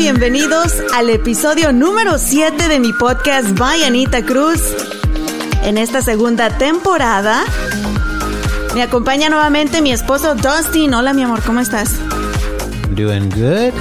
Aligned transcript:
bienvenidos 0.00 0.72
al 0.94 1.10
episodio 1.10 1.74
número 1.74 2.16
7 2.16 2.68
de 2.68 2.80
mi 2.80 2.90
podcast 2.94 3.50
By 3.58 3.84
Anita 3.84 4.24
Cruz. 4.24 4.62
En 5.62 5.76
esta 5.76 6.00
segunda 6.00 6.56
temporada 6.56 7.44
me 8.74 8.82
acompaña 8.82 9.28
nuevamente 9.28 9.82
mi 9.82 9.92
esposo 9.92 10.34
Dustin. 10.34 10.94
Hola 10.94 11.12
mi 11.12 11.22
amor, 11.22 11.42
¿cómo 11.42 11.60
estás? 11.60 11.96
Doing 12.96 13.28
good. 13.28 13.74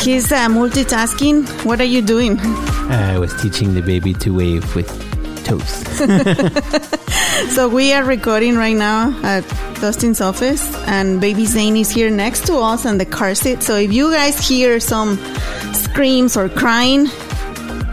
He's 0.02 0.32
uh, 0.32 0.48
multitasking. 0.48 1.46
What 1.66 1.80
are 1.80 1.88
you 1.88 2.00
doing? 2.00 2.40
I 2.88 3.18
was 3.18 3.34
teaching 3.42 3.74
the 3.74 3.82
baby 3.82 4.14
to 4.14 4.30
wave 4.30 4.64
with 4.74 4.88
toes. 5.44 5.84
So 7.46 7.68
we 7.68 7.92
are 7.92 8.04
recording 8.04 8.56
right 8.56 8.76
now 8.76 9.14
at 9.22 9.44
Dustin's 9.80 10.20
office, 10.20 10.62
and 10.86 11.20
baby 11.20 11.46
Zane 11.46 11.76
is 11.76 11.88
here 11.88 12.10
next 12.10 12.46
to 12.46 12.58
us 12.58 12.84
on 12.84 12.98
the 12.98 13.06
car 13.06 13.34
seat. 13.34 13.62
So 13.62 13.76
if 13.76 13.92
you 13.92 14.12
guys 14.12 14.38
hear 14.38 14.80
some 14.80 15.18
screams 15.72 16.36
or 16.36 16.48
crying, 16.48 17.06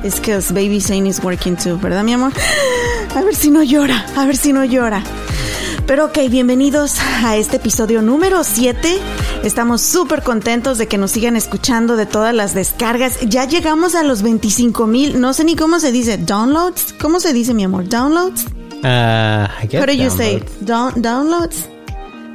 it's 0.04 0.20
because 0.20 0.52
baby 0.52 0.80
Zane 0.80 1.08
is 1.08 1.22
working 1.24 1.56
too, 1.56 1.78
¿verdad, 1.78 2.04
mi 2.04 2.14
amor? 2.14 2.32
A 3.16 3.24
ver 3.24 3.34
si 3.36 3.50
no 3.50 3.62
llora, 3.62 4.04
a 4.16 4.26
ver 4.26 4.36
si 4.36 4.52
no 4.52 4.66
llora. 4.66 5.04
Pero 5.88 6.06
ok, 6.06 6.18
bienvenidos 6.30 7.00
a 7.24 7.38
este 7.38 7.58
episodio 7.58 8.02
número 8.02 8.44
7. 8.44 9.00
Estamos 9.44 9.82
súper 9.82 10.24
contentos 10.24 10.80
de 10.80 10.88
que 10.88 10.98
nos 10.98 11.12
sigan 11.12 11.36
escuchando 11.36 11.96
de 11.96 12.08
todas 12.08 12.34
las 12.34 12.56
descargas. 12.56 13.20
Ya 13.22 13.46
llegamos 13.46 13.94
a 13.96 14.04
los 14.04 14.22
25 14.24 14.88
mil, 14.88 15.22
no 15.22 15.34
sé 15.34 15.44
ni 15.44 15.56
cómo 15.56 15.80
se 15.80 15.92
dice, 15.92 16.18
downloads. 16.18 16.94
¿Cómo 17.00 17.20
se 17.20 17.32
dice, 17.32 17.54
mi 17.54 17.64
amor? 17.64 17.88
¿Downloads? 17.88 18.55
Uh, 18.84 19.48
I 19.50 19.66
guess 19.68 19.80
How 19.80 19.86
do 19.86 19.96
you 19.96 20.10
say? 20.10 20.40
Down, 20.64 20.94
downloads? 20.94 21.70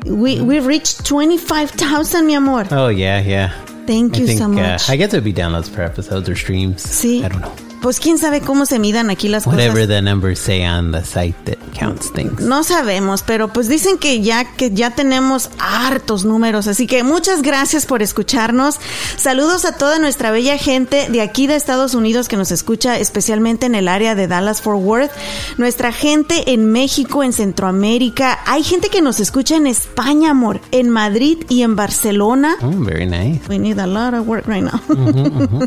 We 0.05 0.41
we 0.41 0.61
reached 0.61 1.05
25,000, 1.05 2.27
mi 2.27 2.35
amor. 2.35 2.67
Oh 2.71 2.89
yeah, 2.89 3.21
yeah. 3.21 3.51
Thank 3.87 4.19
you 4.19 4.27
think 4.27 4.39
so 4.39 4.47
uh, 4.47 4.49
much. 4.49 4.89
I 4.89 4.97
guess 4.97 5.13
it 5.13 5.17
would 5.19 5.25
be 5.25 5.33
downloads 5.33 5.73
per 5.73 5.83
episodes 5.83 6.29
or 6.29 6.37
streams. 6.37 6.83
See, 6.83 7.25
I 7.25 7.29
don't 7.29 7.41
know. 7.41 7.70
Pues 7.83 7.99
quién 8.01 8.19
sabe 8.19 8.41
cómo 8.41 8.67
se 8.67 8.79
midan 8.79 9.09
aquí 9.11 9.29
las 9.29 9.47
Whatever 9.47 9.73
cosas. 9.73 9.89
the 9.89 10.03
numbers 10.03 10.39
say 10.39 10.67
on 10.67 10.93
the 10.93 11.05
site 11.05 11.35
that 11.45 11.57
counts 11.79 12.13
things. 12.13 12.41
No 12.41 12.63
sabemos, 12.63 13.23
pero 13.23 13.53
pues 13.53 13.69
dicen 13.69 13.97
que 13.99 14.21
ya 14.21 14.45
que 14.57 14.71
ya 14.73 14.91
tenemos 14.91 15.51
hartos 15.59 16.25
números, 16.25 16.67
así 16.67 16.87
que 16.87 17.03
muchas 17.05 17.43
gracias 17.43 17.87
por 17.87 18.03
escucharnos. 18.03 18.77
Saludos 19.17 19.65
a 19.65 19.73
toda 19.77 19.99
nuestra 19.99 20.31
bella 20.31 20.59
gente 20.59 21.09
de 21.11 21.23
aquí 21.23 21.47
de 21.47 21.57
Estados 21.57 21.95
Unidos 21.95 22.29
que 22.29 22.37
nos 22.37 22.51
escucha, 22.51 22.99
especialmente 22.99 23.65
en 23.67 23.75
el 23.75 23.89
área 23.89 24.15
de 24.15 24.27
Dallas 24.27 24.61
Fort 24.61 24.81
Worth, 24.83 25.11
nuestra 25.57 25.93
gente 25.93 26.53
en 26.53 26.71
México, 26.71 27.23
en 27.25 27.33
Centroamérica, 27.33 28.41
hay 28.47 28.63
gente 28.63 28.89
que 28.91 29.01
nos 29.01 29.21
escucha 29.21 29.57
en 29.57 29.67
España, 29.67 30.31
amor, 30.33 30.61
en 30.71 30.91
Madrid 30.91 31.39
y 31.49 31.63
en 31.63 31.77
Barcelona. 31.77 32.57
Oh, 32.61 32.71
very 32.73 33.07
nice. 33.07 33.41
We 33.49 33.59
need 33.59 33.79
a 33.79 33.87
lot 33.87 34.13
of 34.15 34.27
work 34.29 34.47
right 34.47 34.63
now. 34.63 34.81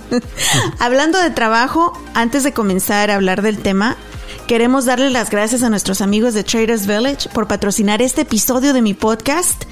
Hablando 0.80 1.18
de 1.20 1.32
trabajo, 1.32 1.94
antes 2.14 2.44
de 2.44 2.52
comenzar 2.54 3.10
a 3.12 3.16
hablar 3.16 3.42
del 3.42 3.58
tema, 3.60 3.96
queremos 4.48 4.86
darle 4.86 5.10
las 5.10 5.30
gracias 5.30 5.64
a 5.64 5.70
nuestros 5.70 6.02
amigos 6.02 6.34
de 6.34 6.44
Traders 6.44 6.86
Village 6.86 7.30
por 7.34 7.48
patrocinar 7.48 8.02
este 8.02 8.22
episodio 8.22 8.74
de 8.74 8.82
mi 8.82 8.94
podcast. 8.94 9.64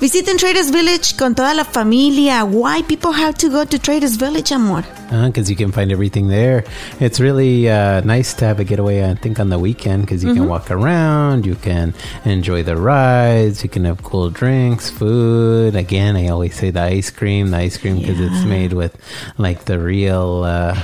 Visiten 0.00 0.36
Traders 0.36 0.70
Village 0.70 1.16
con 1.18 1.34
toda 1.34 1.54
la 1.54 1.64
familia. 1.64 2.44
Why 2.44 2.82
people 2.86 3.12
have 3.12 3.34
to 3.38 3.48
go 3.50 3.64
to 3.66 3.78
Traders 3.78 4.16
Village, 4.16 4.52
amor? 4.52 4.84
Because 5.10 5.48
Uh, 5.48 5.52
you 5.52 5.56
can 5.56 5.72
find 5.72 5.90
everything 5.90 6.28
there. 6.28 6.64
It's 7.00 7.18
really 7.18 7.68
uh, 7.70 8.02
nice 8.02 8.34
to 8.34 8.44
have 8.44 8.60
a 8.60 8.64
getaway, 8.64 9.02
I 9.10 9.14
think, 9.14 9.40
on 9.40 9.48
the 9.48 9.58
weekend 9.58 10.02
because 10.02 10.22
you 10.22 10.34
can 10.34 10.46
walk 10.46 10.70
around, 10.70 11.46
you 11.46 11.54
can 11.56 11.94
enjoy 12.26 12.62
the 12.62 12.76
rides, 12.76 13.62
you 13.64 13.70
can 13.70 13.84
have 13.86 14.02
cool 14.02 14.28
drinks, 14.30 14.90
food. 14.90 15.74
Again, 15.74 16.14
I 16.16 16.28
always 16.28 16.54
say 16.54 16.70
the 16.70 16.82
ice 16.82 17.10
cream, 17.10 17.50
the 17.50 17.56
ice 17.56 17.78
cream 17.78 17.96
because 17.98 18.20
it's 18.20 18.44
made 18.44 18.74
with 18.74 18.94
like 19.38 19.64
the 19.64 19.78
real. 19.78 20.44
Uh, 20.44 20.76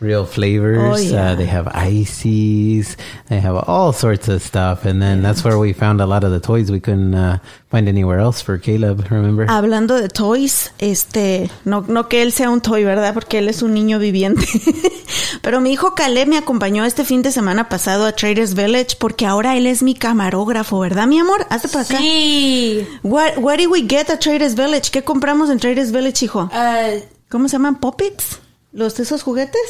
Real 0.00 0.24
flavors. 0.24 0.78
Oh, 0.80 0.96
yeah. 0.96 1.32
uh, 1.32 1.34
they 1.34 1.44
have 1.44 1.68
ices. 1.68 2.96
They 3.28 3.38
have 3.38 3.56
all 3.68 3.92
sorts 3.92 4.28
of 4.28 4.42
stuff, 4.42 4.86
and 4.86 5.00
then 5.00 5.20
that's 5.20 5.44
where 5.44 5.58
we 5.58 5.74
found 5.74 6.00
a 6.00 6.06
lot 6.06 6.24
of 6.24 6.30
the 6.30 6.40
toys 6.40 6.70
we 6.70 6.80
couldn't 6.80 7.14
uh, 7.14 7.38
find 7.68 7.86
anywhere 7.86 8.18
else 8.18 8.40
for 8.40 8.56
Caleb. 8.56 9.06
Remember? 9.10 9.46
Hablando 9.46 10.00
de 10.00 10.08
toys, 10.08 10.72
este, 10.78 11.50
no, 11.66 11.82
no 11.86 12.08
que 12.08 12.22
él 12.22 12.32
sea 12.32 12.48
un 12.48 12.62
toy, 12.62 12.82
¿verdad? 12.82 13.12
Porque 13.12 13.38
él 13.38 13.48
es 13.50 13.60
un 13.60 13.74
niño 13.74 13.98
viviente. 13.98 14.46
Pero 15.42 15.60
mi 15.60 15.72
hijo 15.72 15.94
Caleb 15.94 16.28
me 16.28 16.38
acompañó 16.38 16.84
este 16.84 17.04
fin 17.04 17.20
de 17.20 17.30
semana 17.30 17.68
pasado 17.68 18.06
a 18.06 18.12
Traders 18.12 18.54
Village 18.54 18.96
porque 18.98 19.26
ahora 19.26 19.56
él 19.56 19.66
es 19.66 19.82
mi 19.82 19.94
camarógrafo, 19.94 20.80
¿verdad, 20.80 21.06
mi 21.06 21.18
amor? 21.18 21.46
Hazte 21.50 21.68
para 21.68 21.84
acá. 21.84 21.98
Sí. 21.98 22.86
What, 23.02 23.36
what 23.38 23.58
did 23.58 23.68
we 23.68 23.82
get 23.86 24.10
at 24.10 24.20
Traders 24.20 24.54
Village? 24.54 24.90
¿Qué 24.90 25.02
compramos 25.02 25.50
en 25.50 25.58
Traders 25.58 25.92
Village, 25.92 26.24
hijo? 26.24 26.50
Uh, 26.52 27.00
¿Cómo 27.28 27.48
se 27.48 27.52
llaman? 27.52 27.76
¿Poppets? 27.76 28.39
¿Los 28.72 29.00
esos 29.00 29.22
juguetes? 29.24 29.60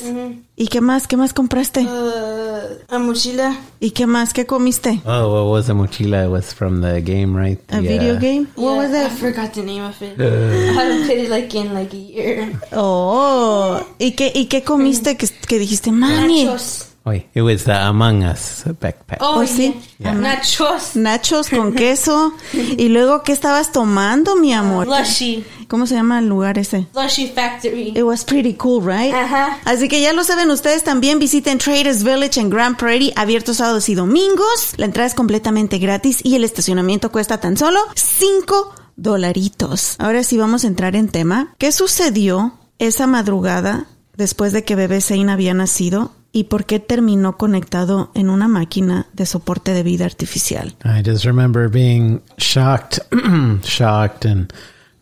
¿Y 0.57 0.67
qué 0.69 0.83
más? 0.83 1.07
¿Qué 1.07 1.17
más 1.17 1.33
compraste? 1.33 1.81
uh, 1.87 2.95
a 2.95 2.99
mochila. 2.99 3.57
¿Y 3.81 3.93
qué 3.93 4.07
más? 4.07 4.35
¿Qué 4.35 4.45
comiste? 4.45 5.01
Oh, 5.07 5.45
what 5.47 5.51
was 5.51 5.67
the 5.69 5.73
mochila? 5.73 6.25
It 6.27 6.31
was 6.31 6.53
from 6.53 6.83
the 6.83 7.01
game, 7.01 7.35
right? 7.35 7.59
¿A 7.73 7.81
video 7.81 8.17
uh, 8.17 8.19
game? 8.21 8.47
What 8.57 8.77
was 8.77 8.91
Yeah, 8.91 9.07
I 9.07 9.09
that? 9.09 9.13
forgot 9.19 9.55
the 9.55 9.63
name 9.63 9.83
of 9.85 9.97
it. 10.03 10.17
I 10.21 10.73
haven't 10.75 11.07
played 11.07 11.25
it 11.25 11.31
like 11.31 11.55
in 11.55 11.73
like 11.73 11.95
a 11.95 11.97
year. 11.97 12.53
Oh, 12.73 13.81
¿y 13.99 14.13
qué, 14.13 14.33
y 14.35 14.47
qué 14.47 14.63
comiste 14.65 15.17
que, 15.17 15.27
que 15.49 15.59
dijiste, 15.59 15.93
mami? 15.93 16.45
Nachos. 16.45 16.89
Wait, 17.11 17.27
it 17.35 17.43
was 17.43 17.65
the 17.65 17.73
Among 17.73 18.23
Us 18.23 18.63
backpack. 18.81 19.19
Oh, 19.21 19.41
Oh, 19.41 19.47
sí. 19.47 19.75
yeah. 19.99 20.13
Nachos. 20.15 20.95
Nachos 20.95 21.49
con 21.51 21.73
queso. 21.75 22.33
Y 22.53 22.89
luego, 22.89 23.23
¿qué 23.25 23.33
estabas 23.33 23.73
tomando, 23.73 24.37
mi 24.37 24.53
amor? 24.55 24.87
Lushy. 24.87 25.45
¿Cómo 25.67 25.87
se 25.89 25.95
llama 25.97 26.21
el 26.21 26.29
lugar 26.29 26.57
ese? 26.59 26.87
Lushy 26.95 27.27
Factory. 27.29 27.89
It 27.97 28.05
was 28.05 28.25
pretty 28.25 28.55
cool, 28.55 28.81
right? 28.85 29.13
Ajá. 29.13 29.59
Así 29.65 29.89
que 29.89 30.01
ya 30.01 30.13
lo 30.13 30.23
saben 30.23 30.51
ustedes 30.51 30.85
también 30.85 31.19
visiten 31.19 31.59
Traders 31.59 32.05
Village 32.05 32.39
en 32.41 32.49
Grand 32.49 32.77
Prairie, 32.77 33.13
abierto 33.17 33.55
sábados 33.55 33.89
y 33.89 33.95
domingos. 33.97 34.75
La 34.77 34.85
entrada 34.87 35.09
es 35.09 35.15
completamente 35.15 35.79
gratis 35.79 36.21
y 36.23 36.37
el 36.37 36.45
estacionamiento 36.45 37.11
cuesta 37.11 37.39
tan 37.41 37.57
solo 37.57 37.81
5 37.97 38.73
dolaritos. 38.97 39.97
Ahora 39.99 40.23
sí 40.23 40.37
vamos 40.39 40.63
a 40.65 40.69
entrar 40.69 40.95
en 40.95 41.09
tema. 41.09 41.55
¿Qué 41.59 41.73
sucedió 41.73 42.53
esa 42.79 43.07
madrugada 43.07 43.87
después 44.17 44.53
de 44.53 44.65
que 44.65 44.77
bebé 44.77 45.01
Zane 45.01 45.33
había 45.33 45.55
nacido? 45.55 46.13
¿Y 46.33 46.45
por 46.45 46.65
qué 46.65 46.79
terminó 46.79 47.37
conectado 47.37 48.13
en 48.15 48.31
una 48.31 48.47
máquina 48.47 49.07
de 49.13 49.27
soporte 49.27 49.75
de 49.75 49.83
vida 49.83 50.05
artificial? 50.05 50.75
I 50.85 51.03
just 51.05 51.25
remember 51.25 51.69
being 51.69 52.23
shocked, 52.39 53.01
shocked 53.65 54.25
and 54.25 54.53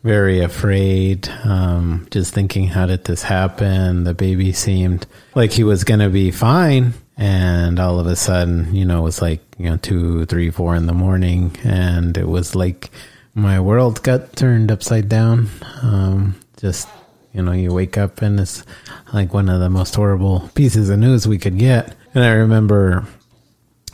very 0.03 0.41
afraid. 0.41 1.29
Um, 1.43 2.07
just 2.09 2.33
thinking, 2.33 2.67
how 2.67 2.87
did 2.87 3.03
this 3.03 3.23
happen? 3.23 4.05
The 4.05 4.13
baby 4.13 4.53
seemed 4.53 5.05
like 5.35 5.51
he 5.51 5.63
was 5.63 5.83
going 5.83 5.99
to 5.99 6.09
be 6.09 6.31
fine. 6.31 6.93
And 7.17 7.79
all 7.79 7.99
of 7.99 8.07
a 8.07 8.15
sudden, 8.15 8.73
you 8.73 8.85
know, 8.85 8.99
it 8.99 9.03
was 9.03 9.21
like, 9.21 9.41
you 9.57 9.69
know, 9.69 9.77
two, 9.77 10.25
three, 10.25 10.49
four 10.51 10.75
in 10.75 10.87
the 10.87 10.93
morning. 10.93 11.51
And 11.63 12.17
it 12.17 12.27
was 12.27 12.55
like 12.55 12.89
my 13.35 13.59
world 13.59 14.01
got 14.03 14.35
turned 14.35 14.71
upside 14.71 15.09
down. 15.09 15.49
Um, 15.83 16.35
just, 16.57 16.87
you 17.39 17.45
know, 17.45 17.53
you 17.53 17.71
wake 17.71 17.97
up 17.97 18.21
and 18.21 18.37
it's 18.37 18.65
like 19.13 19.33
one 19.33 19.47
of 19.47 19.61
the 19.61 19.69
most 19.69 19.95
horrible 19.95 20.49
pieces 20.55 20.89
of 20.89 20.99
news 20.99 21.25
we 21.25 21.37
could 21.37 21.57
get. 21.57 21.95
And 22.13 22.21
I 22.21 22.31
remember 22.31 23.07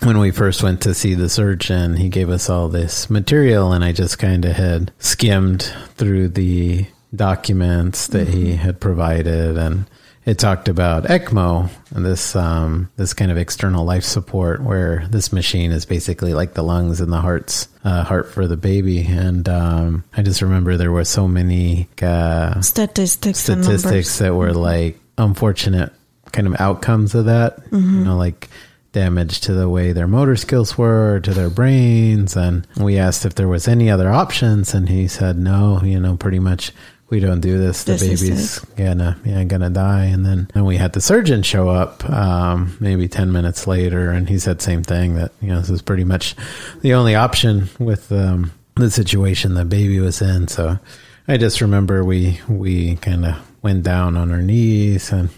when 0.02 0.18
we 0.18 0.32
first 0.32 0.64
went 0.64 0.82
to 0.82 0.96
see 0.96 1.14
the 1.14 1.30
surgeon, 1.30 1.96
he 1.96 2.10
gave 2.10 2.32
us 2.32 2.50
all 2.50 2.70
this 2.70 3.08
material, 3.08 3.72
and 3.72 3.84
I 3.84 3.92
just 3.92 4.18
kind 4.18 4.46
of 4.46 4.54
had 4.54 4.92
skimmed 4.98 5.72
through 5.94 6.30
the 6.30 6.88
documents 7.16 8.08
that 8.08 8.30
he 8.30 8.46
mm-hmm. 8.46 8.64
had 8.64 8.80
provided, 8.80 9.58
and 9.58 9.86
it 10.26 10.40
talked 10.40 10.68
about 10.68 11.04
ECMO, 11.04 11.70
and 11.96 12.06
this 12.06 12.36
um, 12.36 12.90
this 12.96 13.14
kind 13.14 13.32
of 13.32 13.38
external 13.38 13.86
life 13.86 14.04
support, 14.04 14.62
where 14.62 15.08
this 15.10 15.32
machine 15.32 15.72
is 15.72 15.86
basically 15.86 16.34
like 16.34 16.54
the 16.54 16.64
lungs 16.64 17.00
and 17.00 17.12
the 17.14 17.22
heart's 17.22 17.68
uh, 17.84 18.04
heart 18.04 18.32
for 18.32 18.48
the 18.48 18.58
baby. 18.58 19.06
And 19.06 19.48
um, 19.48 20.04
I 20.18 20.24
just 20.24 20.42
remember 20.42 20.78
there 20.78 20.92
were 20.92 21.06
so 21.06 21.28
many 21.28 21.88
uh, 22.02 22.60
Statistics, 22.62 23.48
and 23.50 23.64
statistics 23.64 24.18
that 24.18 24.34
were 24.34 24.54
like 24.54 25.00
unfortunate 25.18 25.94
kind 26.32 26.48
of 26.48 26.60
outcomes 26.60 27.14
of 27.14 27.26
that. 27.26 27.60
You 27.72 28.04
know, 28.04 28.18
like 28.18 28.50
damage 28.94 29.42
to 29.42 29.54
the 29.54 29.70
way 29.70 29.92
their 29.92 30.08
motor 30.08 30.38
skills 30.38 30.78
were, 30.78 31.20
to 31.20 31.34
their 31.34 31.50
brains. 31.50 32.36
And 32.36 32.66
we 32.78 32.98
asked 32.98 33.26
if 33.26 33.36
there 33.36 33.48
was 33.48 33.68
any 33.68 33.92
other 33.92 34.10
options, 34.10 34.74
and 34.74 34.90
he 34.90 35.08
said 35.08 35.38
no. 35.38 35.82
You 35.84 36.00
know, 36.00 36.18
pretty 36.18 36.40
much 36.40 36.72
we 37.10 37.20
don't 37.20 37.40
do 37.40 37.58
this. 37.58 37.84
The 37.84 37.94
This 37.94 38.02
baby's 38.22 38.60
gonna 38.76 39.18
yeah 39.24 39.44
gonna 39.44 39.70
die. 39.70 40.06
And 40.06 40.26
then 40.26 40.50
and 40.56 40.66
we 40.66 40.78
had 40.78 40.94
the 40.94 41.02
surgeon 41.02 41.44
show 41.44 41.70
up 41.70 42.08
um, 42.10 42.76
maybe 42.80 43.08
ten 43.08 43.32
minutes 43.32 43.68
later, 43.68 44.10
and 44.12 44.28
he 44.28 44.40
said 44.40 44.62
same 44.62 44.84
thing 44.84 45.16
that 45.16 45.32
you 45.42 45.50
know 45.50 45.60
this 45.60 45.70
is 45.70 45.82
pretty 45.82 46.04
much 46.04 46.36
the 46.82 46.94
only 46.94 47.16
option 47.16 47.70
with 47.80 48.12
um, 48.12 48.52
the 48.76 48.90
situation 48.90 49.54
the 49.54 49.66
baby 49.66 50.00
was 50.00 50.22
in. 50.22 50.48
So 50.48 50.80
I 51.28 51.38
just 51.38 51.62
remember 51.62 52.04
we 52.04 52.40
we 52.48 52.96
kind 52.98 53.26
of 53.26 53.36
went 53.62 53.84
down 53.84 54.16
on 54.18 54.32
our 54.32 54.42
knees 54.42 55.12
and 55.12 55.30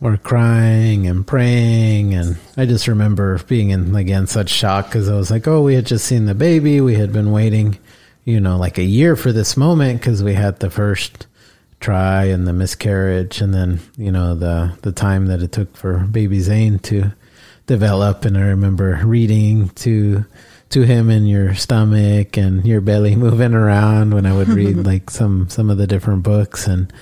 were 0.00 0.16
crying 0.16 1.06
and 1.06 1.26
praying 1.26 2.14
and 2.14 2.36
I 2.56 2.66
just 2.66 2.86
remember 2.86 3.38
being 3.48 3.70
in 3.70 3.94
again 3.96 4.26
such 4.28 4.48
shock 4.48 4.86
because 4.86 5.08
I 5.08 5.16
was 5.16 5.30
like, 5.30 5.48
oh, 5.48 5.62
we 5.62 5.74
had 5.74 5.86
just 5.86 6.04
seen 6.04 6.26
the 6.26 6.34
baby, 6.34 6.80
we 6.80 6.94
had 6.94 7.12
been 7.12 7.32
waiting, 7.32 7.78
you 8.28 8.40
know, 8.40 8.58
like 8.58 8.76
a 8.76 8.82
year 8.82 9.16
for 9.16 9.32
this 9.32 9.56
moment 9.56 10.00
because 10.00 10.22
we 10.22 10.34
had 10.34 10.60
the 10.60 10.68
first 10.68 11.26
try 11.80 12.24
and 12.24 12.46
the 12.46 12.52
miscarriage 12.52 13.40
and 13.40 13.54
then 13.54 13.80
you 13.96 14.10
know 14.10 14.34
the 14.34 14.76
the 14.82 14.92
time 14.92 15.26
that 15.26 15.40
it 15.40 15.52
took 15.52 15.74
for 15.76 15.98
baby 16.00 16.40
Zane 16.40 16.78
to 16.80 17.12
develop 17.66 18.24
and 18.24 18.36
I 18.36 18.48
remember 18.48 19.00
reading 19.04 19.68
to 19.70 20.26
to 20.70 20.82
him 20.82 21.08
in 21.08 21.24
your 21.24 21.54
stomach 21.54 22.36
and 22.36 22.66
your 22.66 22.80
belly 22.80 23.14
moving 23.26 23.54
around 23.54 24.12
when 24.12 24.26
I 24.26 24.34
would 24.34 24.48
read 24.48 24.76
like 24.84 25.08
some 25.08 25.48
some 25.48 25.70
of 25.70 25.78
the 25.78 25.86
different 25.86 26.24
books 26.24 26.66
and 26.66 26.92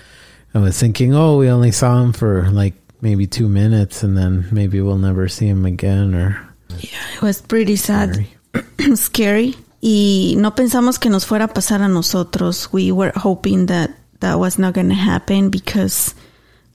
I 0.54 0.58
was 0.58 0.78
thinking 0.78 1.14
oh 1.14 1.38
we 1.38 1.48
only 1.48 1.72
saw 1.72 2.02
him 2.02 2.12
for 2.12 2.50
like 2.50 2.74
maybe 3.00 3.26
2 3.26 3.48
minutes 3.48 4.02
and 4.02 4.16
then 4.16 4.46
maybe 4.52 4.80
we'll 4.82 4.98
never 4.98 5.26
see 5.26 5.46
him 5.48 5.64
again 5.64 6.14
or 6.14 6.38
Yeah, 6.80 7.14
It 7.14 7.22
was 7.22 7.40
pretty 7.40 7.76
sad. 7.76 8.26
Scary. 8.78 8.94
scary 8.94 9.54
y 9.80 10.34
no 10.36 10.54
pensamos 10.54 10.98
que 10.98 11.10
nos 11.10 11.26
fuera 11.26 11.46
a 11.46 11.54
pasar 11.54 11.82
a 11.82 11.88
nosotros. 11.88 12.68
We 12.72 12.92
were 12.92 13.12
hoping 13.14 13.66
that 13.66 13.90
that 14.20 14.38
was 14.38 14.58
not 14.58 14.74
going 14.74 14.88
to 14.88 14.94
happen 14.94 15.50
because 15.50 16.14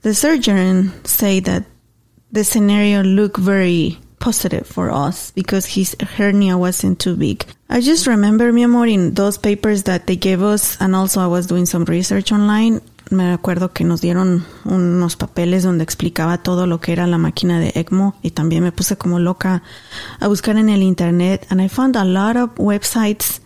the 0.02 0.14
surgeon 0.14 0.92
said 1.04 1.44
that 1.44 1.64
the 2.30 2.44
scenario 2.44 3.02
looked 3.02 3.38
very 3.38 3.98
positive 4.18 4.66
for 4.66 4.90
us 4.90 5.32
because 5.32 5.66
his 5.66 5.96
hernia 6.16 6.56
wasn't 6.56 6.98
too 7.00 7.16
big. 7.16 7.44
I 7.68 7.80
just 7.80 8.06
remember, 8.06 8.52
mi 8.52 8.62
amor, 8.62 8.86
in 8.86 9.14
those 9.14 9.36
papers 9.36 9.84
that 9.84 10.06
they 10.06 10.16
gave 10.16 10.42
us, 10.42 10.76
and 10.80 10.94
also 10.94 11.20
I 11.20 11.26
was 11.26 11.46
doing 11.46 11.66
some 11.66 11.84
research 11.84 12.30
online. 12.30 12.80
Me 13.10 13.32
acuerdo 13.32 13.72
que 13.72 13.84
nos 13.84 14.00
dieron 14.00 14.44
unos 14.64 15.16
papeles 15.16 15.62
donde 15.62 15.84
explicaba 15.84 16.38
todo 16.38 16.66
lo 16.66 16.80
que 16.80 16.92
era 16.92 17.06
la 17.06 17.18
máquina 17.18 17.60
de 17.60 17.72
ECMO 17.74 18.14
y 18.22 18.30
también 18.30 18.62
me 18.62 18.72
puse 18.72 18.96
como 18.96 19.18
loca 19.18 19.62
a 20.20 20.28
buscar 20.28 20.56
en 20.56 20.68
el 20.68 20.82
internet 20.82 21.46
and 21.50 21.60
I 21.60 21.68
found 21.68 21.96
a 21.96 22.04
lot 22.04 22.36
of 22.36 22.50
websites 22.56 23.40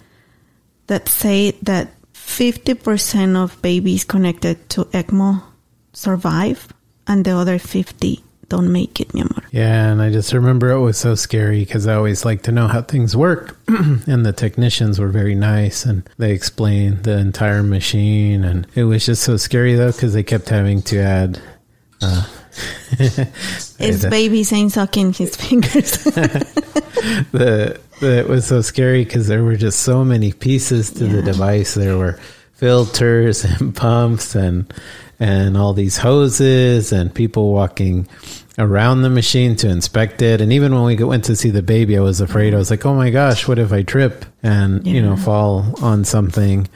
that 0.86 1.08
say 1.08 1.58
that 1.64 1.88
50% 2.14 3.36
of 3.36 3.60
babies 3.62 4.04
connected 4.04 4.68
to 4.68 4.88
ECMO 4.92 5.42
survive 5.92 6.68
and 7.06 7.24
the 7.24 7.32
other 7.32 7.58
50 7.58 8.25
don't 8.48 8.72
make 8.72 9.00
it, 9.00 9.12
mi 9.14 9.22
amor. 9.22 9.42
Yeah, 9.50 9.90
and 9.90 10.00
I 10.00 10.10
just 10.10 10.32
remember 10.32 10.70
it 10.70 10.80
was 10.80 10.96
so 10.98 11.14
scary 11.14 11.60
because 11.60 11.86
I 11.86 11.94
always 11.94 12.24
like 12.24 12.42
to 12.42 12.52
know 12.52 12.68
how 12.68 12.82
things 12.82 13.16
work. 13.16 13.56
and 13.68 14.24
the 14.24 14.32
technicians 14.32 14.98
were 14.98 15.08
very 15.08 15.34
nice 15.34 15.84
and 15.84 16.08
they 16.18 16.32
explained 16.32 17.04
the 17.04 17.18
entire 17.18 17.62
machine. 17.62 18.44
And 18.44 18.66
it 18.74 18.84
was 18.84 19.06
just 19.06 19.22
so 19.22 19.36
scary 19.36 19.74
though 19.74 19.92
because 19.92 20.12
they 20.12 20.22
kept 20.22 20.48
having 20.48 20.82
to 20.82 20.98
add. 21.00 21.40
Uh, 22.00 22.26
It's 23.78 24.06
baby 24.06 24.44
saying 24.44 24.70
sucking 24.70 25.12
his 25.12 25.36
fingers. 25.42 25.92
the, 27.32 27.78
the 28.00 28.18
it 28.18 28.28
was 28.28 28.46
so 28.46 28.62
scary 28.62 29.04
because 29.04 29.26
there 29.26 29.44
were 29.44 29.56
just 29.56 29.80
so 29.80 30.04
many 30.04 30.32
pieces 30.32 30.90
to 30.92 31.06
the 31.06 31.22
device. 31.22 31.74
There 31.74 31.98
were 31.98 32.18
filters 32.56 33.44
and 33.60 33.74
pumps 33.74 34.34
and 34.34 34.72
and 35.18 35.56
all 35.56 35.72
these 35.72 35.96
hoses 35.96 36.92
and 36.92 37.14
people 37.14 37.52
walking 37.52 38.06
around 38.58 39.02
the 39.02 39.10
machine 39.10 39.56
to 39.56 39.68
inspect 39.68 40.20
it. 40.22 40.40
And 40.40 40.52
even 40.52 40.74
when 40.74 40.84
we 40.84 40.96
went 41.02 41.24
to 41.24 41.36
see 41.36 41.50
the 41.50 41.62
baby, 41.62 41.96
I 41.96 42.00
was 42.00 42.20
afraid. 42.20 42.54
I 42.54 42.58
was 42.58 42.70
like, 42.70 42.84
"Oh 42.84 42.94
my 42.94 43.10
gosh, 43.10 43.48
what 43.48 43.58
if 43.58 43.72
I 43.72 43.82
trip 43.82 44.24
and 44.42 44.86
you 44.86 45.02
know 45.02 45.16
fall 45.16 45.74
on 45.82 46.04
something?" 46.04 46.68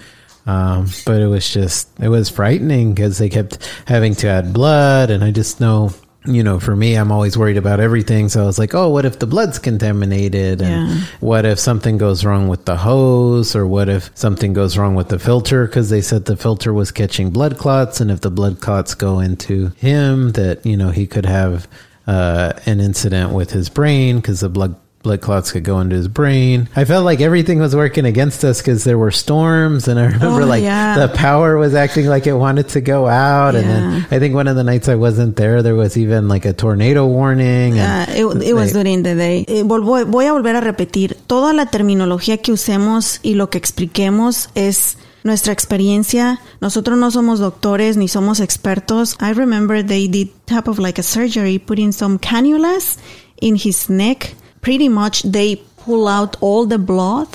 Um, 0.46 0.88
but 1.04 1.20
it 1.20 1.26
was 1.26 1.48
just 1.52 1.88
it 2.00 2.08
was 2.08 2.28
frightening 2.30 2.94
because 2.94 3.18
they 3.18 3.28
kept 3.28 3.58
having 3.86 4.14
to 4.16 4.28
add 4.28 4.52
blood, 4.52 5.10
and 5.10 5.22
I 5.22 5.30
just 5.30 5.60
know. 5.60 5.92
You 6.26 6.42
know, 6.42 6.60
for 6.60 6.76
me, 6.76 6.96
I'm 6.96 7.10
always 7.10 7.38
worried 7.38 7.56
about 7.56 7.80
everything. 7.80 8.28
So 8.28 8.42
I 8.42 8.46
was 8.46 8.58
like, 8.58 8.74
oh, 8.74 8.90
what 8.90 9.06
if 9.06 9.18
the 9.18 9.26
blood's 9.26 9.58
contaminated? 9.58 10.60
And 10.60 10.88
Yeah. 10.90 10.96
what 11.20 11.46
if 11.46 11.58
something 11.58 11.96
goes 11.96 12.24
wrong 12.26 12.46
with 12.48 12.66
the 12.66 12.76
hose? 12.76 13.56
Or 13.56 13.66
what 13.66 13.88
if 13.88 14.10
something 14.14 14.52
goes 14.52 14.76
wrong 14.76 14.94
with 14.94 15.08
the 15.08 15.18
filter? 15.18 15.66
Because 15.66 15.88
they 15.88 16.02
said 16.02 16.26
the 16.26 16.36
filter 16.36 16.74
was 16.74 16.90
catching 16.92 17.30
blood 17.30 17.56
clots. 17.56 18.00
And 18.02 18.10
if 18.10 18.20
the 18.20 18.30
blood 18.30 18.60
clots 18.60 18.94
go 18.94 19.18
into 19.18 19.68
him, 19.78 20.32
that, 20.32 20.64
you 20.66 20.76
know, 20.76 20.90
he 20.90 21.06
could 21.06 21.24
have 21.26 21.66
uh, 22.06 22.52
an 22.66 22.80
incident 22.80 23.32
with 23.32 23.52
his 23.52 23.70
brain 23.70 24.16
because 24.16 24.40
the 24.40 24.48
blood 24.50 24.74
blood 25.02 25.20
clots 25.22 25.50
could 25.52 25.64
go 25.64 25.80
into 25.80 25.96
his 25.96 26.08
brain. 26.08 26.68
I 26.76 26.84
felt 26.84 27.04
like 27.06 27.20
everything 27.22 27.58
was 27.58 27.74
working 27.74 28.04
against 28.04 28.44
us 28.44 28.60
because 28.60 28.84
there 28.84 28.98
were 28.98 29.10
storms, 29.10 29.88
and 29.88 29.98
I 29.98 30.04
remember 30.06 30.42
Oh, 30.42 30.46
like 30.46 30.62
yeah. 30.62 30.98
the 30.98 31.08
power 31.08 31.56
was 31.56 31.74
acting 31.74 32.06
like 32.06 32.26
it 32.26 32.34
wanted 32.34 32.68
to 32.70 32.80
go 32.82 33.06
out. 33.08 33.54
And 33.54 33.64
then 33.68 34.06
I 34.10 34.18
think 34.18 34.34
one 34.34 34.46
of 34.46 34.56
the 34.56 34.64
nights 34.64 34.88
I 34.88 34.96
wasn't 34.96 35.36
there, 35.36 35.62
there 35.62 35.74
was 35.74 35.96
even 35.96 36.28
like 36.28 36.44
a 36.44 36.52
tornado 36.52 37.06
warning. 37.06 37.78
And 37.78 38.10
Uh, 38.10 38.12
it, 38.12 38.42
it 38.50 38.52
was 38.54 38.72
during 38.72 39.02
the 39.02 39.14
day. 39.14 39.44
Eh, 39.48 39.62
voy 39.64 40.26
a 40.26 40.32
volver 40.32 40.54
a 40.56 40.60
repetir. 40.60 41.16
Toda 41.26 41.52
la 41.54 41.66
terminología 41.66 42.36
que 42.42 42.52
usemos 42.52 43.20
y 43.22 43.34
lo 43.34 43.48
que 43.48 43.58
expliquemos 43.58 44.48
es 44.54 44.96
nuestra 45.24 45.52
experiencia. 45.52 46.40
Nosotros 46.60 46.98
no 46.98 47.10
somos 47.10 47.40
doctores 47.40 47.96
ni 47.96 48.06
somos 48.08 48.38
expertos. 48.40 49.16
I 49.20 49.32
remember 49.32 49.82
they 49.82 50.08
did 50.08 50.28
type 50.46 50.68
of 50.68 50.78
like 50.78 50.98
a 51.00 51.02
surgery, 51.02 51.58
putting 51.58 51.92
some 51.92 52.18
cannulas 52.18 52.98
in 53.40 53.56
his 53.56 53.88
neck. 53.88 54.34
Pretty 54.60 54.88
much 54.88 55.22
they 55.22 55.62
pull 55.84 56.06
out 56.08 56.36
all 56.40 56.66
the 56.66 56.78
blood. 56.78 57.28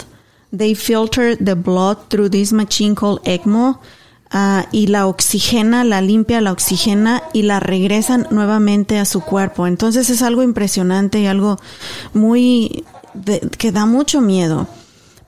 They 0.52 0.76
filter 0.76 1.36
the 1.36 1.56
blood 1.56 1.98
through 2.10 2.30
this 2.30 2.52
machine 2.54 2.96
called 2.96 3.22
ECMO. 3.26 3.80
ah, 4.32 4.66
y 4.72 4.88
la 4.88 5.08
oxigena, 5.08 5.84
la 5.86 6.02
limpia, 6.02 6.42
la 6.42 6.52
oxigena 6.52 7.22
y 7.32 7.44
la 7.44 7.60
regresan 7.60 8.28
nuevamente 8.32 8.98
a 9.00 9.06
su 9.06 9.22
cuerpo. 9.22 9.66
Entonces 9.68 10.10
es 10.10 10.22
algo 10.22 10.44
impresionante 10.44 11.20
y 11.22 11.28
algo 11.28 11.58
muy 12.14 12.84
de- 13.14 13.40
que 13.58 13.72
da 13.72 13.86
mucho 13.86 14.20
miedo. 14.22 14.68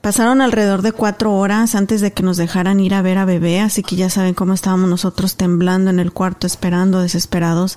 Pasaron 0.00 0.40
alrededor 0.40 0.82
de 0.82 0.92
cuatro 0.92 1.34
horas 1.34 1.74
antes 1.74 2.00
de 2.00 2.12
que 2.12 2.22
nos 2.22 2.36
dejaran 2.36 2.78
ir 2.78 2.94
a 2.94 3.02
ver 3.02 3.18
a 3.18 3.24
bebé, 3.24 3.60
así 3.60 3.82
que 3.82 3.96
ya 3.96 4.08
saben 4.08 4.32
cómo 4.32 4.52
estábamos 4.52 4.88
nosotros 4.88 5.36
temblando 5.36 5.90
en 5.90 5.98
el 5.98 6.12
cuarto, 6.12 6.46
esperando, 6.46 7.02
desesperados, 7.02 7.76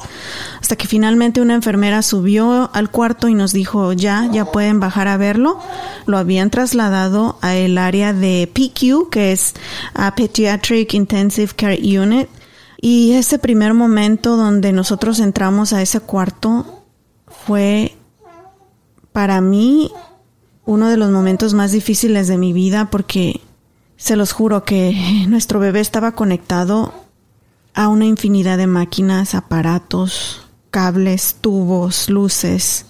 hasta 0.62 0.76
que 0.76 0.88
finalmente 0.88 1.42
una 1.42 1.56
enfermera 1.56 2.04
subió 2.04 2.70
al 2.74 2.92
cuarto 2.92 3.28
y 3.28 3.34
nos 3.34 3.54
dijo, 3.54 3.92
ya, 3.94 4.30
ya 4.32 4.46
pueden 4.46 4.80
bajar 4.80 5.08
a 5.08 5.18
verlo. 5.18 5.60
Lo 6.06 6.20
habían 6.20 6.52
trasladado 6.52 7.40
a 7.42 7.56
el 7.56 7.80
área 7.80 8.14
de 8.14 8.48
PQ, 8.54 9.10
que 9.10 9.32
es 9.32 9.56
a 9.96 10.14
Pediatric 10.14 10.94
Intensive 10.94 11.54
Care 11.56 12.00
Unit, 12.00 12.30
y 12.80 13.14
ese 13.14 13.40
primer 13.40 13.74
momento 13.74 14.38
donde 14.38 14.72
nosotros 14.74 15.20
entramos 15.20 15.74
a 15.74 15.82
ese 15.82 16.00
cuarto 16.00 16.84
fue 17.46 17.96
para 19.12 19.42
mí 19.42 19.92
uno 20.72 20.90
de 20.90 20.98
los 20.98 21.12
momentos 21.12 21.54
más 21.54 21.72
difíciles 21.72 22.28
de 22.28 22.38
mi 22.38 22.54
vida 22.54 22.90
porque 22.90 23.42
se 23.98 24.16
los 24.16 24.32
juro 24.32 24.64
que 24.64 25.26
nuestro 25.28 25.60
bebé 25.60 25.80
estaba 25.82 26.14
conectado 26.14 26.94
a 27.74 27.88
una 27.88 28.06
infinidad 28.06 28.58
de 28.58 28.68
máquinas, 28.68 29.36
aparatos, 29.36 30.42
cables, 30.72 31.36
tubos, 31.42 32.10
luces. 32.10 32.86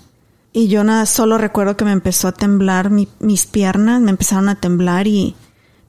Y 0.53 0.67
yo 0.67 0.83
nada, 0.83 1.05
solo 1.05 1.37
recuerdo 1.37 1.77
que 1.77 1.85
me 1.85 1.91
empezó 1.91 2.27
a 2.27 2.31
temblar 2.33 2.89
mi- 2.89 3.07
mis 3.19 3.45
piernas, 3.45 4.01
me 4.01 4.11
empezaron 4.11 4.49
a 4.49 4.55
temblar 4.59 5.07
y 5.07 5.35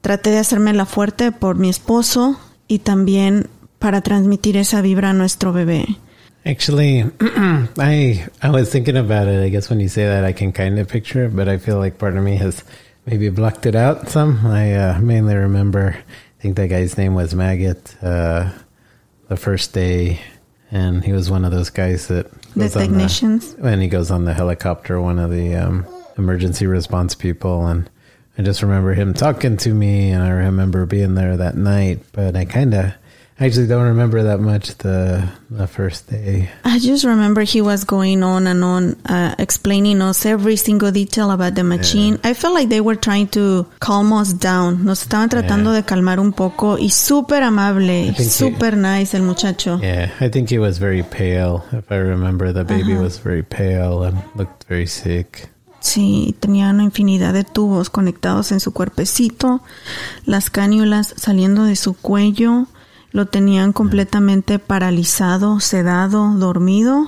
traté 0.01 0.29
de 0.31 0.39
hacerme 0.39 0.73
la 0.73 0.85
fuerte 0.85 1.31
por 1.31 1.57
mi 1.57 1.69
esposo 1.69 2.39
y 2.67 2.79
también 2.79 3.49
para 3.79 4.01
transmitir 4.01 4.57
esa 4.57 4.81
vibra 4.81 5.09
a 5.09 5.13
nuestro 5.13 5.53
bebé. 5.53 5.97
Actually, 6.45 7.03
I 7.21 8.27
I 8.41 8.49
was 8.49 8.69
thinking 8.71 8.97
about 8.97 9.27
it. 9.27 9.43
I 9.43 9.49
guess 9.49 9.69
when 9.69 9.79
you 9.79 9.87
say 9.87 10.05
that, 10.05 10.25
I 10.25 10.33
can 10.33 10.51
kind 10.51 10.77
of 10.77 10.89
picture 10.89 11.25
it, 11.25 11.35
but 11.35 11.47
I 11.47 11.57
feel 11.57 11.77
like 11.77 11.97
part 11.97 12.17
of 12.17 12.23
me 12.23 12.35
has 12.35 12.63
maybe 13.05 13.29
blocked 13.29 13.65
it 13.65 13.75
out 13.75 14.09
some. 14.09 14.45
I 14.45 14.73
uh, 14.75 14.99
mainly 14.99 15.35
remember. 15.35 15.95
I 15.97 16.41
think 16.41 16.57
that 16.57 16.67
guy's 16.67 16.97
name 16.97 17.13
was 17.13 17.33
Maggot. 17.33 17.95
Uh, 18.03 18.51
the 19.29 19.37
first 19.37 19.73
day, 19.73 20.19
and 20.69 21.03
he 21.03 21.13
was 21.13 21.31
one 21.31 21.45
of 21.45 21.51
those 21.51 21.69
guys 21.69 22.07
that 22.07 22.29
The 22.55 22.67
technicians. 22.67 23.55
when 23.57 23.79
he 23.79 23.87
goes 23.87 24.11
on 24.11 24.25
the 24.25 24.33
helicopter, 24.33 24.99
one 25.01 25.19
of 25.19 25.31
the 25.31 25.55
um, 25.55 25.85
emergency 26.17 26.67
response 26.67 27.15
people, 27.15 27.65
and 27.67 27.89
I 28.37 28.41
just 28.41 28.61
remember 28.61 28.93
him 28.93 29.13
talking 29.13 29.55
to 29.57 29.73
me, 29.73 30.11
and 30.11 30.21
I 30.21 30.29
remember 30.29 30.85
being 30.85 31.15
there 31.15 31.37
that 31.37 31.55
night. 31.55 31.99
But 32.11 32.35
I 32.35 32.43
kind 32.43 32.73
of 32.73 32.93
actually 33.39 33.67
don't 33.67 33.83
remember 33.87 34.23
that 34.23 34.39
much 34.39 34.75
the 34.79 35.23
the 35.49 35.67
first 35.67 36.09
day. 36.09 36.49
I 36.63 36.79
just 36.79 37.03
remember 37.05 37.41
he 37.43 37.61
was 37.61 37.83
going 37.85 38.23
on 38.23 38.47
and 38.47 38.63
on, 38.63 38.95
uh, 39.05 39.35
explaining 39.37 40.01
us 40.01 40.25
every 40.25 40.55
single 40.57 40.91
detail 40.91 41.31
about 41.31 41.55
the 41.55 41.63
machine. 41.63 42.19
I 42.23 42.33
felt 42.33 42.53
like 42.53 42.69
they 42.69 42.81
were 42.81 42.95
trying 42.95 43.27
to 43.29 43.65
calm 43.79 44.11
us 44.13 44.33
down. 44.33 44.83
Nos 44.85 45.03
estaban 45.03 45.29
tratando 45.29 45.71
Yeah. 45.71 45.81
de 45.81 45.83
calmar 45.83 46.19
un 46.19 46.33
poco 46.33 46.77
y 46.77 46.89
súper 46.89 47.43
amable, 47.43 48.13
súper 48.17 48.77
nice 48.77 49.13
el 49.15 49.23
muchacho. 49.23 49.79
Yeah, 49.81 50.09
I 50.19 50.29
think 50.29 50.49
he 50.49 50.59
was 50.59 50.77
very 50.79 51.03
pale. 51.03 51.63
If 51.71 51.91
I 51.91 51.97
remember, 51.97 52.51
the 52.53 52.63
baby 52.63 52.93
was 52.95 53.19
very 53.19 53.43
pale 53.43 54.03
and 54.03 54.17
looked 54.35 54.65
very 54.67 54.87
sick. 54.87 55.49
Sí, 55.81 56.33
tenía 56.39 56.69
una 56.69 56.83
infinidad 56.83 57.33
de 57.33 57.43
tubos 57.43 57.89
conectados 57.89 58.53
en 58.53 58.61
su 58.61 58.71
cuerpecito, 58.71 59.61
las 60.25 60.49
cánulas 60.49 61.13
saliendo 61.17 61.65
de 61.65 61.75
su 61.75 61.93
cuello, 61.93 62.67
lo 63.13 63.25
tenían 63.27 63.71
completamente 63.73 64.59
paralizado, 64.59 65.59
sedado, 65.59 66.33
dormido. 66.35 67.07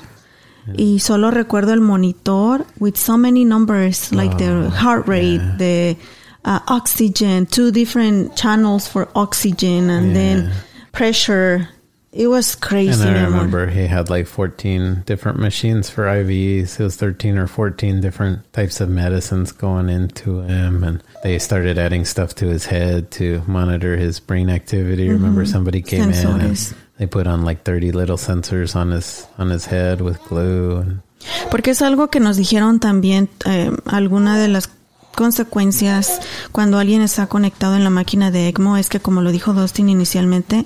Y 0.76 1.00
solo 1.00 1.30
recuerdo 1.30 1.74
el 1.74 1.82
monitor 1.82 2.66
with 2.80 2.96
so 2.96 3.18
many 3.18 3.46
numbers, 3.46 4.12
like 4.12 4.36
the 4.38 4.70
heart 4.72 5.08
rate, 5.08 5.40
the 5.60 5.96
uh, 6.44 6.60
oxygen, 6.68 7.46
two 7.46 7.70
different 7.72 8.34
channels 8.36 8.88
for 8.90 9.08
oxygen, 9.14 9.90
and 9.92 10.08
Yeah. 10.08 10.14
then 10.14 10.52
pressure. 10.92 11.70
It 12.16 12.28
was 12.28 12.56
crazy. 12.56 13.06
And 13.06 13.18
I 13.18 13.24
remember 13.26 13.68
he 13.68 13.88
had 13.88 14.10
like 14.10 14.26
14 14.26 15.04
different 15.06 15.38
machines 15.38 15.90
for 15.90 16.06
IVs. 16.06 16.80
It 16.80 16.84
was 16.84 16.96
13 16.96 17.38
or 17.38 17.46
14 17.46 18.00
different 18.00 18.54
types 18.54 18.80
of 18.80 18.88
medicines 18.88 19.52
going 19.52 19.90
into 19.90 20.40
him. 20.40 20.86
And 20.86 21.04
they 21.24 21.40
started 21.40 21.78
adding 21.78 22.06
stuff 22.06 22.34
to 22.36 22.48
his 22.48 22.66
head 22.66 23.12
to 23.20 23.44
monitor 23.48 23.98
his 23.98 24.22
brain 24.22 24.50
activity. 24.50 25.10
Remember 25.10 25.46
somebody 25.46 25.82
came 25.82 26.10
in 26.10 26.42
and 26.42 26.74
they 26.98 27.06
put 27.06 27.28
on 27.28 27.44
like 27.44 27.64
30 27.64 27.92
little 27.92 28.18
sensors 28.18 28.78
on 28.78 28.92
his, 28.92 29.28
on 29.38 29.50
his 29.50 29.66
head 29.66 30.00
with 30.00 30.18
glue. 30.24 30.78
And 30.78 31.02
Porque 31.52 31.72
es 31.72 31.82
algo 31.82 32.10
que 32.10 32.22
nos 32.22 32.38
dijeron 32.38 32.80
también, 32.80 33.28
eh, 33.46 33.72
alguna 33.88 34.38
de 34.40 34.48
las 34.48 34.70
consecuencias 35.16 36.20
cuando 36.52 36.78
alguien 36.78 37.02
está 37.02 37.28
conectado 37.28 37.76
en 37.76 37.84
la 37.84 37.90
máquina 37.90 38.32
de 38.32 38.48
ECMO 38.50 38.78
es 38.78 38.90
que, 38.90 39.00
como 39.00 39.22
lo 39.22 39.32
dijo 39.32 39.54
Dustin 39.54 39.90
inicialmente, 39.90 40.66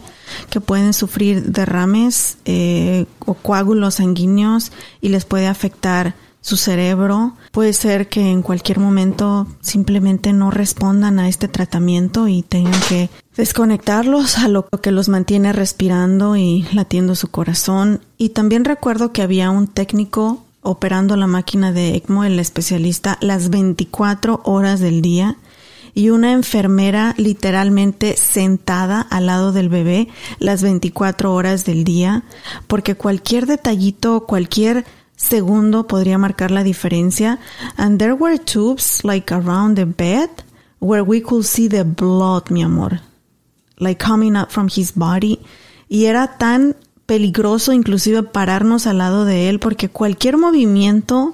que 0.49 0.61
pueden 0.61 0.93
sufrir 0.93 1.51
derrames 1.51 2.37
eh, 2.45 3.05
o 3.19 3.35
coágulos 3.35 3.95
sanguíneos 3.95 4.71
y 5.01 5.09
les 5.09 5.25
puede 5.25 5.47
afectar 5.47 6.15
su 6.41 6.57
cerebro. 6.57 7.33
Puede 7.51 7.73
ser 7.73 8.09
que 8.09 8.31
en 8.31 8.41
cualquier 8.41 8.79
momento 8.79 9.47
simplemente 9.61 10.33
no 10.33 10.51
respondan 10.51 11.19
a 11.19 11.27
este 11.27 11.47
tratamiento 11.47 12.27
y 12.27 12.43
tengan 12.43 12.79
que 12.87 13.09
desconectarlos 13.35 14.37
a 14.37 14.47
lo 14.47 14.67
que 14.67 14.91
los 14.91 15.09
mantiene 15.09 15.53
respirando 15.53 16.35
y 16.35 16.65
latiendo 16.73 17.15
su 17.15 17.29
corazón. 17.29 18.01
Y 18.17 18.29
también 18.29 18.65
recuerdo 18.65 19.11
que 19.11 19.21
había 19.21 19.49
un 19.49 19.67
técnico 19.67 20.45
operando 20.69 21.15
la 21.15 21.27
máquina 21.27 21.71
de 21.71 21.95
ECMO, 21.95 22.23
el 22.23 22.39
especialista, 22.39 23.17
las 23.21 23.49
24 23.49 24.41
horas 24.43 24.79
del 24.79 25.01
día 25.01 25.37
y 25.93 26.11
una 26.11 26.31
enfermera 26.31 27.15
literalmente 27.17 28.15
sentada 28.15 29.01
al 29.01 29.25
lado 29.25 29.51
del 29.51 29.69
bebé 29.69 30.07
las 30.37 30.61
24 30.61 31.33
horas 31.33 31.65
del 31.65 31.83
día, 31.83 32.23
porque 32.67 32.95
cualquier 32.95 33.47
detallito, 33.47 34.25
cualquier 34.25 34.85
segundo 35.15 35.87
podría 35.87 36.17
marcar 36.17 36.51
la 36.51 36.63
diferencia. 36.63 37.39
And 37.75 37.99
there 37.99 38.13
were 38.13 38.37
tubes 38.37 39.03
like 39.03 39.33
around 39.33 39.75
the 39.75 39.85
bed 39.85 40.29
where 40.79 41.03
we 41.03 41.21
could 41.21 41.45
see 41.45 41.67
the 41.67 41.83
blood, 41.83 42.49
mi 42.49 42.63
amor, 42.63 43.01
like 43.77 44.03
coming 44.03 44.37
up 44.37 44.51
from 44.51 44.69
his 44.69 44.93
body. 44.95 45.39
Y 45.89 46.05
era 46.05 46.37
tan 46.37 46.75
peligroso 47.09 47.73
inclusive 47.73 48.21
pararnos 48.21 48.85
al 48.85 48.99
lado 48.99 49.25
de 49.25 49.49
él 49.49 49.59
porque 49.59 49.89
cualquier 49.89 50.37
movimiento 50.37 51.33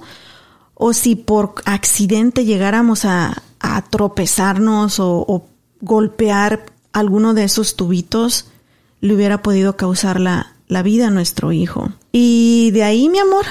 o 0.73 0.93
si 0.93 1.17
por 1.17 1.55
accidente 1.65 2.45
llegáramos 2.45 3.03
a, 3.03 3.43
a 3.59 3.81
tropezarnos 3.81 5.01
o, 5.01 5.49
golpear 5.81 6.67
alguno 6.93 7.33
de 7.33 7.43
esos 7.43 7.75
tubitos, 7.75 8.47
le 9.01 9.13
hubiera 9.13 9.43
podido 9.43 9.75
causar 9.75 10.21
la, 10.21 10.53
la 10.69 10.81
vida 10.81 11.07
a 11.07 11.11
nuestro 11.11 11.51
hijo. 11.51 11.91
Y 12.13 12.71
de 12.71 12.83
ahí, 12.83 13.09
mi 13.09 13.19
amor, 13.19 13.43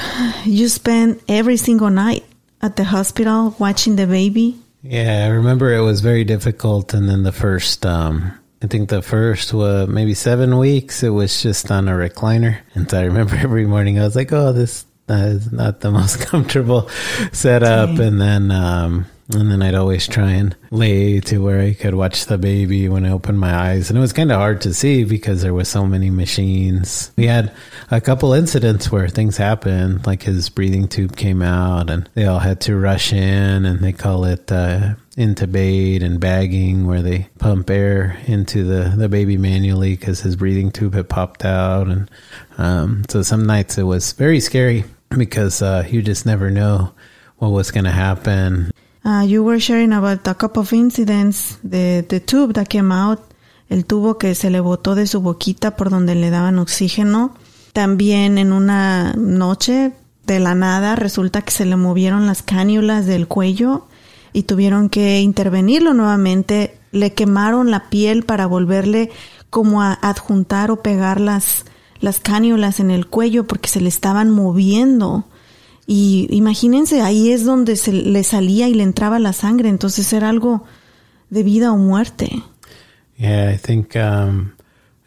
you 0.47 0.69
spent 0.69 1.21
every 1.29 1.59
single 1.59 1.91
night 1.91 2.25
at 2.61 2.73
the 2.77 2.85
hospital 2.85 3.55
watching 3.59 3.97
the 3.97 4.07
baby. 4.07 4.57
Yeah, 4.83 5.27
I 5.27 5.29
remember 5.29 5.73
it 5.73 5.83
was 5.83 6.01
very 6.01 6.25
difficult. 6.25 6.95
And 6.95 7.07
then 7.09 7.23
the 7.23 7.33
first, 7.33 7.85
um, 7.85 8.33
I 8.63 8.67
think 8.67 8.89
the 8.89 9.03
first 9.03 9.53
uh, 9.53 9.87
maybe 9.89 10.15
seven 10.15 10.59
weeks, 10.59 11.03
it 11.03 11.11
was 11.11 11.43
just 11.43 11.71
on 11.71 11.89
a 11.89 11.93
recliner. 11.93 12.59
And 12.75 12.91
so 12.91 12.99
I 12.99 13.05
remember 13.05 13.37
every 13.39 13.67
morning 13.67 13.99
I 13.99 14.05
was 14.05 14.17
like, 14.17 14.33
oh, 14.33 14.53
this 14.53 14.87
uh, 15.09 15.15
is 15.15 15.53
not 15.53 15.81
the 15.81 15.91
most 15.93 16.21
comfortable 16.21 16.89
setup. 17.33 17.91
Okay. 17.91 18.07
And 18.07 18.21
then, 18.21 18.51
um, 18.51 19.07
and 19.33 19.51
then 19.51 19.63
I'd 19.63 19.75
always 19.75 20.07
try 20.07 20.33
and 20.33 20.55
lay 20.71 21.21
to 21.21 21.39
where 21.39 21.61
I 21.61 21.73
could 21.73 21.95
watch 21.95 22.27
the 22.27 22.37
baby 22.37 22.89
when 22.89 23.07
I 23.07 23.11
opened 23.11 23.41
my 23.41 23.55
eyes. 23.55 23.89
And 23.89 23.99
it 23.99 24.01
was 24.01 24.13
kind 24.13 24.31
of 24.31 24.39
hard 24.39 24.61
to 24.63 24.75
see 24.75 25.05
because 25.05 25.43
there 25.43 25.55
was 25.55 25.69
so 25.69 25.87
many 25.87 26.11
machines. 26.11 27.11
We 27.17 27.27
had 27.27 27.53
a 27.91 28.01
couple 28.01 28.35
incidents 28.35 28.93
where 28.93 29.09
things 29.09 29.37
happened, 29.37 30.07
like 30.07 30.23
his 30.23 30.51
breathing 30.51 30.89
tube 30.89 31.17
came 31.17 31.41
out 31.43 31.89
and 31.89 32.09
they 32.15 32.27
all 32.27 32.39
had 32.39 32.61
to 32.63 32.77
rush 32.77 33.13
in 33.13 33.65
and 33.65 33.81
they 33.81 33.93
call 33.93 34.25
it, 34.25 34.53
uh, 34.53 34.95
intubate 35.17 36.03
and 36.03 36.19
bagging 36.19 36.87
where 36.87 37.03
they 37.03 37.29
pump 37.39 37.71
air 37.71 38.19
into 38.27 38.65
the, 38.65 38.95
the 38.97 39.09
baby 39.09 39.37
manually 39.37 39.97
because 39.97 40.21
his 40.21 40.37
breathing 40.37 40.71
tube 40.71 40.95
had 40.95 41.09
popped 41.09 41.45
out. 41.45 41.89
And, 41.89 42.11
um, 42.59 43.05
so 43.09 43.23
some 43.23 43.47
nights 43.47 43.79
it 43.79 43.85
was 43.85 44.13
very 44.13 44.41
scary 44.41 44.85
because, 45.17 45.63
uh, 45.63 45.87
you 45.89 46.03
just 46.03 46.27
never 46.27 46.51
know 46.51 46.93
what 47.39 47.51
was 47.51 47.71
going 47.71 47.85
to 47.85 47.91
happen. 47.91 48.71
Uh, 49.05 49.23
you 49.27 49.45
were 49.45 49.61
sharing 49.61 49.93
about 49.93 50.27
a 50.27 50.35
couple 50.35 50.63
of 50.63 50.73
incidents, 50.73 51.59
the, 51.63 52.05
the 52.09 52.21
tube 52.21 52.55
that 52.55 52.69
came 52.69 52.91
out, 52.91 53.21
el 53.69 53.83
tubo 53.83 54.19
que 54.19 54.35
se 54.35 54.51
le 54.51 54.61
botó 54.61 54.95
de 54.95 55.07
su 55.07 55.21
boquita 55.21 55.77
por 55.77 55.91
donde 55.91 56.15
le 56.15 56.31
daban 56.31 56.59
oxígeno. 56.59 57.37
También 57.73 58.39
en 58.39 58.53
una 58.53 59.13
noche, 59.15 59.93
de 60.27 60.41
la 60.41 60.55
nada, 60.55 60.97
resulta 60.97 61.43
que 61.43 61.51
se 61.51 61.67
le 61.67 61.77
movieron 61.77 62.27
las 62.27 62.43
cánulas 62.43 63.05
del 63.05 63.29
cuello 63.29 63.87
y 64.35 64.43
tuvieron 64.43 64.91
que 64.91 65.21
intervenirlo 65.21 65.95
nuevamente. 65.95 66.77
Le 66.93 67.15
quemaron 67.15 67.71
la 67.71 67.89
piel 67.89 68.25
para 68.25 68.47
volverle 68.47 69.11
como 69.49 69.81
a 69.81 69.95
adjuntar 69.95 70.71
o 70.71 70.83
pegar 70.83 71.21
las, 71.21 71.65
las 72.01 72.21
cánulas 72.21 72.81
en 72.81 72.91
el 72.91 73.07
cuello 73.07 73.47
porque 73.47 73.69
se 73.71 73.81
le 73.81 73.89
estaban 73.89 74.31
moviendo. 74.31 75.25
Y 75.87 76.27
imagínense, 76.31 77.01
ahí 77.01 77.31
es 77.31 77.45
donde 77.45 77.77
se 77.77 77.93
le 77.93 78.25
salía 78.25 78.69
y 78.69 78.75
le 78.75 78.83
entraba 78.83 79.19
la 79.19 79.33
sangre, 79.33 79.69
entonces 79.69 80.13
era 80.13 80.29
algo 80.29 80.65
de 81.31 81.43
vida 81.43 81.73
o 81.73 81.77
muerte. 81.77 82.43
Yeah, 83.17 83.53
I 83.53 83.59
think 83.59 83.95
um, 83.95 84.53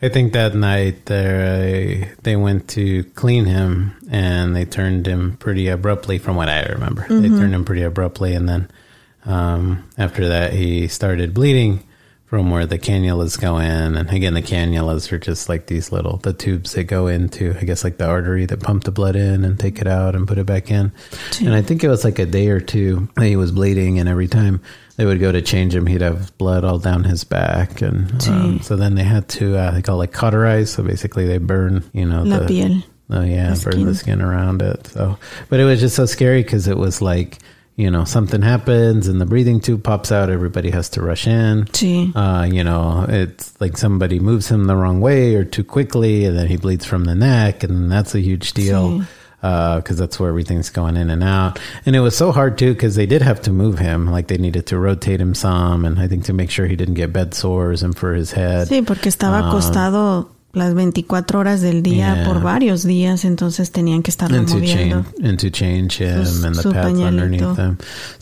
I 0.01 0.09
think 0.09 0.31
that 0.33 0.53
night 0.53 1.05
they 1.05 2.07
they 2.23 2.35
went 2.37 2.67
to 2.75 3.03
clean 3.15 3.45
him 3.45 3.93
and 4.09 4.55
they 4.55 4.65
turned 4.65 5.07
him 5.07 5.35
pretty 5.37 5.67
abruptly, 5.67 6.19
from 6.19 6.37
what 6.37 6.47
I 6.47 6.61
remember. 6.61 7.05
They 7.09 7.27
turned 7.27 7.53
him 7.53 7.65
pretty 7.65 7.83
abruptly, 7.83 8.33
and 8.33 8.47
then 8.47 8.69
um, 9.27 9.87
after 9.97 10.29
that 10.29 10.53
he 10.53 10.87
started 10.87 11.33
bleeding 11.33 11.83
from 12.27 12.51
where 12.51 12.65
the 12.65 12.77
cannulas 12.77 13.39
go 13.39 13.57
in. 13.57 13.95
And 13.95 14.09
again, 14.09 14.33
the 14.33 14.41
cannulas 14.41 15.09
are 15.13 15.17
just 15.17 15.47
like 15.47 15.67
these 15.67 15.93
little 15.93 16.17
the 16.17 16.33
tubes 16.33 16.73
that 16.73 16.83
go 16.83 17.07
into, 17.07 17.55
I 17.57 17.63
guess, 17.63 17.85
like 17.85 17.97
the 17.97 18.05
artery 18.05 18.45
that 18.45 18.59
pump 18.59 18.83
the 18.83 18.91
blood 18.91 19.15
in 19.15 19.45
and 19.45 19.57
take 19.57 19.79
it 19.79 19.87
out 19.87 20.13
and 20.13 20.27
put 20.27 20.37
it 20.37 20.45
back 20.45 20.69
in. 20.69 20.91
And 21.39 21.53
I 21.53 21.61
think 21.61 21.83
it 21.83 21.87
was 21.87 22.03
like 22.03 22.19
a 22.19 22.25
day 22.25 22.49
or 22.49 22.59
two 22.59 23.07
that 23.15 23.25
he 23.25 23.37
was 23.37 23.53
bleeding, 23.53 23.97
and 23.99 24.09
every 24.09 24.27
time 24.27 24.61
they 24.97 25.05
would 25.05 25.21
go 25.21 25.31
to 25.31 25.41
change 25.41 25.73
him, 25.73 25.87
he'd 25.87 26.01
have 26.01 26.37
blood 26.37 26.65
all 26.65 26.79
down 26.79 27.05
his 27.05 27.23
back, 27.23 27.81
and 27.81 28.11
um, 28.27 28.59
so 28.61 28.75
then 28.75 28.95
they 28.95 29.03
had 29.03 29.29
to 29.29 29.55
uh, 29.55 29.71
they 29.71 29.81
call 29.81 29.95
it 29.95 29.99
like 29.99 30.11
cauterize. 30.11 30.71
So 30.71 30.83
basically, 30.83 31.27
they 31.27 31.37
burn, 31.37 31.89
you 31.93 32.05
know, 32.05 32.23
La 32.23 32.39
the, 32.39 32.45
piel. 32.45 32.83
Oh 33.09 33.21
yeah, 33.23 33.53
The 33.53 33.69
burn 33.69 33.85
the 33.85 33.95
skin 33.95 34.21
around 34.21 34.61
it. 34.61 34.87
So, 34.87 35.17
but 35.47 35.61
it 35.61 35.63
was 35.63 35.79
just 35.79 35.95
so 35.95 36.05
scary 36.05 36.43
because 36.43 36.67
it 36.67 36.77
was 36.77 37.01
like 37.01 37.37
you 37.77 37.89
know 37.89 38.03
something 38.03 38.41
happens 38.41 39.07
and 39.07 39.21
the 39.21 39.25
breathing 39.25 39.61
tube 39.61 39.83
pops 39.83 40.11
out. 40.11 40.29
Everybody 40.29 40.71
has 40.71 40.89
to 40.89 41.01
rush 41.01 41.27
in. 41.27 41.67
Uh, 42.15 42.43
you 42.51 42.63
know, 42.63 43.05
it's 43.07 43.53
like 43.61 43.77
somebody 43.77 44.19
moves 44.19 44.49
him 44.49 44.65
the 44.65 44.75
wrong 44.75 44.99
way 44.99 45.35
or 45.35 45.45
too 45.45 45.63
quickly, 45.63 46.25
and 46.25 46.35
then 46.37 46.47
he 46.47 46.57
bleeds 46.57 46.85
from 46.85 47.05
the 47.05 47.15
neck, 47.15 47.63
and 47.63 47.89
that's 47.91 48.13
a 48.15 48.19
huge 48.19 48.53
deal. 48.53 49.03
Because 49.39 49.97
that's 49.97 50.19
where 50.19 50.29
everything's 50.29 50.71
going 50.71 50.97
in 50.97 51.09
and 51.11 51.23
out, 51.23 51.59
and 51.85 51.95
it 51.95 52.01
was 52.01 52.17
so 52.17 52.31
hard 52.33 52.57
too 52.57 52.73
because 52.73 52.95
they 52.95 53.05
did 53.05 53.21
have 53.21 53.39
to 53.43 53.51
move 53.51 53.77
him. 53.79 54.07
Like 54.09 54.27
they 54.27 54.37
needed 54.37 54.65
to 54.67 54.77
rotate 54.79 55.21
him 55.21 55.35
some, 55.35 55.85
and 55.85 55.99
I 55.99 56.07
think 56.09 56.25
to 56.25 56.33
make 56.33 56.49
sure 56.49 56.65
he 56.65 56.75
didn't 56.75 56.95
get 56.95 57.13
bed 57.13 57.33
sores 57.35 57.83
and 57.83 57.95
for 57.95 58.13
his 58.15 58.31
head. 58.33 58.67
Sí, 58.67 58.81
porque 58.85 59.07
estaba 59.07 59.39
Ah. 59.43 59.49
acostado 59.51 60.27
las 60.53 60.73
24 60.73 61.39
horas 61.39 61.61
del 61.61 61.83
día 61.83 62.15
Yeah. 62.15 62.25
por 62.25 62.41
varios 62.41 62.83
días, 62.83 63.25
entonces 63.25 63.71
tenían 63.71 64.01
que 64.03 64.11
to 64.11 64.55
moviendo. 64.55 65.05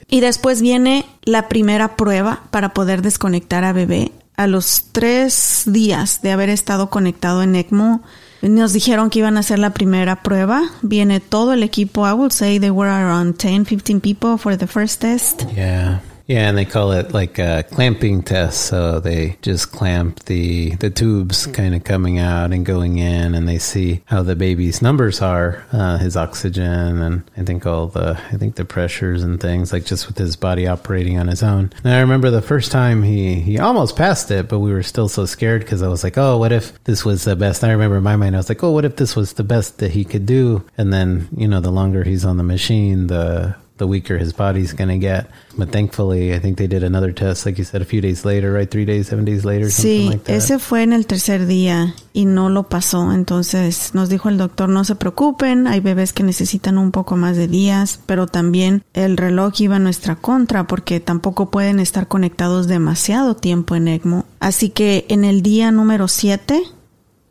Y 0.08 0.20
después 0.20 0.62
viene 0.62 1.06
la 1.24 1.48
primera 1.48 1.96
prueba 1.96 2.44
para 2.52 2.70
poder 2.74 3.02
desconectar 3.02 3.64
a 3.64 3.74
bebé. 3.74 4.12
A 4.38 4.48
los 4.48 4.86
tres 4.92 5.64
días 5.66 6.22
de 6.22 6.32
haber 6.34 6.50
estado 6.50 6.90
conectado 6.90 7.42
en 7.42 7.56
ECMO, 7.56 8.02
nos 8.42 8.74
dijeron 8.74 9.10
que 9.10 9.20
iban 9.20 9.38
a 9.38 9.40
hacer 9.40 9.60
la 9.60 9.70
primera 9.70 10.24
prueba. 10.24 10.62
Viene 10.82 11.22
todo 11.22 11.54
el 11.54 11.64
equipo. 11.64 12.06
I 12.08 12.12
would 12.12 12.32
say 12.32 12.60
they 12.60 12.70
were 12.70 12.90
around 12.92 13.38
10, 13.38 13.66
15 13.66 14.02
people 14.02 14.38
for 14.38 14.58
the 14.58 14.68
first 14.68 15.00
test. 15.02 15.44
Yeah. 15.56 16.02
Yeah, 16.28 16.50
and 16.50 16.58
they 16.58 16.66
call 16.66 16.92
it 16.92 17.14
like 17.14 17.38
a 17.38 17.64
clamping 17.70 18.24
test. 18.24 18.66
So 18.66 19.00
they 19.00 19.38
just 19.42 19.72
clamp 19.72 20.26
the 20.26 20.76
the 20.76 20.90
tubes 20.90 21.46
kind 21.48 21.76
of 21.76 21.84
coming 21.84 22.18
out 22.18 22.52
and 22.52 22.66
going 22.66 22.98
in, 22.98 23.36
and 23.36 23.48
they 23.48 23.60
see 23.60 24.02
how 24.06 24.24
the 24.24 24.36
baby's 24.36 24.82
numbers 24.82 25.22
are, 25.22 25.64
uh, 25.72 25.98
his 25.98 26.18
oxygen, 26.18 27.02
and 27.02 27.24
I 27.38 27.44
think 27.44 27.68
all 27.68 27.88
the 27.88 28.20
I 28.32 28.38
think 28.38 28.56
the 28.56 28.66
pressures 28.66 29.22
and 29.22 29.40
things 29.40 29.72
like 29.72 29.86
just 29.86 30.08
with 30.08 30.18
his 30.18 30.36
body 30.36 30.66
operating 30.66 31.20
on 31.20 31.28
his 31.28 31.44
own. 31.44 31.72
And 31.84 31.94
I 31.94 32.00
remember 32.00 32.32
the 32.32 32.42
first 32.42 32.72
time 32.72 33.04
he 33.04 33.36
he 33.36 33.60
almost 33.60 33.96
passed 33.96 34.32
it, 34.32 34.50
but 34.50 34.60
we 34.60 34.72
were 34.72 34.84
still 34.84 35.08
so 35.08 35.28
scared 35.28 35.62
because 35.62 35.84
I 35.84 35.88
was 35.90 36.04
like, 36.04 36.18
oh, 36.18 36.38
what 36.38 36.52
if 36.52 36.84
this 36.86 37.06
was 37.06 37.24
the 37.24 37.36
best? 37.36 37.64
I 37.64 37.72
remember 37.72 37.98
in 37.98 38.04
my 38.04 38.16
mind 38.16 38.36
I 38.36 38.40
was 38.40 38.50
like, 38.50 38.64
oh, 38.64 38.72
what 38.72 38.86
if 38.86 38.96
this 38.96 39.16
was 39.16 39.34
the 39.34 39.44
best 39.44 39.78
that 39.78 39.92
he 39.92 40.04
could 40.04 40.26
do? 40.26 40.66
And 40.76 40.92
then 40.92 41.28
you 41.38 41.48
know, 41.48 41.60
the 41.60 41.72
longer 41.72 42.04
he's 42.04 42.26
on 42.26 42.38
the 42.38 42.44
machine, 42.44 43.08
the 43.08 43.56
the 43.78 43.86
weaker 43.86 44.18
his 44.18 44.32
body's 44.32 44.74
going 44.74 44.88
to 44.88 44.98
get. 44.98 45.28
But 45.58 45.70
thankfully, 45.72 46.34
I 46.34 46.40
think 46.40 46.58
they 46.58 46.68
did 46.68 46.84
another 46.84 47.12
test, 47.12 47.46
like 47.46 47.58
you 47.58 47.66
said, 47.66 47.82
a 47.82 47.86
few 47.86 48.00
days 48.00 48.24
later, 48.24 48.54
right? 48.54 48.70
Three 48.70 48.86
days, 48.86 49.08
seven 49.08 49.26
days 49.26 49.44
later, 49.44 49.70
something 49.70 49.92
Sí, 50.02 50.10
like 50.10 50.24
that. 50.26 50.36
ese 50.36 50.60
fue 50.60 50.84
en 50.84 50.94
el 50.94 51.06
tercer 51.08 51.46
día 51.46 51.94
y 52.14 52.26
no 52.26 52.50
lo 52.50 52.64
pasó. 52.70 53.12
Entonces 53.12 53.92
nos 53.94 54.08
dijo 54.10 54.30
el 54.30 54.38
doctor, 54.38 54.70
no 54.70 54.84
se 54.86 54.96
preocupen, 54.96 55.68
hay 55.68 55.82
bebés 55.82 56.14
que 56.14 56.24
necesitan 56.24 56.78
un 56.78 56.92
poco 56.92 57.18
más 57.18 57.36
de 57.36 57.48
días, 57.50 58.00
pero 58.06 58.28
también 58.28 58.84
el 58.94 59.18
reloj 59.18 59.60
iba 59.60 59.76
en 59.76 59.84
nuestra 59.84 60.16
contra 60.16 60.68
porque 60.68 61.00
tampoco 61.02 61.52
pueden 61.52 61.80
estar 61.82 62.08
conectados 62.08 62.68
demasiado 62.68 63.36
tiempo 63.36 63.76
en 63.76 63.90
ECMO. 63.90 64.26
Así 64.40 64.70
que 64.70 65.06
en 65.10 65.26
el 65.26 65.42
día 65.42 65.72
número 65.72 66.08
7, 66.08 66.62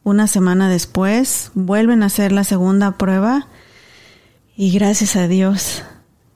una 0.02 0.26
semana 0.26 0.68
después, 0.68 1.50
vuelven 1.54 2.02
a 2.02 2.06
hacer 2.06 2.32
la 2.32 2.44
segunda 2.44 2.98
prueba 2.98 3.48
y 4.56 4.70
gracias 4.72 5.16
a 5.16 5.26
Dios 5.26 5.82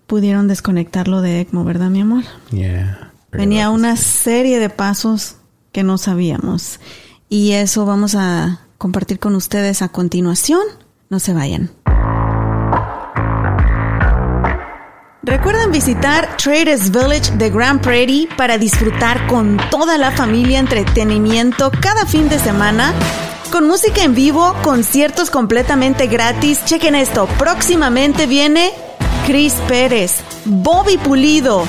pudieron 0.09 0.49
desconectarlo 0.49 1.21
de 1.21 1.41
ECMO, 1.41 1.62
¿verdad, 1.62 1.91
mi 1.91 2.00
amor? 2.00 2.25
yeah. 2.50 3.12
Venía 3.31 3.69
una 3.71 3.95
serie 3.97 4.59
de 4.59 4.71
pasos 4.71 5.37
que 5.71 5.83
no 5.85 5.99
sabíamos. 5.99 6.81
Y 7.29 7.53
eso 7.53 7.85
vamos 7.85 8.15
a 8.15 8.61
compartir 8.79 9.19
con 9.19 9.37
ustedes 9.37 9.83
a 9.83 9.91
continuación. 9.91 10.62
No 11.11 11.21
se 11.21 11.35
vayan. 11.35 11.71
Recuerden 15.23 15.73
visitar 15.73 16.38
Traders 16.38 16.91
Village 16.91 17.37
de 17.37 17.50
Grand 17.50 17.83
Prairie 17.83 18.29
para 18.35 18.57
disfrutar 18.57 19.27
con 19.27 19.59
toda 19.71 19.99
la 19.99 20.11
familia 20.11 20.59
entretenimiento 20.59 21.71
cada 21.83 22.07
fin 22.07 22.31
de 22.31 22.38
semana. 22.38 22.95
Con 23.53 23.67
música 23.67 24.03
en 24.03 24.15
vivo, 24.15 24.55
conciertos 24.62 25.31
completamente 25.31 26.07
gratis. 26.07 26.65
Chequen 26.65 26.95
esto, 26.95 27.27
próximamente 27.38 28.27
viene 28.27 28.73
Chris 29.28 29.52
Pérez, 29.68 30.23
Bobby 30.47 30.97
Pulido, 30.97 31.66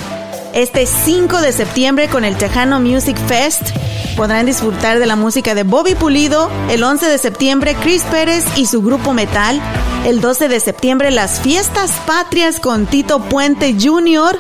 este 0.54 0.86
5 0.86 1.42
de 1.42 1.52
septiembre 1.52 2.08
con 2.08 2.24
el 2.24 2.38
Tejano 2.38 2.80
Music 2.80 3.18
Fest 3.28 3.72
podrán 4.16 4.46
disfrutar 4.46 4.98
de 4.98 5.06
la 5.06 5.18
música 5.18 5.54
de 5.54 5.64
Bobby 5.64 5.94
Pulido. 5.94 6.50
El 6.70 6.82
11 6.82 7.08
de 7.08 7.18
septiembre 7.18 7.76
Chris 7.82 8.04
Pérez 8.04 8.46
y 8.56 8.66
su 8.66 8.82
grupo 8.82 9.12
metal. 9.12 9.62
El 10.06 10.22
12 10.22 10.48
de 10.48 10.62
septiembre 10.62 11.12
las 11.12 11.42
fiestas 11.42 11.92
patrias 12.08 12.62
con 12.62 12.86
Tito 12.86 13.20
Puente 13.20 13.76
Jr. 13.78 14.40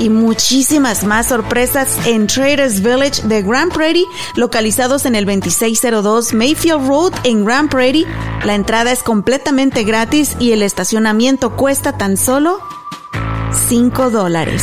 Y 0.00 0.08
muchísimas 0.10 1.04
más 1.04 1.28
sorpresas 1.28 2.06
en 2.06 2.26
Traders 2.26 2.80
Village 2.80 3.22
de 3.22 3.42
Grand 3.42 3.72
Prairie, 3.72 4.04
localizados 4.36 5.06
en 5.06 5.14
el 5.14 5.24
2602 5.24 6.34
Mayfield 6.34 6.86
Road 6.86 7.12
en 7.24 7.44
Grand 7.44 7.70
Prairie. 7.70 8.06
La 8.44 8.54
entrada 8.54 8.92
es 8.92 9.02
completamente 9.02 9.84
gratis 9.84 10.36
y 10.40 10.52
el 10.52 10.62
estacionamiento 10.62 11.56
cuesta 11.56 11.96
tan 11.96 12.16
solo 12.16 12.60
5 13.68 14.10
dólares. 14.10 14.62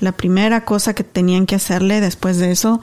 La 0.00 0.12
primera 0.12 0.64
cosa 0.64 0.94
que 0.94 1.02
tenían 1.04 1.46
que 1.46 1.56
hacerle 1.56 2.00
después 2.00 2.38
de 2.38 2.52
eso 2.52 2.80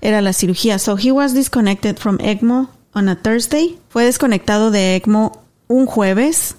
era 0.00 0.20
la 0.20 0.32
cirugía. 0.32 0.78
So 0.78 0.96
he 0.96 1.10
was 1.10 1.34
disconnected 1.34 1.98
from 1.98 2.18
ECMO 2.20 2.70
on 2.94 3.08
a 3.08 3.16
Thursday. 3.20 3.78
Fue 3.88 4.04
desconectado 4.04 4.70
de 4.70 4.96
ECMO 4.96 5.42
un 5.68 5.86
jueves 5.86 6.56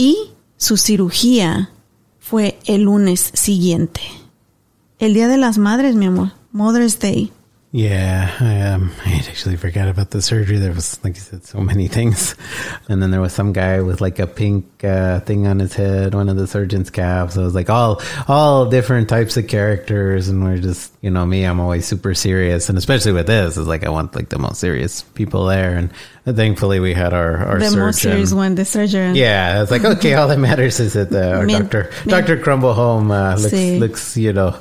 y 0.00 0.30
su 0.56 0.78
cirugía 0.78 1.72
fue 2.20 2.58
el 2.64 2.84
lunes 2.84 3.32
siguiente. 3.34 4.00
El 4.98 5.12
Día 5.12 5.28
de 5.28 5.36
las 5.36 5.58
Madres, 5.58 5.94
mi 5.94 6.06
amor. 6.06 6.32
Mother's 6.52 6.98
Day. 6.98 7.30
Yeah, 7.72 8.34
I, 8.40 8.60
um, 8.72 8.90
I 9.06 9.12
actually 9.28 9.54
forgot 9.56 9.86
about 9.88 10.10
the 10.10 10.20
surgery. 10.20 10.56
There 10.58 10.72
was, 10.72 10.98
like 11.04 11.14
you 11.14 11.20
said, 11.20 11.44
so 11.44 11.60
many 11.60 11.86
things. 11.96 12.34
And 12.88 13.00
then 13.00 13.12
there 13.12 13.20
was 13.20 13.32
some 13.32 13.52
guy 13.52 13.80
with 13.80 14.00
like 14.00 14.18
a 14.18 14.26
pink 14.26 14.82
uh, 14.82 15.20
thing 15.20 15.46
on 15.46 15.60
his 15.60 15.72
head, 15.74 16.12
one 16.14 16.28
of 16.28 16.36
the 16.36 16.48
surgeon's 16.48 16.90
caps. 16.90 17.34
So 17.34 17.42
it 17.42 17.44
was 17.44 17.54
like 17.54 17.70
all 17.70 18.02
all 18.26 18.66
different 18.68 19.08
types 19.08 19.36
of 19.36 19.46
characters, 19.46 20.28
and 20.28 20.42
we're 20.42 20.58
just, 20.58 20.92
you 21.00 21.10
know, 21.10 21.24
me, 21.24 21.44
I'm 21.44 21.60
always 21.60 21.86
super 21.86 22.12
serious, 22.12 22.68
and 22.68 22.76
especially 22.76 23.12
with 23.12 23.28
this, 23.28 23.56
it's 23.56 23.68
like 23.68 23.86
I 23.86 23.90
want 23.90 24.16
like 24.16 24.30
the 24.30 24.38
most 24.40 24.58
serious 24.58 25.02
people 25.02 25.46
there, 25.46 25.76
and 25.76 25.92
thankfully 26.26 26.80
we 26.80 26.92
had 26.92 27.12
our 27.14 27.36
our 27.36 27.58
the 27.60 27.66
surgeon. 27.66 27.78
most 27.80 28.02
serious 28.02 28.32
one, 28.32 28.56
the 28.56 28.64
surgeon. 28.64 29.14
Yeah, 29.14 29.62
it's 29.62 29.70
like 29.70 29.84
okay. 29.84 30.14
All 30.14 30.26
that 30.26 30.40
matters 30.40 30.80
is 30.80 30.94
that 30.94 31.10
the, 31.10 31.36
our 31.36 31.46
Min- 31.46 31.62
doctor, 31.62 31.90
min- 32.04 32.08
Doctor 32.08 32.36
Crumble 32.36 32.74
Home, 32.74 33.12
uh, 33.12 33.36
looks 33.36 33.52
Sí. 33.54 33.78
looks 33.78 34.16
you 34.16 34.32
know, 34.32 34.58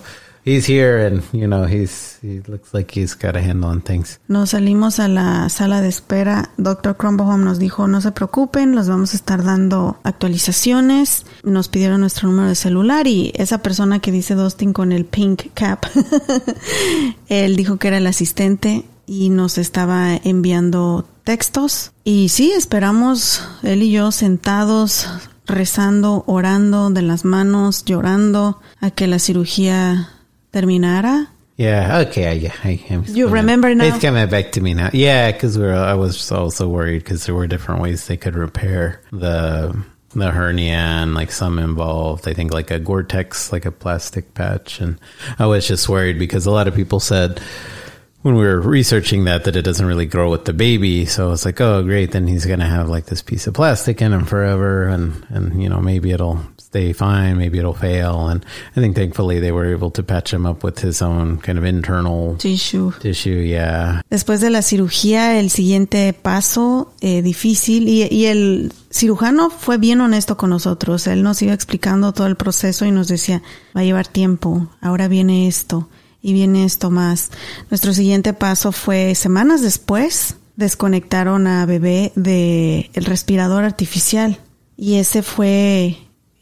he's 0.49 0.67
here 0.67 1.05
and 1.05 1.23
you 1.31 1.47
know 1.47 1.65
he's 1.65 2.17
he 2.21 2.41
looks 2.47 2.73
like 2.73 2.91
he's 2.91 3.13
got 3.13 3.35
a 3.35 3.41
handle 3.41 3.69
on 3.69 3.81
things. 3.81 4.19
Nos 4.27 4.51
salimos 4.51 4.99
a 4.99 5.07
la 5.07 5.49
sala 5.49 5.81
de 5.81 5.87
espera. 5.87 6.49
Doctor 6.57 6.97
Cromboholm 6.97 7.43
nos 7.43 7.59
dijo, 7.59 7.87
no 7.87 8.01
se 8.01 8.11
preocupen, 8.11 8.75
los 8.75 8.89
vamos 8.89 9.13
a 9.13 9.17
estar 9.17 9.43
dando 9.43 9.97
actualizaciones. 10.03 11.25
Nos 11.43 11.67
pidieron 11.67 12.01
nuestro 12.01 12.29
número 12.29 12.49
de 12.49 12.55
celular 12.55 13.07
y 13.07 13.31
esa 13.35 13.59
persona 13.59 13.99
que 13.99 14.11
dice 14.11 14.35
Dustin 14.35 14.73
con 14.73 14.91
el 14.91 15.05
pink 15.05 15.53
cap, 15.53 15.85
él 17.29 17.55
dijo 17.55 17.77
que 17.77 17.87
era 17.89 17.97
el 17.97 18.07
asistente 18.07 18.85
y 19.05 19.29
nos 19.29 19.57
estaba 19.57 20.15
enviando 20.15 21.07
textos. 21.23 21.91
Y 22.03 22.29
sí, 22.29 22.51
esperamos 22.51 23.43
él 23.63 23.83
y 23.83 23.91
yo 23.91 24.11
sentados 24.11 25.07
rezando, 25.45 26.23
orando 26.27 26.89
de 26.91 27.01
las 27.01 27.25
manos, 27.25 27.83
llorando 27.85 28.59
a 28.79 28.91
que 28.91 29.07
la 29.07 29.17
cirugía 29.17 30.09
terminara. 30.53 31.27
Yeah, 31.57 32.05
okay, 32.07 32.35
yeah, 32.35 32.55
I, 32.63 32.81
I'm 32.89 33.03
You 33.05 33.27
remember 33.27 33.75
now? 33.75 33.83
It's 33.83 33.99
coming 33.99 34.29
back 34.29 34.53
to 34.53 34.61
me 34.61 34.73
now. 34.73 34.91
Yeah, 34.93 35.29
because 35.31 35.57
we're 35.57 35.75
I 35.75 35.93
was 35.93 36.31
also 36.31 36.69
worried 36.69 37.03
because 37.03 37.25
there 37.25 37.35
were 37.35 37.47
different 37.47 37.81
ways 37.81 38.07
they 38.07 38.15
could 38.15 38.35
repair 38.35 39.01
the 39.11 39.75
the 40.11 40.31
hernia 40.31 40.73
and 40.73 41.13
like 41.13 41.31
some 41.31 41.59
involved 41.59 42.27
I 42.27 42.33
think 42.33 42.53
like 42.53 42.71
a 42.71 42.79
Gore-Tex 42.79 43.51
like 43.51 43.65
a 43.65 43.71
plastic 43.71 44.33
patch 44.33 44.79
and 44.79 44.99
I 45.37 45.45
was 45.45 45.67
just 45.67 45.87
worried 45.87 46.17
because 46.17 46.45
a 46.45 46.51
lot 46.51 46.67
of 46.67 46.73
people 46.73 46.99
said 46.99 47.39
when 48.21 48.35
we 48.35 48.43
were 48.43 48.59
researching 48.59 49.25
that 49.25 49.43
that 49.43 49.55
it 49.55 49.61
doesn't 49.61 49.85
really 49.85 50.07
grow 50.07 50.31
with 50.31 50.45
the 50.45 50.53
baby 50.53 51.05
so 51.05 51.31
it's 51.31 51.45
like 51.45 51.61
oh 51.61 51.83
great 51.83 52.11
then 52.11 52.25
he's 52.25 52.45
gonna 52.45 52.65
have 52.65 52.89
like 52.89 53.05
this 53.05 53.21
piece 53.21 53.45
of 53.45 53.53
plastic 53.53 54.01
in 54.01 54.11
him 54.13 54.25
forever 54.25 54.87
and 54.87 55.25
and 55.29 55.61
you 55.61 55.69
know 55.69 55.79
maybe 55.79 56.11
it'll 56.11 56.41
stay 56.69 56.93
fine 56.93 57.35
maybe 57.35 57.57
it'll 57.57 57.73
fail 57.73 58.27
and 58.29 58.45
I 58.75 58.79
think 58.79 58.95
thankfully 58.95 59.39
they 59.39 59.51
were 59.51 59.71
able 59.73 59.91
to 59.91 60.03
patch 60.03 60.31
him 60.33 60.45
up 60.45 60.63
with 60.63 60.79
his 60.79 61.01
own 61.01 61.37
kind 61.39 61.57
of 61.57 61.65
internal 61.65 62.35
Tissue. 62.37 62.91
tissue 62.99 63.41
yeah 63.41 64.01
Después 64.09 64.41
de 64.41 64.49
la 64.49 64.61
cirugía, 64.61 65.39
el 65.39 65.49
siguiente 65.49 66.13
paso 66.13 66.93
eh, 67.01 67.21
difícil 67.21 67.87
y, 67.87 68.07
y 68.09 68.25
el 68.25 68.71
cirujano 68.91 69.49
fue 69.49 69.77
bien 69.77 70.01
honesto 70.01 70.37
con 70.37 70.49
nosotros. 70.49 71.07
Él 71.07 71.23
nos 71.23 71.41
iba 71.41 71.53
explicando 71.53 72.13
todo 72.13 72.27
el 72.27 72.35
proceso 72.35 72.85
y 72.85 72.91
nos 72.91 73.07
decía, 73.07 73.41
va 73.75 73.81
a 73.81 73.83
llevar 73.83 74.07
tiempo, 74.07 74.67
ahora 74.81 75.07
viene 75.07 75.47
esto 75.47 75.89
y 76.21 76.33
viene 76.33 76.65
esto 76.65 76.89
más. 76.89 77.31
Nuestro 77.69 77.93
siguiente 77.93 78.33
paso 78.33 78.71
fue 78.71 79.15
semanas 79.15 79.61
después, 79.61 80.35
desconectaron 80.55 81.47
a 81.47 81.65
bebé 81.65 82.11
de 82.15 82.89
el 82.93 83.05
respirador 83.05 83.63
artificial 83.63 84.39
y 84.75 84.95
ese 84.95 85.23
fue 85.23 85.97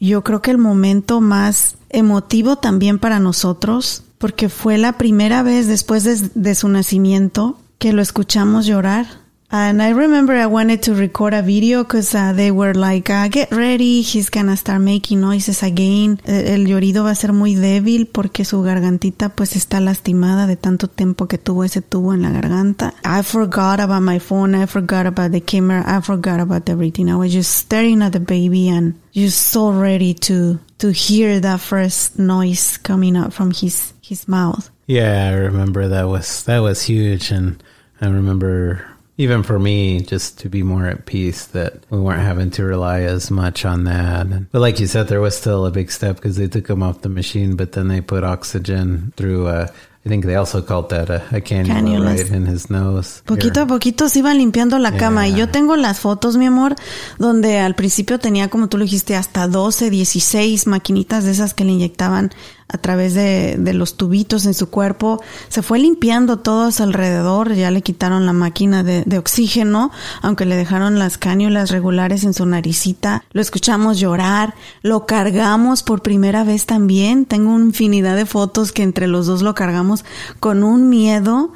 yo 0.06 0.22
creo 0.22 0.42
que 0.42 0.50
el 0.50 0.58
momento 0.58 1.20
más 1.20 1.76
emotivo 1.90 2.56
también 2.56 2.98
para 2.98 3.18
nosotros, 3.18 4.04
porque 4.18 4.48
fue 4.48 4.78
la 4.78 4.98
primera 4.98 5.42
vez 5.42 5.66
después 5.66 6.04
de, 6.04 6.30
de 6.34 6.54
su 6.54 6.68
nacimiento 6.68 7.58
que 7.78 7.92
lo 7.92 8.02
escuchamos 8.02 8.66
llorar. 8.66 9.06
And 9.50 9.80
I 9.80 9.90
remember 9.90 10.34
I 10.34 10.44
wanted 10.44 10.82
to 10.82 10.94
record 10.94 11.32
a 11.32 11.40
video 11.40 11.82
because 11.82 12.14
uh, 12.14 12.34
they 12.34 12.50
were 12.50 12.74
like, 12.74 13.08
uh, 13.08 13.28
get 13.28 13.50
ready, 13.50 14.02
he's 14.02 14.28
gonna 14.28 14.58
start 14.58 14.82
making 14.82 15.22
noises 15.22 15.62
again. 15.62 16.20
El 16.26 16.66
llorido 16.66 17.04
va 17.04 17.12
a 17.12 17.14
ser 17.14 17.32
muy 17.32 17.54
débil 17.54 18.06
porque 18.06 18.44
su 18.44 18.62
gargantita 18.62 19.30
pues 19.30 19.56
está 19.56 19.80
lastimada 19.80 20.46
de 20.46 20.56
tanto 20.56 20.86
tiempo 20.86 21.28
que 21.28 21.38
tuvo 21.38 21.64
ese 21.64 21.80
tubo 21.80 22.12
en 22.12 22.22
la 22.22 22.30
garganta. 22.30 22.92
I 23.04 23.22
forgot 23.22 23.80
about 23.80 24.02
my 24.02 24.18
phone, 24.18 24.54
I 24.54 24.66
forgot 24.66 25.06
about 25.06 25.32
the 25.32 25.40
camera, 25.40 25.82
I 25.86 26.02
forgot 26.02 26.40
about 26.40 26.68
everything. 26.68 27.08
I 27.08 27.16
was 27.16 27.32
just 27.32 27.54
staring 27.56 28.02
at 28.02 28.12
the 28.12 28.20
baby 28.20 28.68
and 28.68 29.00
just 29.14 29.38
so 29.50 29.70
ready 29.70 30.12
to 30.26 30.58
to 30.76 30.92
hear 30.92 31.40
that 31.40 31.60
first 31.60 32.18
noise 32.18 32.76
coming 32.76 33.16
out 33.16 33.32
from 33.32 33.52
his 33.52 33.94
his 34.02 34.28
mouth. 34.28 34.68
Yeah, 34.86 35.30
I 35.30 35.32
remember 35.32 35.88
that 35.88 36.06
was 36.06 36.42
that 36.44 36.58
was 36.58 36.82
huge, 36.82 37.30
and 37.30 37.62
I 37.98 38.08
remember 38.08 38.84
even 39.18 39.42
for 39.42 39.58
me 39.58 40.00
just 40.00 40.38
to 40.38 40.48
be 40.48 40.62
more 40.62 40.86
at 40.86 41.04
peace 41.04 41.46
that 41.46 41.74
we 41.90 41.98
weren't 41.98 42.22
having 42.22 42.50
to 42.52 42.64
rely 42.64 43.00
as 43.00 43.30
much 43.30 43.64
on 43.64 43.84
that. 43.84 44.26
And, 44.28 44.50
but 44.52 44.60
like 44.60 44.78
you 44.78 44.86
said, 44.86 45.08
there 45.08 45.20
was 45.20 45.36
still 45.36 45.66
a 45.66 45.70
big 45.72 45.90
step 45.90 46.16
because 46.16 46.36
they 46.36 46.46
took 46.46 46.68
him 46.70 46.82
off 46.84 47.02
the 47.02 47.08
machine, 47.08 47.56
but 47.56 47.72
then 47.72 47.88
they 47.88 48.00
put 48.00 48.22
oxygen 48.24 49.12
through. 49.16 49.48
A, 49.48 49.68
I 50.06 50.08
think 50.08 50.24
they 50.24 50.36
also 50.36 50.62
called 50.62 50.88
that 50.90 51.10
a, 51.10 51.16
a 51.36 51.40
cannula, 51.40 52.02
right 52.06 52.30
in 52.30 52.46
his 52.46 52.70
nose. 52.70 53.20
Poquito 53.26 53.62
a 53.62 53.66
poquito 53.66 54.08
se 54.08 54.20
iban 54.20 54.38
limpiando 54.38 54.78
la 54.78 54.96
cama 54.96 55.26
y 55.26 55.32
Yeah. 55.32 55.38
yo 55.46 55.48
tengo 55.48 55.76
las 55.76 55.98
fotos, 55.98 56.36
mi 56.36 56.46
amor, 56.46 56.76
donde 57.18 57.58
al 57.58 57.74
principio 57.74 58.18
tenía, 58.18 58.48
como 58.48 58.68
tú 58.68 58.78
lo 58.78 58.84
dijiste, 58.84 59.16
hasta 59.16 59.48
12, 59.48 59.90
16 59.90 60.66
maquinitas 60.68 61.24
de 61.24 61.32
esas 61.32 61.52
que 61.52 61.64
le 61.64 61.72
inyectaban 61.72 62.30
a 62.68 62.76
través 62.76 63.14
de, 63.14 63.56
de, 63.58 63.72
los 63.72 63.96
tubitos 63.96 64.44
en 64.44 64.52
su 64.52 64.68
cuerpo. 64.68 65.22
Se 65.48 65.62
fue 65.62 65.78
limpiando 65.78 66.38
todo 66.38 66.64
a 66.64 66.72
su 66.72 66.82
alrededor, 66.82 67.54
ya 67.54 67.70
le 67.70 67.82
quitaron 67.82 68.26
la 68.26 68.34
máquina 68.34 68.82
de, 68.82 69.04
de, 69.04 69.18
oxígeno, 69.18 69.90
aunque 70.20 70.44
le 70.44 70.56
dejaron 70.56 70.98
las 70.98 71.16
cánulas 71.16 71.70
regulares 71.70 72.24
en 72.24 72.34
su 72.34 72.44
naricita. 72.44 73.24
Lo 73.32 73.40
escuchamos 73.40 73.98
llorar, 73.98 74.54
lo 74.82 75.06
cargamos 75.06 75.82
por 75.82 76.02
primera 76.02 76.44
vez 76.44 76.66
también. 76.66 77.24
Tengo 77.24 77.58
infinidad 77.58 78.16
de 78.16 78.26
fotos 78.26 78.72
que 78.72 78.82
entre 78.82 79.06
los 79.06 79.26
dos 79.26 79.40
lo 79.40 79.54
cargamos 79.54 80.04
con 80.38 80.62
un 80.62 80.88
miedo 80.90 81.52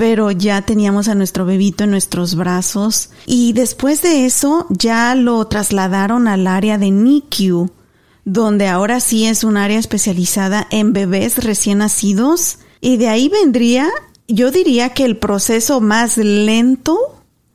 pero 0.00 0.30
ya 0.30 0.62
teníamos 0.62 1.08
a 1.08 1.14
nuestro 1.14 1.44
bebito 1.44 1.84
en 1.84 1.90
nuestros 1.90 2.34
brazos 2.34 3.10
y 3.26 3.52
después 3.52 4.00
de 4.00 4.24
eso 4.24 4.66
ya 4.70 5.14
lo 5.14 5.46
trasladaron 5.46 6.26
al 6.26 6.46
área 6.46 6.78
de 6.78 6.90
NICU, 6.90 7.70
donde 8.24 8.66
ahora 8.66 9.00
sí 9.00 9.26
es 9.26 9.44
un 9.44 9.56
área 9.56 9.78
especializada 9.78 10.66
en 10.70 10.92
bebés 10.92 11.42
recién 11.42 11.78
nacidos 11.78 12.58
y 12.80 12.96
de 12.96 13.08
ahí 13.08 13.28
vendría, 13.28 13.88
yo 14.28 14.50
diría 14.50 14.90
que 14.90 15.04
el 15.04 15.16
proceso 15.16 15.80
más 15.80 16.16
lento 16.16 16.98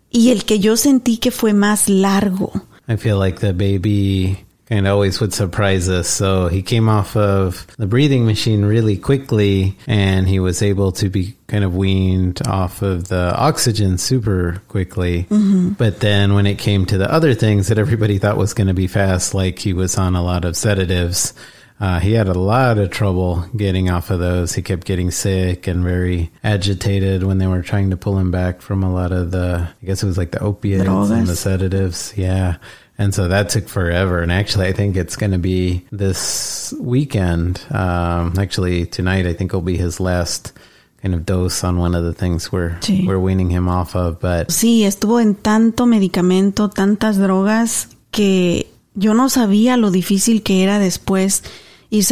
y 0.09 0.29
el 0.29 0.45
que 0.45 0.59
yo 0.59 0.77
sentí 0.77 1.17
que 1.17 1.31
fue 1.31 1.53
más 1.53 1.89
largo. 1.89 2.51
I 2.87 2.97
feel 2.97 3.19
like 3.19 3.39
the 3.39 3.51
baby 3.51 4.37
kind 4.67 4.87
of 4.87 4.93
always 4.93 5.19
would 5.19 5.33
surprise 5.33 5.89
us. 5.89 6.07
So 6.07 6.47
he 6.47 6.61
came 6.61 6.89
off 6.89 7.15
of 7.15 7.67
the 7.77 7.85
breathing 7.85 8.25
machine 8.25 8.65
really 8.65 8.97
quickly 8.97 9.77
and 9.87 10.27
he 10.27 10.39
was 10.39 10.61
able 10.61 10.91
to 10.93 11.09
be 11.09 11.35
kind 11.47 11.63
of 11.63 11.75
weaned 11.75 12.41
off 12.47 12.81
of 12.81 13.07
the 13.07 13.33
oxygen 13.35 13.97
super 13.97 14.61
quickly. 14.67 15.23
Mm-hmm. 15.23 15.69
But 15.69 15.99
then 15.99 16.33
when 16.33 16.47
it 16.47 16.57
came 16.57 16.85
to 16.87 16.97
the 16.97 17.11
other 17.11 17.33
things 17.33 17.67
that 17.67 17.77
everybody 17.77 18.17
thought 18.17 18.37
was 18.37 18.53
going 18.53 18.67
to 18.67 18.73
be 18.73 18.87
fast, 18.87 19.33
like 19.33 19.59
he 19.59 19.73
was 19.73 19.97
on 19.97 20.15
a 20.15 20.23
lot 20.23 20.45
of 20.45 20.57
sedatives, 20.57 21.33
uh, 21.79 21.99
he 21.99 22.13
had 22.13 22.29
a 22.29 22.33
lot 22.33 22.77
of 22.77 22.89
trouble 22.89 23.45
getting 23.55 23.89
off 23.89 24.09
of 24.09 24.19
those. 24.19 24.53
He 24.53 24.61
kept 24.61 24.87
getting 24.87 25.11
sick 25.11 25.67
and 25.67 25.83
very 25.83 26.31
agitated 26.43 27.23
when 27.23 27.37
they 27.37 27.47
were 27.47 27.61
trying 27.61 27.89
to 27.89 27.97
pull 27.97 28.17
him 28.17 28.31
back 28.31 28.61
from 28.61 28.81
a 28.81 28.91
lot 28.91 29.11
of 29.11 29.31
the, 29.31 29.67
I 29.81 29.85
guess 29.85 30.01
it 30.01 30.07
was 30.07 30.17
like 30.17 30.31
the 30.31 30.39
opiates 30.39 30.87
and 30.87 31.27
the 31.27 31.35
sedatives. 31.35 32.13
Yeah. 32.15 32.57
And 32.97 33.13
so 33.13 33.27
that 33.27 33.49
took 33.49 33.67
forever. 33.67 34.21
And 34.21 34.31
actually, 34.31 34.67
I 34.67 34.71
think 34.71 34.95
it's 34.95 35.15
going 35.15 35.33
to 35.33 35.37
be 35.37 35.85
this 35.91 36.73
weekend. 36.79 37.61
Um, 37.69 38.33
actually, 38.39 38.85
tonight, 38.85 39.25
I 39.25 39.33
think 39.33 39.51
will 39.51 39.61
be 39.61 39.77
his 39.77 39.99
last 39.99 40.53
kind 41.01 41.13
of 41.13 41.25
dose 41.25 41.63
on 41.63 41.77
one 41.77 41.93
of 41.93 42.03
the 42.03 42.13
things 42.13 42.51
we're, 42.51 42.77
sí. 42.79 43.05
we're 43.05 43.19
weaning 43.19 43.49
him 43.49 43.67
off 43.67 43.95
of. 43.95 44.19
But 44.19 44.47
sí, 44.47 44.85
estuvo 44.85 45.19
en 45.19 45.35
tanto 45.35 45.85
medicamento, 45.85 46.69
tantas 46.69 47.17
drogas 47.17 47.89
que 48.11 48.67
yo 48.95 49.13
no 49.13 49.29
sabía 49.29 49.77
lo 49.77 49.91
difícil 49.91 50.41
que 50.41 50.63
era 50.63 50.79
después 50.79 51.43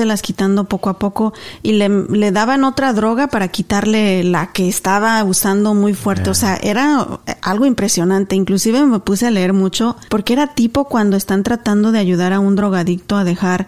las 0.06 0.22
quitando 0.22 0.66
poco 0.66 0.90
a 0.90 1.00
poco 1.00 1.34
y 1.62 1.74
le, 1.74 1.90
le, 1.90 2.32
daban 2.32 2.64
otra 2.64 2.94
droga 2.94 3.28
para 3.28 3.48
quitarle 3.48 4.24
la 4.24 4.52
que 4.52 4.68
estaba 4.68 5.24
usando 5.24 5.74
muy 5.74 5.94
fuerte. 5.94 6.30
O 6.30 6.34
sea, 6.34 6.56
era 6.58 7.20
algo 7.42 7.66
impresionante. 7.66 8.36
Inclusive 8.36 8.84
me 8.86 9.00
puse 9.00 9.28
a 9.28 9.32
leer 9.32 9.54
mucho 9.54 9.96
porque 10.10 10.34
era 10.34 10.48
tipo 10.48 10.86
cuando 10.86 11.18
están 11.18 11.44
tratando 11.44 11.92
de 11.92 12.00
ayudar 12.00 12.34
a 12.34 12.40
un 12.40 12.56
drogadicto 12.56 13.16
a 13.16 13.24
dejar 13.24 13.68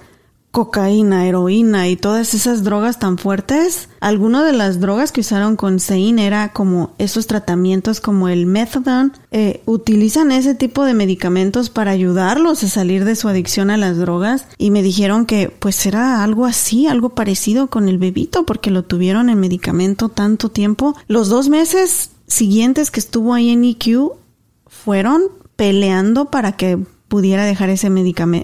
cocaína, 0.55 1.27
heroína 1.27 1.89
y 1.89 1.97
todas 1.97 2.33
esas 2.33 2.63
drogas 2.63 2.97
tan 2.97 3.17
fuertes. 3.17 3.89
Alguna 3.99 4.41
de 4.45 4.53
las 4.53 4.79
drogas 4.79 5.11
que 5.11 5.19
usaron 5.19 5.57
con 5.57 5.81
Sein 5.81 6.17
era 6.17 6.53
como 6.53 6.93
esos 6.97 7.27
tratamientos 7.27 7.99
como 7.99 8.29
el 8.29 8.45
methadone. 8.45 9.11
Eh, 9.31 9.61
utilizan 9.65 10.31
ese 10.31 10.55
tipo 10.55 10.85
de 10.85 10.93
medicamentos 10.93 11.69
para 11.69 11.91
ayudarlos 11.91 12.63
a 12.63 12.69
salir 12.69 13.03
de 13.03 13.17
su 13.17 13.27
adicción 13.27 13.69
a 13.69 13.75
las 13.75 13.97
drogas 13.97 14.47
y 14.57 14.71
me 14.71 14.81
dijeron 14.81 15.25
que 15.25 15.49
pues 15.49 15.85
era 15.85 16.23
algo 16.23 16.45
así, 16.45 16.87
algo 16.87 17.09
parecido 17.09 17.67
con 17.67 17.89
el 17.89 17.97
bebito 17.97 18.45
porque 18.45 18.71
lo 18.71 18.83
tuvieron 18.83 19.29
en 19.29 19.41
medicamento 19.41 20.07
tanto 20.07 20.47
tiempo. 20.47 20.95
Los 21.09 21.27
dos 21.27 21.49
meses 21.49 22.11
siguientes 22.27 22.91
que 22.91 23.01
estuvo 23.01 23.33
ahí 23.33 23.49
en 23.49 23.65
EQ 23.65 24.13
fueron 24.67 25.23
peleando 25.57 26.31
para 26.31 26.53
que 26.53 26.79
pudiera 27.15 27.45
dejar 27.45 27.69
ese 27.69 27.89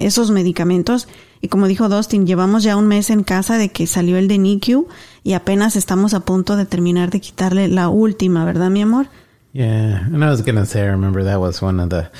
esos 0.00 0.30
medicamentos 0.30 1.06
y 1.42 1.48
como 1.48 1.66
dijo 1.66 1.90
Dustin, 1.90 2.26
llevamos 2.26 2.62
ya 2.62 2.74
un 2.74 2.86
mes 2.86 3.10
en 3.10 3.22
casa 3.22 3.58
de 3.58 3.68
que 3.68 3.86
salió 3.86 4.16
el 4.16 4.28
de 4.28 4.38
NICU 4.38 4.88
y 5.22 5.34
apenas 5.34 5.76
estamos 5.76 6.14
a 6.14 6.20
punto 6.20 6.56
de 6.56 6.64
terminar 6.64 7.10
de 7.10 7.20
quitarle 7.20 7.68
la 7.68 7.90
última, 7.90 8.46
¿verdad, 8.46 8.70
mi 8.70 8.80
amor? 8.80 9.08
Yeah, 9.52 10.06
and 10.06 10.24
I 10.24 10.30
was 10.30 10.40
to 10.42 10.64
say, 10.64 10.84
I 10.84 10.90
remember 10.90 11.22
that 11.22 11.38
was 11.38 11.60
one 11.60 11.82
of 11.82 11.90
the 11.90 12.10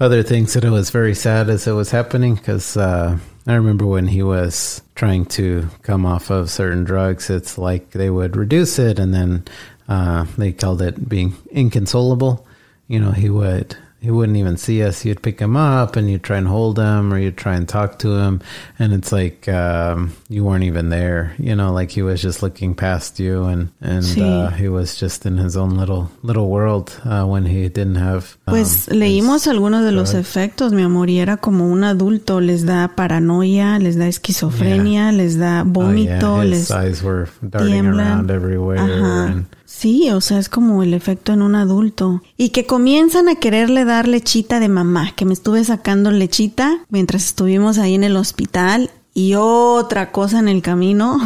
other 0.00 0.24
things 0.24 0.54
that 0.54 0.64
it 0.64 0.70
was 0.70 0.90
very 0.90 1.14
sad 1.14 1.48
as 1.48 1.68
it 1.68 1.74
was 1.74 1.92
happening 1.92 2.34
because 2.34 2.76
uh, 2.76 3.16
I 3.46 3.54
remember 3.54 3.86
when 3.86 4.08
he 4.08 4.24
was 4.24 4.82
trying 4.96 5.26
to 5.36 5.68
come 5.82 6.04
off 6.04 6.30
of 6.30 6.50
certain 6.50 6.82
drugs, 6.82 7.30
it's 7.30 7.58
like 7.58 7.92
they 7.92 8.10
would 8.10 8.34
reduce 8.34 8.80
it 8.80 8.98
and 8.98 9.14
then 9.14 9.44
uh, 9.88 10.26
they 10.36 10.50
called 10.50 10.82
it 10.82 11.08
being 11.08 11.34
inconsolable. 11.52 12.44
You 12.88 12.98
know, 12.98 13.12
he 13.12 13.30
would 13.30 13.76
he 14.00 14.10
wouldn't 14.10 14.38
even 14.38 14.56
see 14.56 14.82
us. 14.82 15.04
You'd 15.04 15.22
pick 15.22 15.38
him 15.38 15.56
up 15.56 15.96
and 15.96 16.10
you'd 16.10 16.22
try 16.22 16.38
and 16.38 16.48
hold 16.48 16.78
him 16.78 17.12
or 17.12 17.18
you'd 17.18 17.36
try 17.36 17.54
and 17.54 17.68
talk 17.68 17.98
to 18.00 18.16
him. 18.16 18.40
And 18.78 18.94
it's 18.94 19.12
like 19.12 19.46
um, 19.48 20.12
you 20.28 20.42
weren't 20.42 20.64
even 20.64 20.88
there, 20.88 21.34
you 21.38 21.54
know, 21.54 21.72
like 21.72 21.90
he 21.90 22.00
was 22.00 22.22
just 22.22 22.42
looking 22.42 22.74
past 22.74 23.20
you 23.20 23.44
and, 23.44 23.70
and 23.80 24.18
uh, 24.18 24.50
he 24.50 24.68
was 24.68 24.96
just 24.96 25.26
in 25.26 25.36
his 25.36 25.56
own 25.56 25.76
little 25.76 26.10
little 26.22 26.48
world 26.48 26.98
uh, 27.04 27.24
when 27.26 27.44
he 27.44 27.68
didn't 27.68 27.96
have. 27.96 28.36
Um, 28.46 28.54
pues 28.54 28.88
leímos 28.88 29.46
algunos 29.46 29.84
de 29.84 29.92
los 29.92 30.14
efectos, 30.14 30.72
mi 30.72 30.82
amor, 30.82 31.10
y 31.10 31.18
era 31.18 31.36
como 31.36 31.66
un 31.66 31.84
adulto. 31.84 32.40
Les 32.40 32.64
da 32.64 32.88
paranoia, 32.96 33.78
les 33.78 33.96
da 33.96 34.06
esquizofrenia, 34.06 35.10
yeah. 35.10 35.12
les 35.12 35.38
da 35.38 35.62
vómito. 35.64 36.36
Oh, 36.36 36.42
yeah. 36.42 36.44
les 36.44 36.60
His 36.60 36.70
eyes 36.70 37.02
were 37.02 37.28
darting 37.42 37.74
tiemblan. 37.74 37.98
around 37.98 38.30
everywhere. 38.30 38.78
And, 38.78 39.46
Sí, 39.80 40.10
o 40.10 40.20
sea, 40.20 40.38
es 40.38 40.50
como 40.50 40.82
el 40.82 40.92
efecto 40.92 41.32
en 41.32 41.40
un 41.40 41.54
adulto. 41.54 42.22
Y 42.36 42.50
que 42.50 42.66
comienzan 42.66 43.30
a 43.30 43.36
quererle 43.36 43.86
dar 43.86 44.06
lechita 44.06 44.60
de 44.60 44.68
mamá, 44.68 45.14
que 45.16 45.24
me 45.24 45.32
estuve 45.32 45.64
sacando 45.64 46.10
lechita 46.10 46.84
mientras 46.90 47.24
estuvimos 47.24 47.78
ahí 47.78 47.94
en 47.94 48.04
el 48.04 48.16
hospital. 48.16 48.90
Y 49.14 49.36
otra 49.36 50.12
cosa 50.12 50.38
en 50.38 50.48
el 50.48 50.60
camino, 50.60 51.18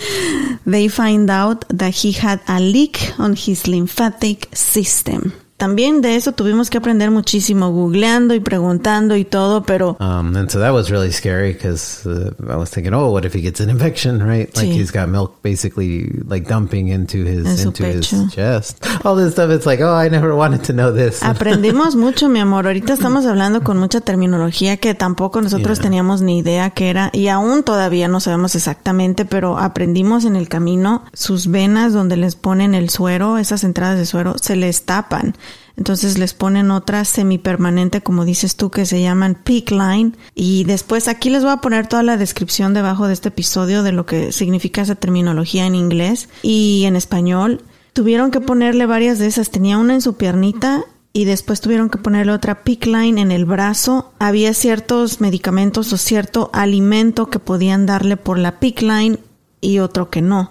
they 0.64 0.88
find 0.88 1.30
out 1.30 1.66
that 1.66 1.92
he 1.92 2.14
had 2.18 2.40
a 2.46 2.58
leak 2.58 2.96
on 3.18 3.34
his 3.34 3.68
lymphatic 3.68 4.48
system 4.54 5.32
también 5.60 6.00
de 6.00 6.16
eso 6.16 6.32
tuvimos 6.32 6.70
que 6.70 6.78
aprender 6.78 7.10
muchísimo 7.10 7.70
googleando 7.70 8.34
y 8.34 8.40
preguntando 8.40 9.14
y 9.14 9.26
todo, 9.26 9.62
pero 9.62 9.98
um, 10.00 10.34
and 10.34 10.50
so 10.50 10.58
that 10.58 10.72
was 10.72 10.90
really 10.90 11.12
scary 11.12 11.52
because 11.52 12.06
uh, 12.06 12.32
I 12.48 12.56
was 12.56 12.70
thinking, 12.70 12.94
oh, 12.94 13.10
what 13.10 13.26
if 13.26 13.34
he 13.34 13.42
gets 13.42 13.60
an 13.60 13.68
infection, 13.68 14.22
right? 14.26 14.48
Like 14.56 14.68
he's 14.68 14.90
got 14.90 15.10
milk 15.10 15.42
basically 15.42 16.06
like 16.26 16.48
dumping 16.48 16.88
into 16.88 17.24
his 17.26 17.62
into 17.62 17.84
his 17.84 18.08
chest. 18.32 18.82
All 19.04 19.14
this 19.14 19.34
stuff. 19.34 19.50
It's 19.50 19.66
like, 19.66 19.82
oh, 19.82 19.94
I 19.94 20.08
never 20.08 20.34
wanted 20.34 20.64
to 20.64 20.72
know 20.72 20.92
this. 20.92 21.22
Aprendimos 21.22 21.94
mucho, 21.94 22.30
mi 22.30 22.40
amor. 22.40 22.66
Ahorita 22.66 22.94
estamos 22.94 23.26
hablando 23.26 23.62
con 23.62 23.76
mucha 23.76 24.00
terminología 24.00 24.78
que 24.78 24.94
tampoco 24.94 25.42
nosotros 25.42 25.76
yeah. 25.76 25.82
teníamos 25.82 26.22
ni 26.22 26.38
idea 26.38 26.70
que 26.70 26.88
era 26.88 27.10
y 27.12 27.28
aún 27.28 27.64
todavía 27.64 28.08
no 28.08 28.20
sabemos 28.20 28.54
exactamente, 28.54 29.26
pero 29.26 29.58
aprendimos 29.58 30.24
en 30.24 30.36
el 30.36 30.48
camino 30.48 31.04
sus 31.12 31.48
venas 31.48 31.92
donde 31.92 32.16
les 32.16 32.34
ponen 32.34 32.74
el 32.74 32.88
suero, 32.88 33.36
esas 33.36 33.62
entradas 33.62 33.98
de 33.98 34.06
suero 34.06 34.36
se 34.40 34.56
les 34.56 34.84
tapan 34.84 35.34
entonces 35.76 36.18
les 36.18 36.34
ponen 36.34 36.70
otra 36.70 37.04
semipermanente, 37.06 38.02
como 38.02 38.26
dices 38.26 38.56
tú, 38.56 38.70
que 38.70 38.84
se 38.84 39.00
llaman 39.00 39.34
peak 39.34 39.70
line. 39.70 40.12
Y 40.34 40.64
después 40.64 41.08
aquí 41.08 41.30
les 41.30 41.42
voy 41.42 41.52
a 41.52 41.62
poner 41.62 41.86
toda 41.86 42.02
la 42.02 42.18
descripción 42.18 42.74
debajo 42.74 43.06
de 43.06 43.14
este 43.14 43.28
episodio 43.28 43.82
de 43.82 43.92
lo 43.92 44.04
que 44.04 44.30
significa 44.30 44.82
esa 44.82 44.94
terminología 44.94 45.66
en 45.66 45.74
inglés 45.74 46.28
y 46.42 46.84
en 46.84 46.96
español. 46.96 47.62
Tuvieron 47.94 48.30
que 48.30 48.40
ponerle 48.40 48.84
varias 48.84 49.18
de 49.18 49.26
esas. 49.26 49.50
Tenía 49.50 49.78
una 49.78 49.94
en 49.94 50.02
su 50.02 50.16
piernita 50.16 50.84
y 51.12 51.24
después 51.24 51.60
tuvieron 51.60 51.88
que 51.88 51.98
ponerle 51.98 52.32
otra 52.32 52.62
peak 52.62 52.86
line 52.86 53.20
en 53.20 53.32
el 53.32 53.46
brazo. 53.46 54.12
Había 54.18 54.52
ciertos 54.54 55.20
medicamentos 55.20 55.92
o 55.92 55.96
cierto 55.96 56.50
alimento 56.52 57.30
que 57.30 57.38
podían 57.38 57.86
darle 57.86 58.16
por 58.16 58.38
la 58.38 58.60
peak 58.60 58.82
line 58.82 59.18
y 59.60 59.78
otro 59.78 60.10
que 60.10 60.20
no. 60.20 60.50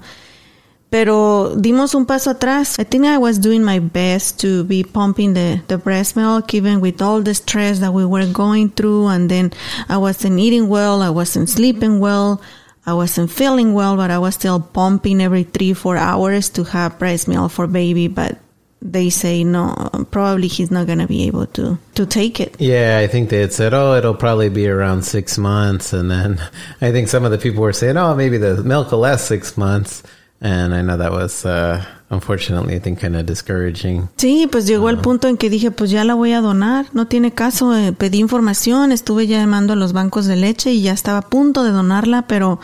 Pero 0.90 1.56
dimos 1.56 1.94
un 1.94 2.06
paso 2.06 2.32
atrás. 2.32 2.80
I 2.80 2.84
think 2.84 3.06
I 3.06 3.20
was 3.20 3.40
doing 3.40 3.64
my 3.64 3.80
best 3.80 4.40
to 4.42 4.64
be 4.64 4.84
pumping 4.84 5.36
the, 5.36 5.62
the 5.68 5.78
breast 5.78 6.16
milk, 6.16 6.54
even 6.56 6.82
with 6.82 7.00
all 7.02 7.22
the 7.22 7.36
stress 7.36 7.80
that 7.80 7.94
we 7.94 8.06
were 8.06 8.26
going 8.26 8.72
through. 8.72 9.08
And 9.08 9.30
then 9.30 9.54
I 9.88 9.98
wasn't 9.98 10.40
eating 10.40 10.68
well. 10.68 11.04
I 11.04 11.12
wasn't 11.12 11.50
sleeping 11.50 12.00
well. 12.00 12.42
I 12.88 12.94
wasn't 12.94 13.30
feeling 13.30 13.74
well, 13.76 13.98
but 13.98 14.10
I 14.10 14.18
was 14.18 14.34
still 14.34 14.60
pumping 14.60 15.22
every 15.22 15.44
three, 15.44 15.74
four 15.74 15.96
hours 15.96 16.50
to 16.52 16.64
have 16.64 16.98
breast 16.98 17.28
milk 17.28 17.52
for 17.52 17.68
baby. 17.68 18.08
But 18.08 18.40
they 18.82 19.12
say 19.12 19.44
no, 19.44 19.76
probably 20.10 20.48
he's 20.48 20.72
not 20.72 20.88
going 20.88 21.00
to 21.00 21.08
be 21.08 21.28
able 21.28 21.46
to, 21.48 21.78
to 21.96 22.06
take 22.08 22.40
it. 22.40 22.60
Yeah, 22.60 23.00
I 23.04 23.06
think 23.08 23.30
they 23.30 23.42
had 23.42 23.54
said, 23.54 23.76
oh, 23.76 23.94
it'll 23.96 24.16
probably 24.16 24.50
be 24.50 24.68
around 24.68 25.04
six 25.04 25.38
months. 25.38 25.94
And 25.94 26.10
then 26.10 26.42
I 26.82 26.92
think 26.92 27.10
some 27.10 27.26
of 27.26 27.32
the 27.32 27.38
people 27.38 27.62
were 27.62 27.74
saying, 27.74 27.98
oh, 27.98 28.16
maybe 28.16 28.38
the 28.38 28.64
milk 28.64 28.92
will 28.92 29.00
last 29.00 29.28
six 29.28 29.56
months. 29.56 30.02
And 30.42 30.74
I 30.74 30.82
know 30.82 30.98
that 30.98 31.12
was, 31.12 31.46
uh, 31.46 31.84
unfortunately, 32.10 32.76
I 32.76 32.80
think 32.80 33.02
kind 33.02 33.16
of 33.16 33.26
discouraging. 33.26 34.08
Sí, 34.16 34.48
pues 34.50 34.66
llegó 34.66 34.86
uh, 34.86 34.90
el 34.90 34.98
punto 34.98 35.28
en 35.28 35.38
que 35.38 35.50
dije, 35.50 35.72
pues 35.72 35.92
ya 35.92 36.04
la 36.06 36.14
voy 36.14 36.32
a 36.32 36.42
donar, 36.42 36.86
no 36.94 37.08
tiene 37.08 37.32
caso. 37.32 37.76
Eh, 37.76 37.92
pedí 37.92 38.20
información, 38.20 38.92
estuve 38.92 39.28
ya 39.28 39.40
llamando 39.40 39.74
a 39.74 39.76
los 39.76 39.92
bancos 39.92 40.26
de 40.26 40.38
leche 40.38 40.72
y 40.72 40.82
ya 40.82 40.94
estaba 40.94 41.20
a 41.20 41.30
punto 41.30 41.64
de 41.64 41.72
donarla, 41.72 42.28
pero 42.28 42.60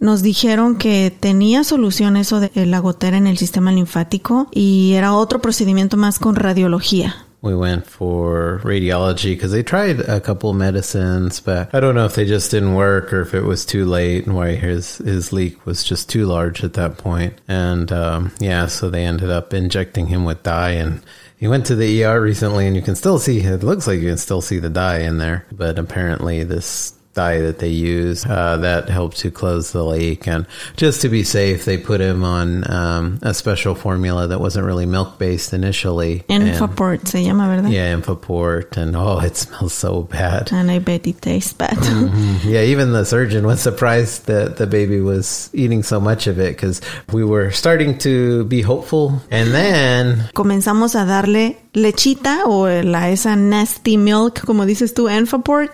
nos 0.00 0.22
dijeron 0.22 0.76
que 0.76 1.14
tenía 1.18 1.64
solución 1.64 2.16
eso 2.16 2.40
de 2.40 2.66
la 2.66 2.78
gotera 2.78 3.16
en 3.16 3.26
el 3.26 3.36
sistema 3.36 3.72
linfático 3.72 4.48
y 4.52 4.94
era 4.94 5.12
otro 5.12 5.40
procedimiento 5.40 5.96
más 5.96 6.18
con 6.18 6.36
radiología. 6.36 7.27
We 7.40 7.54
went 7.54 7.86
for 7.86 8.60
radiology 8.64 9.34
because 9.34 9.52
they 9.52 9.62
tried 9.62 10.00
a 10.00 10.20
couple 10.20 10.52
medicines, 10.52 11.40
but 11.40 11.72
I 11.74 11.80
don't 11.80 11.94
know 11.94 12.04
if 12.04 12.14
they 12.14 12.24
just 12.24 12.50
didn't 12.50 12.74
work 12.74 13.12
or 13.12 13.20
if 13.20 13.34
it 13.34 13.42
was 13.42 13.64
too 13.64 13.84
late 13.84 14.26
and 14.26 14.34
why 14.34 14.56
his 14.56 14.98
his 14.98 15.32
leak 15.32 15.64
was 15.64 15.84
just 15.84 16.08
too 16.08 16.26
large 16.26 16.64
at 16.64 16.74
that 16.74 16.98
point. 16.98 17.40
And 17.46 17.92
um, 17.92 18.32
yeah, 18.40 18.66
so 18.66 18.90
they 18.90 19.04
ended 19.04 19.30
up 19.30 19.54
injecting 19.54 20.08
him 20.08 20.24
with 20.24 20.42
dye 20.42 20.72
and. 20.72 21.02
He 21.40 21.46
went 21.46 21.66
to 21.66 21.76
the 21.76 22.02
ER 22.02 22.20
recently, 22.20 22.66
and 22.66 22.74
you 22.74 22.82
can 22.82 22.96
still 22.96 23.20
see. 23.20 23.38
It 23.38 23.62
looks 23.62 23.86
like 23.86 24.00
you 24.00 24.08
can 24.08 24.18
still 24.18 24.40
see 24.40 24.58
the 24.58 24.68
dye 24.68 25.02
in 25.02 25.18
there, 25.18 25.46
but 25.52 25.78
apparently 25.78 26.42
this 26.42 26.97
dye 27.18 27.40
that 27.42 27.58
they 27.58 27.74
use 27.74 28.24
uh, 28.26 28.56
that 28.58 28.88
helped 28.88 29.18
to 29.18 29.30
close 29.30 29.72
the 29.72 29.82
leak. 29.82 30.28
And 30.28 30.46
just 30.76 31.02
to 31.02 31.08
be 31.08 31.24
safe, 31.24 31.64
they 31.64 31.76
put 31.76 32.00
him 32.00 32.22
on 32.22 32.46
um, 32.70 33.18
a 33.22 33.34
special 33.34 33.74
formula 33.74 34.28
that 34.28 34.40
wasn't 34.40 34.66
really 34.66 34.86
milk 34.86 35.18
based 35.18 35.52
initially. 35.52 36.22
Enfaport 36.28 37.08
se 37.08 37.24
llama, 37.24 37.48
¿verdad? 37.48 37.72
Yeah, 37.72 37.92
Infoport, 37.92 38.76
and 38.76 38.94
oh, 38.94 39.18
it 39.18 39.36
smells 39.36 39.74
so 39.74 40.02
bad. 40.02 40.52
And 40.52 40.70
I 40.70 40.78
bet 40.78 41.06
it 41.06 41.20
tastes 41.20 41.52
bad. 41.52 41.76
Mm-hmm. 41.76 42.48
Yeah, 42.48 42.62
even 42.62 42.92
the 42.92 43.04
surgeon 43.04 43.44
was 43.46 43.60
surprised 43.60 44.26
that 44.26 44.56
the 44.56 44.66
baby 44.66 45.00
was 45.00 45.50
eating 45.52 45.82
so 45.82 45.98
much 46.00 46.26
of 46.26 46.38
it 46.38 46.54
because 46.56 46.80
we 47.12 47.24
were 47.24 47.50
starting 47.50 47.98
to 47.98 48.44
be 48.44 48.62
hopeful, 48.62 49.20
and 49.30 49.52
then 49.52 50.28
comenzamos 50.34 50.94
a 50.94 51.04
darle 51.04 51.56
lechita 51.74 52.44
o 52.44 52.66
la 52.82 53.08
esa 53.08 53.36
nasty 53.36 53.96
milk, 53.96 54.44
como 54.44 54.66
dices 54.66 54.94
tú, 54.94 55.08
Enfaport, 55.08 55.70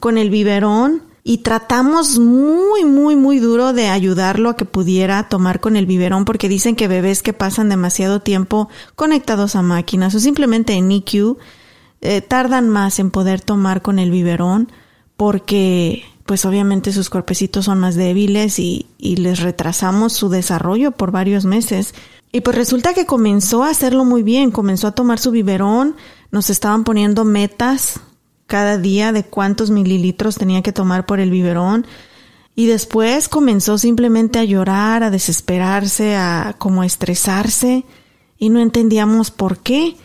con 0.00 0.18
el 0.18 0.30
biberón. 0.30 0.85
Y 1.28 1.38
tratamos 1.38 2.20
muy, 2.20 2.84
muy, 2.84 3.16
muy 3.16 3.40
duro 3.40 3.72
de 3.72 3.88
ayudarlo 3.88 4.48
a 4.48 4.56
que 4.56 4.64
pudiera 4.64 5.28
tomar 5.28 5.58
con 5.58 5.74
el 5.74 5.84
biberón 5.84 6.24
porque 6.24 6.48
dicen 6.48 6.76
que 6.76 6.86
bebés 6.86 7.20
que 7.24 7.32
pasan 7.32 7.68
demasiado 7.68 8.20
tiempo 8.20 8.68
conectados 8.94 9.56
a 9.56 9.62
máquinas 9.62 10.14
o 10.14 10.20
simplemente 10.20 10.74
en 10.74 10.86
NICU 10.86 11.36
eh, 12.00 12.20
tardan 12.20 12.68
más 12.68 13.00
en 13.00 13.10
poder 13.10 13.40
tomar 13.40 13.82
con 13.82 13.98
el 13.98 14.12
biberón 14.12 14.70
porque 15.16 16.04
pues 16.26 16.44
obviamente 16.44 16.92
sus 16.92 17.10
cuerpecitos 17.10 17.64
son 17.64 17.80
más 17.80 17.96
débiles 17.96 18.60
y, 18.60 18.86
y 18.96 19.16
les 19.16 19.40
retrasamos 19.40 20.12
su 20.12 20.28
desarrollo 20.28 20.92
por 20.92 21.10
varios 21.10 21.44
meses. 21.44 21.92
Y 22.30 22.42
pues 22.42 22.54
resulta 22.54 22.94
que 22.94 23.04
comenzó 23.04 23.64
a 23.64 23.70
hacerlo 23.70 24.04
muy 24.04 24.22
bien, 24.22 24.52
comenzó 24.52 24.86
a 24.86 24.92
tomar 24.92 25.18
su 25.18 25.32
biberón, 25.32 25.96
nos 26.30 26.50
estaban 26.50 26.84
poniendo 26.84 27.24
metas 27.24 27.98
cada 28.46 28.78
día 28.78 29.12
de 29.12 29.24
cuántos 29.24 29.70
mililitros 29.70 30.36
tenía 30.36 30.62
que 30.62 30.72
tomar 30.72 31.06
por 31.06 31.20
el 31.20 31.30
biberón 31.30 31.86
y 32.54 32.66
después 32.66 33.28
comenzó 33.28 33.76
simplemente 33.76 34.38
a 34.38 34.44
llorar, 34.44 35.02
a 35.02 35.10
desesperarse, 35.10 36.16
a 36.16 36.54
como 36.58 36.80
a 36.80 36.86
estresarse 36.86 37.84
y 38.38 38.48
no 38.48 38.60
entendíamos 38.60 39.30
por 39.30 39.58
qué. 39.58 39.96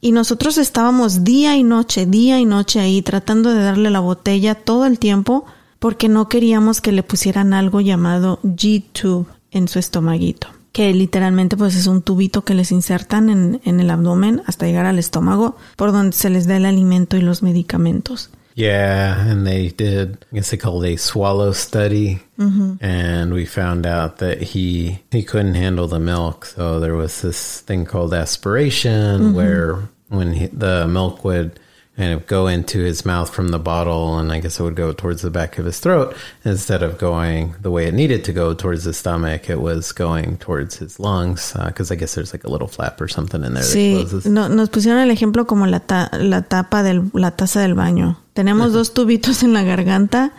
Y 0.00 0.12
nosotros 0.12 0.58
estábamos 0.58 1.24
día 1.24 1.56
y 1.56 1.62
noche, 1.62 2.06
día 2.06 2.40
y 2.40 2.46
noche 2.46 2.80
ahí 2.80 3.00
tratando 3.02 3.52
de 3.52 3.62
darle 3.62 3.90
la 3.90 4.00
botella 4.00 4.56
todo 4.56 4.86
el 4.86 4.98
tiempo 4.98 5.44
porque 5.78 6.08
no 6.08 6.28
queríamos 6.28 6.80
que 6.80 6.92
le 6.92 7.04
pusieran 7.04 7.52
algo 7.52 7.80
llamado 7.80 8.40
G-tube 8.42 9.26
en 9.52 9.68
su 9.68 9.78
estomaguito. 9.78 10.59
Que 10.72 10.92
literalmente 10.94 11.56
pues 11.56 11.74
es 11.76 11.86
un 11.86 12.02
tubito 12.02 12.42
que 12.42 12.54
les 12.54 12.72
insertan 12.72 13.30
en, 13.30 13.60
en 13.64 13.80
el 13.80 13.90
abdomen 13.90 14.42
hasta 14.46 14.66
llegar 14.66 14.86
al 14.86 14.98
estómago 14.98 15.56
por 15.76 15.92
donde 15.92 16.16
se 16.16 16.30
les 16.30 16.46
da 16.46 16.56
el 16.56 16.66
alimento 16.66 17.16
y 17.16 17.22
los 17.22 17.42
medicamentos. 17.42 18.30
Yeah, 18.54 19.16
and 19.30 19.46
they 19.46 19.68
did, 19.70 20.18
I 20.32 20.36
guess 20.36 20.50
they 20.50 20.58
called 20.58 20.84
a 20.84 20.96
swallow 20.96 21.52
study, 21.52 22.18
and 22.36 23.32
we 23.32 23.46
found 23.46 23.86
out 23.86 24.18
that 24.18 24.42
he 24.42 24.98
he 25.10 25.22
couldn't 25.22 25.54
handle 25.54 25.86
the 25.86 26.00
milk, 26.00 26.44
so 26.44 26.80
there 26.80 26.94
was 26.94 27.22
this 27.22 27.60
thing 27.60 27.86
called 27.86 28.12
aspiration, 28.12 29.34
where 29.34 29.88
when 30.08 30.32
he, 30.34 30.48
the 30.48 30.86
milk 30.88 31.24
would 31.24 31.58
kind 32.00 32.12
of 32.14 32.26
go 32.26 32.48
into 32.48 32.78
his 32.78 33.04
mouth 33.04 33.28
from 33.28 33.48
the 33.50 33.58
bottle, 33.58 34.18
and 34.18 34.32
I 34.32 34.40
guess 34.40 34.58
it 34.58 34.62
would 34.62 34.74
go 34.76 34.92
towards 34.92 35.20
the 35.20 35.30
back 35.30 35.58
of 35.58 35.66
his 35.66 35.78
throat 35.80 36.14
instead 36.44 36.82
of 36.82 36.96
going 36.98 37.54
the 37.60 37.70
way 37.70 37.86
it 37.88 37.94
needed 37.94 38.24
to 38.24 38.32
go 38.32 38.54
towards 38.54 38.84
the 38.84 38.92
stomach. 38.94 39.50
It 39.50 39.60
was 39.60 39.92
going 39.92 40.38
towards 40.38 40.78
his 40.78 40.98
lungs 40.98 41.52
because 41.66 41.92
I 41.92 41.96
guess 41.96 42.14
there's 42.14 42.32
like 42.32 42.44
a 42.44 42.50
little 42.50 42.68
flap 42.68 43.00
or 43.00 43.08
something 43.08 43.44
in 43.44 43.52
there 43.54 43.62
Sí, 43.64 44.06
no- 44.24 44.48
nos 44.48 44.70
pusieron 44.70 45.00
el 45.02 45.10
ejemplo 45.10 45.46
como 45.46 45.66
la, 45.66 45.80
ta- 45.80 46.10
la 46.18 46.42
tapa 46.42 46.82
de 46.82 47.02
la 47.12 47.32
taza 47.32 47.60
del 47.60 47.74
baño. 47.74 48.16
Tenemos 48.34 48.72
dos 48.72 48.94
tubitos 48.94 49.42
en 49.42 49.52
la 49.52 49.62
garganta. 49.62 50.32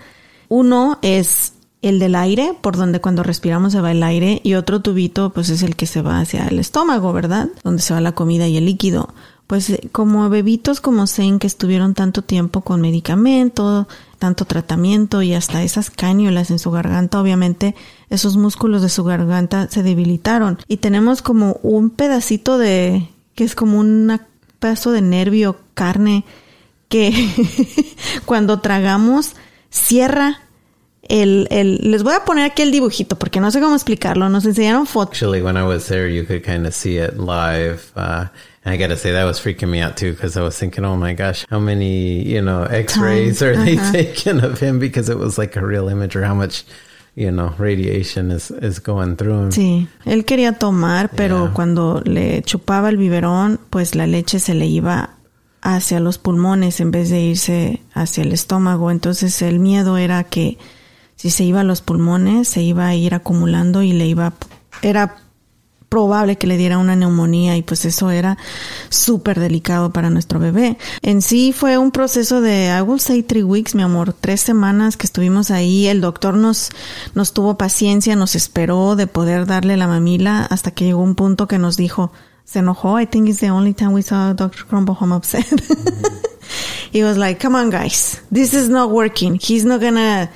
Uno 0.50 0.98
es 1.04 1.54
el 1.82 1.98
del 2.00 2.16
aire, 2.16 2.54
por 2.62 2.78
donde 2.78 3.00
cuando 3.02 3.24
respiramos 3.24 3.72
se 3.74 3.82
va 3.82 3.92
el 3.92 4.04
aire, 4.04 4.40
y 4.44 4.54
otro 4.56 4.82
tubito 4.82 5.32
pues 5.32 5.50
es 5.50 5.64
el 5.64 5.76
que 5.76 5.86
se 5.88 6.02
va 6.02 6.20
hacia 6.20 6.48
el 6.48 6.60
estómago, 6.60 7.12
¿verdad? 7.14 7.50
Donde 7.64 7.82
se 7.82 7.94
va 7.94 8.02
la 8.02 8.12
comida 8.14 8.48
y 8.48 8.58
el 8.58 8.66
líquido. 8.66 9.14
Pues 9.52 9.70
eh, 9.70 9.90
como 9.92 10.30
bebitos 10.30 10.80
como 10.80 11.08
Zane 11.08 11.38
que 11.38 11.46
estuvieron 11.46 11.94
tanto 11.94 12.22
tiempo 12.22 12.62
con 12.62 12.80
medicamento, 12.80 13.86
tanto 14.18 14.46
tratamiento 14.46 15.22
y 15.24 15.34
hasta 15.34 15.62
esas 15.62 15.90
cánulas 15.90 16.52
en 16.52 16.58
su 16.58 16.72
garganta, 16.72 17.20
obviamente 17.20 17.76
esos 18.10 18.38
músculos 18.38 18.82
de 18.82 18.88
su 18.88 19.04
garganta 19.04 19.68
se 19.70 19.84
debilitaron. 19.84 20.58
Y 20.70 20.78
tenemos 20.78 21.22
como 21.22 21.60
un 21.64 21.90
pedacito 21.90 22.58
de, 22.58 23.10
que 23.36 23.44
es 23.44 23.54
como 23.54 23.78
un 23.78 24.22
pedazo 24.60 24.94
de 24.94 25.02
nervio, 25.02 25.58
carne, 25.74 26.24
que 26.88 27.12
cuando 28.26 28.62
tragamos 28.62 29.34
cierra 29.70 30.44
el, 31.10 31.50
el, 31.52 31.92
les 31.92 32.04
voy 32.04 32.14
a 32.14 32.24
poner 32.24 32.46
aquí 32.46 32.62
el 32.62 32.72
dibujito 32.72 33.18
porque 33.18 33.42
no 33.42 33.52
sé 33.52 33.60
cómo 33.60 33.76
explicarlo, 33.76 34.30
nos 34.30 34.46
enseñaron 34.46 34.88
fotos. 34.88 35.22
Actually, 35.22 35.42
when 35.42 35.58
I 35.58 35.64
was 35.64 35.90
you 35.90 36.24
could 36.26 36.46
kind 36.46 36.66
of 36.66 36.74
see 36.74 36.98
it 36.98 37.18
live. 37.18 37.82
Uh, 37.98 38.28
and 38.64 38.74
I 38.74 38.78
got 38.78 38.88
to 38.88 38.98
say, 38.98 39.12
that 39.12 39.24
was 39.26 39.40
freaking 39.40 39.70
me 39.70 39.80
out 39.80 39.98
too, 39.98 40.12
because 40.14 40.38
I 40.38 40.42
was 40.42 40.58
thinking, 40.58 40.86
oh 40.86 40.96
my 40.96 41.14
gosh, 41.14 41.46
how 41.50 41.60
many, 41.60 42.24
you 42.24 42.42
know, 42.42 42.64
x 42.64 42.98
rays 42.98 43.42
are 43.42 43.56
they 43.56 43.78
uh-huh. 43.78 43.92
taking 43.92 44.40
of 44.44 44.60
him? 44.60 44.80
Because 44.80 45.10
it 45.10 45.18
was 45.18 45.38
like 45.38 45.56
a 45.56 45.66
real 45.66 45.88
image, 45.90 46.16
or 46.16 46.24
how 46.24 46.36
much, 46.36 46.64
you 47.16 47.32
know, 47.32 47.54
radiation 47.58 48.32
is, 48.32 48.52
is 48.52 48.80
going 48.80 49.18
through 49.18 49.46
him. 49.46 49.52
Sí, 49.52 49.88
él 50.06 50.26
quería 50.26 50.54
tomar, 50.54 51.10
pero 51.10 51.46
Yeah. 51.46 51.54
cuando 51.54 52.02
le 52.06 52.42
chupaba 52.44 52.90
el 52.90 52.98
biberón, 52.98 53.60
pues 53.70 53.96
la 53.96 54.06
leche 54.08 54.40
se 54.40 54.54
le 54.54 54.68
iba 54.68 55.12
hacia 55.62 56.00
los 56.00 56.18
pulmones 56.18 56.80
en 56.80 56.92
vez 56.92 57.10
de 57.10 57.20
irse 57.20 57.82
hacia 57.94 58.24
el 58.24 58.32
estómago. 58.32 58.92
Entonces 58.92 59.42
el 59.42 59.60
miedo 59.60 59.98
era 59.98 60.24
que 60.24 60.58
si 61.16 61.30
se 61.30 61.44
iba 61.44 61.62
a 61.62 61.64
los 61.64 61.82
pulmones, 61.82 62.48
se 62.48 62.62
iba 62.62 62.88
a 62.88 62.96
ir 62.96 63.14
acumulando 63.14 63.84
y 63.84 63.94
le 63.94 64.08
iba, 64.08 64.34
era 64.82 65.18
probable 65.92 66.38
que 66.38 66.48
le 66.48 66.56
diera 66.56 66.78
una 66.78 66.96
neumonía 66.96 67.58
y 67.58 67.64
pues 67.64 67.84
eso 67.84 68.12
era 68.12 68.38
súper 68.88 69.42
delicado 69.42 69.92
para 69.92 70.10
nuestro 70.10 70.40
bebé. 70.40 70.78
En 71.02 71.22
sí 71.22 71.52
fue 71.52 71.78
un 71.78 71.92
proceso 71.92 72.40
de, 72.40 72.74
I 72.74 72.82
will 72.82 73.02
say 73.02 73.22
three 73.22 73.44
weeks, 73.44 73.76
mi 73.76 73.84
amor, 73.84 74.14
tres 74.14 74.40
semanas 74.40 74.96
que 74.96 75.06
estuvimos 75.06 75.52
ahí. 75.52 75.88
El 75.88 76.00
doctor 76.00 76.36
nos, 76.36 76.70
nos 77.14 77.34
tuvo 77.34 77.58
paciencia, 77.58 78.16
nos 78.16 78.36
esperó 78.36 78.96
de 78.96 79.06
poder 79.06 79.46
darle 79.46 79.76
la 79.76 79.88
mamila 79.88 80.46
hasta 80.46 80.72
que 80.72 80.86
llegó 80.86 81.04
un 81.04 81.16
punto 81.16 81.46
que 81.50 81.58
nos 81.58 81.76
dijo, 81.76 82.14
se 82.46 82.60
enojó. 82.60 82.98
I 82.98 83.06
think 83.06 83.28
it's 83.28 83.42
the 83.42 83.52
only 83.52 83.74
time 83.74 83.92
we 83.92 84.02
saw 84.02 84.34
Dr. 84.34 84.66
Crumble 84.66 84.96
home 84.98 85.14
upset. 85.14 85.46
He 86.94 87.04
was 87.04 87.18
like, 87.18 87.42
come 87.46 87.58
on 87.58 87.70
guys, 87.70 88.22
this 88.34 88.54
is 88.54 88.70
not 88.70 88.92
working. 88.92 89.38
He's 89.42 89.66
not 89.66 89.82
gonna 89.82 90.30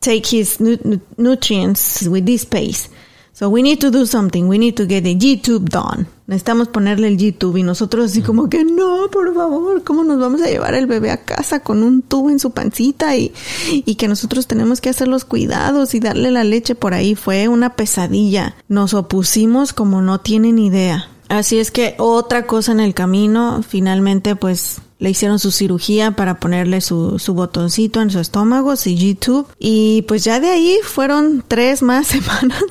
take 0.00 0.24
his 0.24 0.60
nu- 0.60 0.78
nu- 0.84 1.00
nutrients 1.18 2.06
with 2.06 2.26
this 2.26 2.44
pace. 2.44 2.88
So 3.34 3.48
we 3.48 3.62
need 3.62 3.80
to 3.80 3.90
do 3.90 4.06
something. 4.06 4.46
We 4.46 4.58
need 4.58 4.76
to 4.76 4.86
get 4.86 5.02
the 5.02 5.16
G-tube 5.16 5.68
done. 5.68 6.06
Necesitamos 6.28 6.68
ponerle 6.68 7.08
el 7.08 7.16
G-tube 7.18 7.58
y 7.58 7.62
nosotros 7.64 8.12
así 8.12 8.22
como 8.22 8.48
que 8.48 8.64
no, 8.64 9.08
por 9.10 9.34
favor, 9.34 9.82
¿cómo 9.82 10.04
nos 10.04 10.20
vamos 10.20 10.40
a 10.40 10.46
llevar 10.46 10.74
el 10.74 10.86
bebé 10.86 11.10
a 11.10 11.24
casa 11.24 11.58
con 11.58 11.82
un 11.82 12.02
tubo 12.02 12.30
en 12.30 12.38
su 12.38 12.52
pancita 12.52 13.16
y, 13.16 13.32
y 13.72 13.96
que 13.96 14.06
nosotros 14.06 14.46
tenemos 14.46 14.80
que 14.80 14.88
hacer 14.88 15.08
los 15.08 15.24
cuidados 15.24 15.96
y 15.96 16.00
darle 16.00 16.30
la 16.30 16.44
leche 16.44 16.76
por 16.76 16.94
ahí? 16.94 17.16
Fue 17.16 17.48
una 17.48 17.74
pesadilla. 17.74 18.54
Nos 18.68 18.94
opusimos 18.94 19.72
como 19.72 20.00
no 20.00 20.20
tienen 20.20 20.60
idea. 20.60 21.08
Así 21.28 21.58
es 21.58 21.72
que 21.72 21.96
otra 21.98 22.46
cosa 22.46 22.70
en 22.70 22.78
el 22.78 22.94
camino, 22.94 23.64
finalmente 23.68 24.36
pues 24.36 24.80
le 25.00 25.10
hicieron 25.10 25.40
su 25.40 25.50
cirugía 25.50 26.12
para 26.12 26.38
ponerle 26.38 26.80
su, 26.80 27.18
su 27.18 27.34
botoncito 27.34 28.00
en 28.00 28.10
su 28.10 28.20
estómago, 28.20 28.76
su 28.76 28.90
G-tube. 28.90 29.46
Y 29.58 30.02
pues 30.02 30.22
ya 30.22 30.38
de 30.38 30.50
ahí 30.50 30.78
fueron 30.84 31.42
tres 31.48 31.82
más 31.82 32.06
semanas 32.06 32.62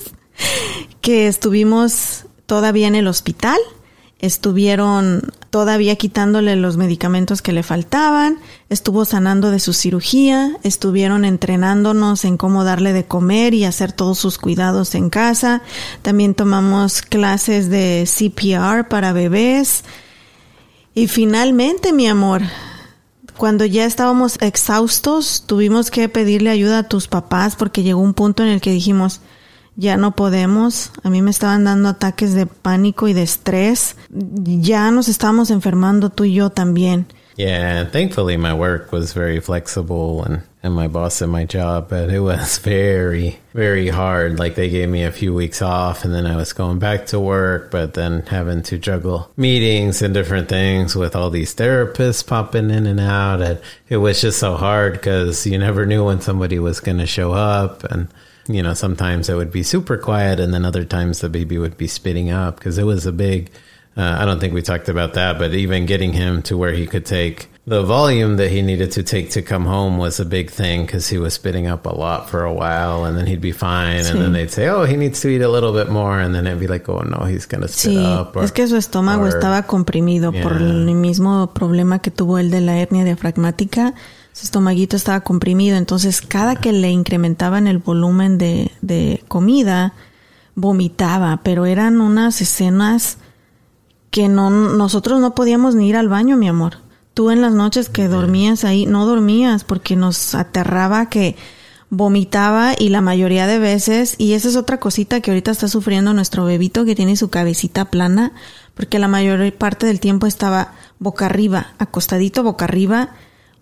que 1.01 1.27
estuvimos 1.27 2.25
todavía 2.45 2.87
en 2.87 2.95
el 2.95 3.07
hospital. 3.07 3.57
Estuvieron 4.19 5.33
todavía 5.49 5.97
quitándole 5.97 6.55
los 6.55 6.77
medicamentos 6.77 7.41
que 7.41 7.51
le 7.51 7.61
faltaban, 7.61 8.39
estuvo 8.69 9.03
sanando 9.03 9.51
de 9.51 9.59
su 9.59 9.73
cirugía, 9.73 10.57
estuvieron 10.63 11.25
entrenándonos 11.25 12.23
en 12.23 12.37
cómo 12.37 12.63
darle 12.63 12.93
de 12.93 13.05
comer 13.05 13.53
y 13.53 13.65
hacer 13.65 13.91
todos 13.91 14.17
sus 14.17 14.37
cuidados 14.37 14.95
en 14.95 15.09
casa. 15.09 15.61
También 16.01 16.35
tomamos 16.35 17.01
clases 17.01 17.69
de 17.69 18.07
CPR 18.07 18.87
para 18.87 19.11
bebés. 19.11 19.83
Y 20.95 21.07
finalmente, 21.07 21.91
mi 21.91 22.07
amor, 22.07 22.43
Cuando 23.37 23.65
ya 23.65 23.85
estábamos 23.85 24.37
exhaustos, 24.41 25.43
tuvimos 25.47 25.89
que 25.89 26.07
pedirle 26.07 26.51
ayuda 26.51 26.79
a 26.79 26.87
tus 26.87 27.07
papás 27.07 27.55
porque 27.55 27.81
llegó 27.81 27.99
un 27.99 28.13
punto 28.13 28.43
en 28.43 28.49
el 28.49 28.61
que 28.61 28.71
dijimos, 28.71 29.21
ya 29.75 29.97
no 29.97 30.15
podemos. 30.15 30.91
A 31.03 31.09
mí 31.09 31.21
me 31.21 31.31
estaban 31.31 31.63
dando 31.63 31.89
ataques 31.89 32.33
de 32.33 32.45
pánico 32.45 33.07
y 33.07 33.13
de 33.13 33.23
estrés. 33.23 33.95
Ya 34.09 34.91
nos 34.91 35.07
estábamos 35.07 35.51
enfermando 35.51 36.09
tú 36.09 36.25
y 36.25 36.33
yo 36.33 36.49
también. 36.49 37.07
Yeah, 37.35 37.85
thankfully 37.85 38.37
my 38.37 38.53
work 38.53 38.91
was 38.91 39.13
very 39.13 39.39
flexible 39.39 40.23
and, 40.23 40.43
and 40.61 40.75
my 40.75 40.87
boss 40.87 41.19
at 41.19 41.29
my 41.29 41.45
job, 41.45 41.89
but 41.89 42.11
it 42.11 42.19
was 42.19 42.57
very, 42.59 43.39
very 43.53 43.89
hard. 43.89 44.37
Like 44.37 44.53
they 44.53 44.69
gave 44.69 44.87
me 44.87 45.03
a 45.03 45.11
few 45.11 45.33
weeks 45.33 45.61
off 45.61 46.05
and 46.05 46.13
then 46.13 46.27
I 46.27 46.35
was 46.35 46.53
going 46.53 46.77
back 46.77 47.07
to 47.07 47.19
work, 47.19 47.71
but 47.71 47.95
then 47.95 48.21
having 48.27 48.61
to 48.63 48.77
juggle 48.77 49.31
meetings 49.35 50.03
and 50.03 50.13
different 50.13 50.47
things 50.47 50.95
with 50.95 51.15
all 51.15 51.31
these 51.31 51.55
therapists 51.55 52.25
popping 52.25 52.69
in 52.69 52.85
and 52.85 52.99
out. 52.99 53.41
And 53.41 53.59
it 53.89 53.97
was 53.97 54.21
just 54.21 54.37
so 54.37 54.55
hard 54.55 54.93
because 54.93 55.47
you 55.47 55.57
never 55.57 55.87
knew 55.87 56.05
when 56.05 56.21
somebody 56.21 56.59
was 56.59 56.79
going 56.79 56.99
to 56.99 57.07
show 57.07 57.31
up. 57.31 57.83
And, 57.85 58.09
you 58.47 58.61
know, 58.61 58.73
sometimes 58.73 59.29
it 59.29 59.35
would 59.35 59.51
be 59.51 59.63
super 59.63 59.97
quiet 59.97 60.39
and 60.39 60.53
then 60.53 60.65
other 60.65 60.83
times 60.83 61.19
the 61.19 61.29
baby 61.29 61.57
would 61.57 61.77
be 61.77 61.87
spitting 61.87 62.29
up 62.29 62.57
because 62.57 62.77
it 62.77 62.83
was 62.83 63.05
a 63.05 63.11
big, 63.11 63.51
uh, 63.95 64.17
I 64.19 64.25
don't 64.25 64.39
think 64.39 64.53
we 64.53 64.61
talked 64.61 64.89
about 64.89 65.13
that, 65.13 65.39
but 65.39 65.53
even 65.53 65.85
getting 65.85 66.13
him 66.13 66.41
to 66.43 66.57
where 66.57 66.73
he 66.73 66.87
could 66.87 67.05
take 67.05 67.49
the 67.65 67.81
volume 67.81 68.35
that 68.37 68.51
he 68.51 68.61
needed 68.61 68.91
to 68.91 69.03
take 69.03 69.31
to 69.31 69.41
come 69.41 69.65
home 69.65 69.97
was 69.97 70.19
a 70.19 70.25
big 70.25 70.51
thing 70.51 70.85
because 70.85 71.07
he 71.07 71.17
was 71.17 71.33
spitting 71.33 71.65
up 71.65 71.85
a 71.85 71.95
lot 71.95 72.29
for 72.29 72.43
a 72.43 72.51
while 72.51 73.05
and 73.05 73.17
then 73.17 73.25
he'd 73.25 73.39
be 73.39 73.53
fine. 73.53 74.03
Sí. 74.03 74.11
And 74.11 74.19
then 74.19 74.33
they'd 74.33 74.51
say, 74.51 74.67
oh, 74.67 74.83
he 74.83 74.97
needs 74.97 75.21
to 75.21 75.29
eat 75.29 75.41
a 75.41 75.47
little 75.47 75.71
bit 75.71 75.89
more. 75.89 76.19
And 76.19 76.35
then 76.35 76.45
it'd 76.45 76.59
be 76.59 76.67
like, 76.67 76.89
oh, 76.89 76.99
no, 76.99 77.23
he's 77.23 77.45
going 77.45 77.61
to 77.61 77.69
spit 77.69 77.93
sí, 77.93 78.03
up. 78.03 78.35
Or, 78.35 78.43
es 78.43 78.51
que 78.51 78.67
su 78.67 78.75
estómago 78.75 79.23
or, 79.23 79.29
estaba 79.29 79.65
comprimido 79.65 80.33
yeah. 80.33 80.43
por 80.43 80.57
el 80.57 80.93
mismo 80.93 81.53
problema 81.53 81.99
que 81.99 82.11
tuvo 82.11 82.37
el 82.37 82.51
de 82.51 82.59
la 82.59 82.77
hernia 82.77 83.05
diafragmática. 83.05 83.93
Su 84.33 84.45
estomaguito 84.45 84.95
estaba 84.95 85.21
comprimido. 85.21 85.77
Entonces, 85.77 86.21
cada 86.21 86.55
que 86.55 86.73
le 86.73 86.91
incrementaban 86.91 87.67
el 87.67 87.77
volumen 87.77 88.37
de, 88.37 88.71
de 88.81 89.23
comida, 89.27 89.93
vomitaba. 90.55 91.41
Pero 91.43 91.65
eran 91.65 92.01
unas 92.01 92.41
escenas 92.41 93.17
que 94.11 94.27
no, 94.27 94.49
nosotros 94.49 95.19
no 95.19 95.33
podíamos 95.33 95.75
ni 95.75 95.89
ir 95.89 95.95
al 95.95 96.09
baño, 96.09 96.37
mi 96.37 96.47
amor. 96.47 96.77
Tú 97.13 97.31
en 97.31 97.41
las 97.41 97.53
noches 97.53 97.89
que 97.89 98.07
dormías 98.07 98.63
ahí, 98.63 98.85
no 98.85 99.05
dormías 99.05 99.63
porque 99.63 99.95
nos 99.95 100.35
aterraba 100.35 101.09
que 101.09 101.35
vomitaba 101.89 102.73
y 102.77 102.89
la 102.89 103.01
mayoría 103.01 103.45
de 103.45 103.59
veces, 103.59 104.15
y 104.17 104.33
esa 104.33 104.49
es 104.49 104.55
otra 104.55 104.79
cosita 104.79 105.21
que 105.21 105.29
ahorita 105.29 105.51
está 105.51 105.67
sufriendo 105.67 106.11
nuestro 106.13 106.43
bebito 106.43 106.85
que 106.85 106.95
tiene 106.95 107.15
su 107.15 107.29
cabecita 107.29 107.85
plana, 107.85 108.33
porque 108.73 108.97
la 108.97 109.07
mayor 109.07 109.53
parte 109.53 109.85
del 109.85 109.99
tiempo 109.99 110.25
estaba 110.25 110.73
boca 110.97 111.27
arriba, 111.27 111.73
acostadito 111.77 112.41
boca 112.41 112.65
arriba, 112.65 113.11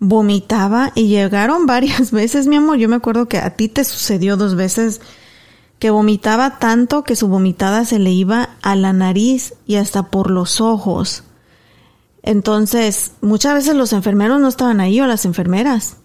vomitaba 0.02 0.90
y 0.96 1.06
llegaron 1.06 1.64
varias 1.64 2.10
veces, 2.10 2.48
mi 2.48 2.56
amor. 2.56 2.76
Yo 2.76 2.88
me 2.88 2.96
acuerdo 2.96 3.28
que 3.28 3.38
a 3.38 3.50
ti 3.50 3.68
te 3.68 3.84
sucedió 3.84 4.36
dos 4.36 4.56
veces 4.56 5.00
que 5.78 5.90
vomitaba 5.90 6.58
tanto 6.58 7.04
que 7.04 7.16
su 7.16 7.28
vomitada 7.28 7.84
se 7.84 7.98
le 7.98 8.10
iba 8.10 8.50
a 8.62 8.76
la 8.76 8.92
nariz 8.92 9.54
y 9.66 9.76
hasta 9.76 10.10
por 10.10 10.30
los 10.30 10.60
ojos. 10.60 11.24
Entonces, 12.22 13.12
muchas 13.20 13.54
veces 13.54 13.74
los 13.74 13.92
enfermeros 13.92 14.40
no 14.40 14.48
estaban 14.48 14.80
ahí 14.80 15.00
o 15.00 15.06
las 15.06 15.24
enfermeras. 15.24 15.96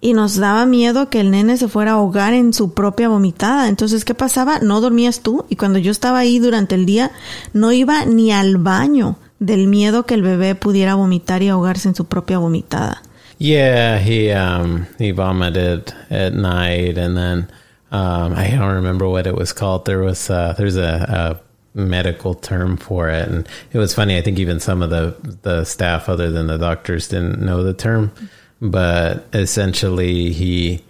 Y 0.00 0.12
nos 0.12 0.36
daba 0.36 0.64
miedo 0.64 1.10
que 1.10 1.20
el 1.20 1.30
nene 1.30 1.56
se 1.56 1.68
fuera 1.68 1.92
a 1.92 1.94
ahogar 1.94 2.32
en 2.32 2.52
su 2.52 2.72
propia 2.72 3.08
vomitada. 3.08 3.68
Entonces, 3.68 4.04
¿qué 4.04 4.14
pasaba? 4.14 4.60
No 4.60 4.80
dormías 4.80 5.20
tú. 5.20 5.44
Y 5.48 5.56
cuando 5.56 5.78
yo 5.78 5.90
estaba 5.90 6.18
ahí 6.18 6.38
durante 6.38 6.76
el 6.76 6.86
día, 6.86 7.10
no 7.52 7.72
iba 7.72 8.04
ni 8.04 8.30
al 8.30 8.58
baño 8.58 9.16
del 9.38 9.66
miedo 9.66 10.06
que 10.06 10.14
el 10.14 10.22
bebé 10.22 10.54
pudiera 10.54 10.94
vomitar 10.94 11.42
y 11.42 11.48
ahogarse 11.48 11.88
en 11.88 11.94
su 11.94 12.04
propia 12.04 12.38
vomitada. 12.38 13.02
Yeah, 13.38 13.98
he 13.98 14.30
um 14.32 14.86
he 14.98 15.12
vomited 15.12 15.92
at 16.10 16.34
night 16.34 16.98
and 16.98 17.16
then 17.16 17.50
Um, 17.90 18.34
I 18.34 18.50
don't 18.50 18.74
remember 18.74 19.08
what 19.08 19.26
it 19.26 19.34
was 19.34 19.52
called. 19.52 19.86
There 19.86 20.00
was 20.00 20.28
uh, 20.28 20.54
there's 20.58 20.76
a, 20.76 21.40
a, 21.74 21.78
medical 21.78 22.34
term 22.34 22.76
for 22.76 23.08
it, 23.08 23.28
and 23.28 23.48
it 23.72 23.78
was 23.78 23.94
funny. 23.94 24.18
I 24.18 24.20
think 24.22 24.38
even 24.38 24.60
some 24.60 24.82
of 24.82 24.90
the 24.90 25.16
the 25.42 25.64
staff, 25.64 26.08
other 26.08 26.30
than 26.30 26.48
the 26.48 26.58
doctors, 26.58 27.08
didn't 27.08 27.40
know 27.40 27.62
the 27.62 27.72
term. 27.74 28.12
But 28.60 29.26
essentially, 29.32 30.32
he 30.32 30.82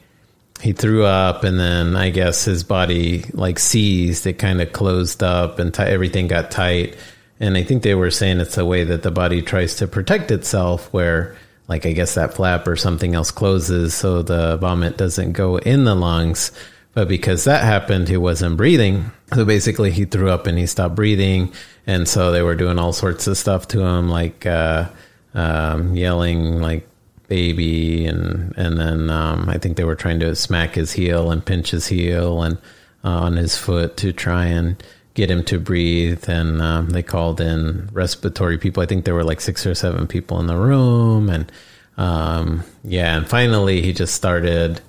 he 0.60 0.72
threw 0.72 1.04
up, 1.04 1.44
and 1.44 1.58
then 1.60 1.94
I 1.94 2.10
guess 2.10 2.44
his 2.46 2.64
body 2.64 3.24
like 3.32 3.58
seized. 3.60 4.26
It 4.26 4.38
kind 4.40 4.60
of 4.60 4.72
closed 4.72 5.22
up, 5.22 5.58
and 5.60 5.72
t- 5.72 5.82
everything 5.82 6.26
got 6.26 6.50
tight. 6.50 6.96
And 7.40 7.56
I 7.56 7.62
think 7.62 7.84
they 7.84 7.94
were 7.94 8.10
saying 8.10 8.40
it's 8.40 8.58
a 8.58 8.64
way 8.66 8.82
that 8.84 9.02
the 9.04 9.12
body 9.12 9.42
tries 9.42 9.76
to 9.76 9.86
protect 9.86 10.32
itself, 10.32 10.92
where 10.92 11.36
like 11.68 11.86
I 11.86 11.92
guess 11.92 12.14
that 12.14 12.34
flap 12.34 12.66
or 12.66 12.76
something 12.76 13.14
else 13.14 13.30
closes 13.30 13.94
so 13.94 14.22
the 14.22 14.56
vomit 14.56 14.96
doesn't 14.96 15.32
go 15.32 15.58
in 15.58 15.84
the 15.84 15.94
lungs. 15.94 16.50
But 16.94 17.06
because 17.06 17.44
that 17.44 17.62
happened, 17.62 18.08
he 18.08 18.16
wasn't 18.16 18.56
breathing. 18.56 19.12
So 19.32 19.44
basically, 19.44 19.92
he 19.92 20.04
threw 20.04 20.30
up 20.30 20.46
and 20.46 20.58
he 20.58 20.66
stopped 20.66 20.96
breathing. 20.96 21.52
And 21.86 22.08
so 22.08 22.32
they 22.32 22.42
were 22.42 22.56
doing 22.56 22.78
all 22.78 22.92
sorts 22.92 23.26
of 23.26 23.36
stuff 23.36 23.68
to 23.68 23.82
him, 23.82 24.08
like 24.08 24.46
uh, 24.46 24.88
um, 25.34 25.94
yelling, 25.94 26.60
like 26.60 26.88
baby, 27.28 28.06
and 28.06 28.52
and 28.56 28.80
then 28.80 29.10
um, 29.10 29.48
I 29.48 29.58
think 29.58 29.76
they 29.76 29.84
were 29.84 29.94
trying 29.94 30.20
to 30.20 30.34
smack 30.34 30.74
his 30.74 30.92
heel 30.92 31.30
and 31.30 31.44
pinch 31.44 31.70
his 31.70 31.86
heel 31.86 32.42
and 32.42 32.56
uh, 33.04 33.10
on 33.10 33.36
his 33.36 33.56
foot 33.56 33.96
to 33.98 34.12
try 34.12 34.46
and 34.46 34.82
get 35.18 35.30
him 35.30 35.44
to 35.44 35.58
breathe. 35.58 36.28
And 36.28 36.62
um, 36.62 36.90
they 36.90 37.02
called 37.02 37.40
in 37.40 37.88
respiratory 37.92 38.56
people. 38.56 38.82
I 38.82 38.86
think 38.86 39.04
there 39.04 39.14
were 39.14 39.24
like 39.24 39.40
six 39.40 39.66
or 39.66 39.74
seven 39.74 40.06
people 40.06 40.38
in 40.40 40.46
the 40.46 40.56
room, 40.56 41.28
and 41.28 41.50
um, 41.96 42.62
yeah, 42.84 43.16
and 43.16 43.28
finally 43.28 43.82
he 43.82 43.92
just 43.92 44.14
started 44.14 44.80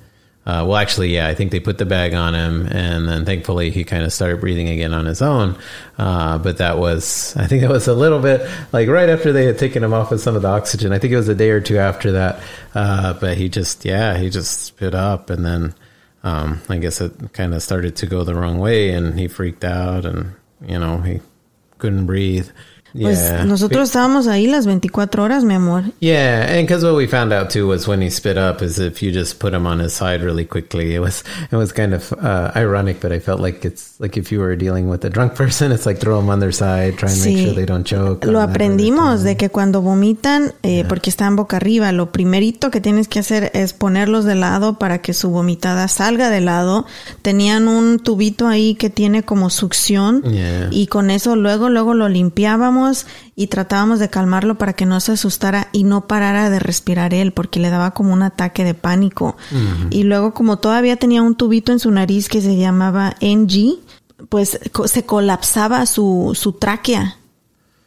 uh, 0.45 0.65
well, 0.65 0.77
actually, 0.77 1.13
yeah, 1.13 1.27
I 1.27 1.35
think 1.35 1.51
they 1.51 1.59
put 1.59 1.77
the 1.77 1.85
bag 1.85 2.15
on 2.15 2.33
him, 2.33 2.65
and 2.71 3.07
then 3.07 3.23
thankfully 3.23 3.69
he 3.69 3.83
kind 3.83 4.03
of 4.03 4.11
started 4.11 4.41
breathing 4.41 4.67
again 4.67 4.95
on 4.95 5.05
his 5.05 5.21
own. 5.21 5.55
Uh, 5.95 6.39
but 6.39 6.57
that 6.57 6.79
was, 6.79 7.35
I 7.37 7.45
think 7.45 7.61
it 7.61 7.69
was 7.69 7.87
a 7.87 7.93
little 7.93 8.19
bit 8.19 8.49
like 8.71 8.87
right 8.87 9.09
after 9.09 9.31
they 9.31 9.45
had 9.45 9.59
taken 9.59 9.83
him 9.83 9.93
off 9.93 10.11
of 10.11 10.19
some 10.19 10.35
of 10.35 10.41
the 10.41 10.47
oxygen. 10.47 10.91
I 10.91 10.97
think 10.97 11.13
it 11.13 11.17
was 11.17 11.27
a 11.27 11.35
day 11.35 11.51
or 11.51 11.61
two 11.61 11.77
after 11.77 12.13
that. 12.13 12.41
Uh, 12.73 13.13
but 13.13 13.37
he 13.37 13.47
just, 13.47 13.85
yeah, 13.85 14.17
he 14.17 14.31
just 14.31 14.61
spit 14.61 14.95
up, 14.95 15.29
and 15.29 15.45
then 15.45 15.75
um, 16.23 16.62
I 16.69 16.77
guess 16.77 17.01
it 17.01 17.34
kind 17.34 17.53
of 17.53 17.63
started 17.63 17.95
to 17.97 18.05
go 18.05 18.23
the 18.23 18.36
wrong 18.36 18.60
way, 18.60 18.91
and 18.91 19.19
he 19.19 19.27
freaked 19.27 19.63
out, 19.63 20.05
and 20.05 20.36
you 20.65 20.79
know 20.79 20.99
he 20.99 21.21
couldn't 21.77 22.05
breathe. 22.05 22.49
Pues 22.93 23.19
yeah. 23.19 23.45
nosotros 23.45 23.89
estábamos 23.89 24.28
ahí 24.28 24.47
las 24.47 24.65
24 24.65 25.23
horas, 25.23 25.43
mi 25.43 25.54
amor. 25.54 25.84
Yeah, 25.99 26.47
and 26.49 26.67
because 26.67 26.84
what 26.84 26.95
we 26.95 27.08
found 27.08 27.32
out 27.32 27.49
too 27.52 27.67
was 27.67 27.88
when 27.88 28.02
he 28.02 28.10
spit 28.10 28.38
up 28.38 28.62
is 28.62 28.80
if 28.80 29.04
you 29.04 29.12
just 29.12 29.39
put 29.39 29.54
him 29.54 29.67
on 29.67 29.80
his 29.80 29.93
side 29.93 30.21
really 30.21 30.45
quickly. 30.45 30.95
It 30.95 30.99
was 30.99 31.23
it 31.52 31.56
was 31.56 31.71
kind 31.71 31.93
of 31.93 32.12
uh, 32.13 32.52
ironic, 32.56 32.99
but 32.99 33.12
I 33.12 33.19
felt 33.19 33.41
like 33.41 33.63
it's 33.65 33.99
like 33.99 34.17
if 34.17 34.32
you 34.32 34.39
were 34.39 34.56
dealing 34.56 34.89
with 34.89 35.06
a 35.06 35.10
drunk 35.10 35.36
person, 35.38 35.71
it's 35.71 35.86
like 35.86 35.99
throw 35.99 36.17
them 36.17 36.30
on 36.30 36.39
their 36.39 36.52
side, 36.52 36.97
try 36.97 37.10
and 37.10 37.19
sí. 37.19 37.34
make 37.34 37.45
sure 37.45 37.56
they 37.56 37.65
don't 37.65 37.86
choke. 37.86 38.25
Lo 38.25 38.41
aprendimos 38.41 39.23
de 39.23 39.38
que 39.38 39.49
cuando 39.49 39.82
vomitan, 39.82 40.54
eh, 40.63 40.78
yeah. 40.78 40.88
porque 40.88 41.10
están 41.10 41.36
boca 41.36 41.58
arriba, 41.58 41.91
lo 41.91 42.12
primerito 42.12 42.71
que 42.71 42.82
tienes 42.82 43.08
que 43.08 43.19
hacer 43.19 43.52
es 43.54 43.73
ponerlos 43.73 44.25
de 44.25 44.36
lado 44.36 44.80
para 44.80 45.02
que 45.02 45.13
su 45.13 45.30
vomitada 45.30 45.88
salga 45.88 46.30
de 46.30 46.41
lado. 46.41 46.86
Tenían 47.21 47.67
un 47.67 47.99
tubito 47.99 48.47
ahí 48.47 48.75
que 48.75 48.89
tiene 48.89 49.23
como 49.23 49.49
succión 49.49 50.23
yeah. 50.23 50.69
y 50.71 50.88
con 50.88 51.10
eso 51.12 51.36
luego 51.36 51.69
luego 51.69 51.93
lo 51.93 52.10
limpiábamos 52.10 52.78
y 53.35 53.47
tratábamos 53.47 53.99
de 53.99 54.09
calmarlo 54.09 54.57
para 54.57 54.73
que 54.73 54.85
no 54.85 54.99
se 54.99 55.13
asustara 55.13 55.69
y 55.71 55.83
no 55.83 56.07
parara 56.07 56.49
de 56.49 56.59
respirar 56.59 57.13
él 57.13 57.31
porque 57.33 57.59
le 57.59 57.69
daba 57.69 57.91
como 57.91 58.13
un 58.13 58.21
ataque 58.23 58.63
de 58.63 58.73
pánico. 58.73 59.37
Y 59.89 60.03
luego 60.03 60.33
como 60.33 60.57
todavía 60.57 60.95
tenía 60.97 61.21
un 61.21 61.35
tubito 61.35 61.71
en 61.71 61.79
su 61.79 61.91
nariz 61.91 62.29
que 62.29 62.41
se 62.41 62.57
llamaba 62.57 63.15
NG, 63.21 63.77
pues 64.29 64.59
se 64.85 65.05
colapsaba 65.05 65.85
su, 65.85 66.31
su 66.35 66.53
tráquea. 66.53 67.15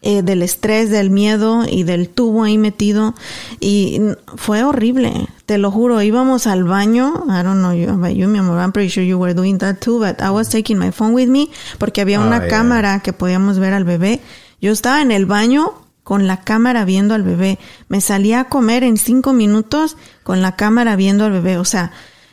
Eh, 0.05 0.23
del 0.23 0.43
estrés, 0.43 0.91
del 0.91 1.11
miedo 1.11 1.63
y 1.65 1.85
del 1.85 2.09
tubo 2.09 2.43
ahí 2.43 2.59
metido 2.59 3.15
y 3.61 4.01
fue 4.35 4.65
horrible, 4.65 5.29
te 5.47 5.59
lo 5.59 5.71
juro, 5.71 6.03
íbamos 6.03 6.49
al 6.49 6.65
baño, 6.65 7.23
I 7.29 7.45
don't 7.45 7.61
know 7.61 7.73
you, 7.73 7.89
about 7.89 8.11
you, 8.11 8.27
mi 8.27 8.41
amor, 8.41 8.59
I'm 8.59 8.73
pretty 8.73 8.91
sure 8.91 9.07
you 9.07 9.17
were 9.17 9.33
doing 9.33 9.59
that 9.59 9.77
too, 9.79 10.01
but 10.01 10.21
I 10.21 10.31
was 10.31 10.49
taking 10.49 10.77
my 10.77 10.91
phone 10.91 11.15
with 11.15 11.29
me 11.29 11.51
porque 11.79 12.01
había 12.01 12.19
una 12.19 12.39
Oh, 12.39 12.41
yeah. 12.41 12.49
cámara 12.49 12.99
que 12.99 13.13
podíamos 13.13 13.61
ver 13.61 13.75
al 13.75 13.85
bebé 13.85 14.21
yo 14.63 14.73
estaba 14.73 15.03
en 15.03 15.11
el 15.11 15.27
baño 15.27 15.73
con 16.03 16.27
la 16.27 16.39
cámara 16.39 16.85
viendo 16.85 17.15
al 17.15 17.23
bebé. 17.23 17.59
Me 17.89 18.01
salía 18.01 18.41
a 18.41 18.45
comer 18.49 18.83
en 18.85 18.97
cinco 18.97 19.33
minutos 19.35 19.97
con 20.23 20.41
la 20.41 20.57
cámara 20.57 20.97
viendo 20.97 21.25
al 21.25 21.33
bebé. 21.33 21.59
O 21.59 21.65
sea, 21.65 21.93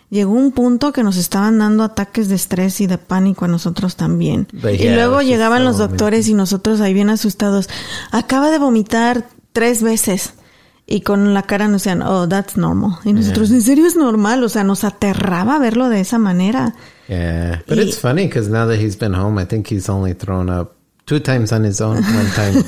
llegó 0.09 0.34
un 0.34 0.51
punto 0.51 0.91
que 0.93 1.03
nos 1.03 1.17
estaban 1.17 1.59
dando 1.59 1.84
ataques 1.84 2.30
de 2.30 2.36
estrés 2.36 2.82
y 2.82 2.88
de 2.88 2.97
pánico 2.97 3.45
a 3.45 3.47
nosotros 3.47 3.95
también. 3.95 4.47
But 4.53 4.73
y 4.73 4.77
yeah, 4.77 4.95
luego 4.95 5.21
llegaban 5.21 5.65
los 5.65 5.77
doctores 5.77 6.27
y 6.30 6.34
nosotros 6.34 6.82
ahí 6.82 6.93
bien 6.93 7.09
asustados. 7.09 7.69
Acaba 8.11 8.49
de 8.49 8.59
vomitar 8.59 9.27
tres 9.51 9.84
veces. 9.84 10.34
Y 10.91 11.01
con 11.01 11.36
la 11.36 11.43
cara 11.43 11.67
nos 11.67 11.84
decían, 11.84 12.01
oh, 12.01 12.27
that's 12.27 12.57
normal. 12.57 12.93
Y 13.05 13.13
nosotros, 13.13 13.51
¿en 13.51 13.61
serio 13.61 13.86
es 13.86 13.95
normal? 13.95 14.43
O 14.43 14.49
sea, 14.49 14.63
nos 14.63 14.84
aterraba 14.84 15.59
verlo 15.59 15.88
de 15.88 15.99
esa 15.99 16.17
manera. 16.17 16.73
Yeah, 17.07 17.61
but 17.67 17.77
Y- 17.77 17.82
it's 17.82 17.99
funny 17.99 18.23
because 18.25 18.49
now 18.49 18.67
that 18.67 18.80
he's 18.80 18.97
been 18.97 19.13
home, 19.13 19.39
I 19.39 19.45
think 19.45 19.67
he's 19.71 19.88
only 19.88 20.15
thrown 20.15 20.49
up 20.49 20.78
Two 21.10 21.20
times 21.20 21.51
on 21.51 21.64
his 21.64 21.82
own. 21.82 21.95
One 21.95 22.30
time 22.36 22.64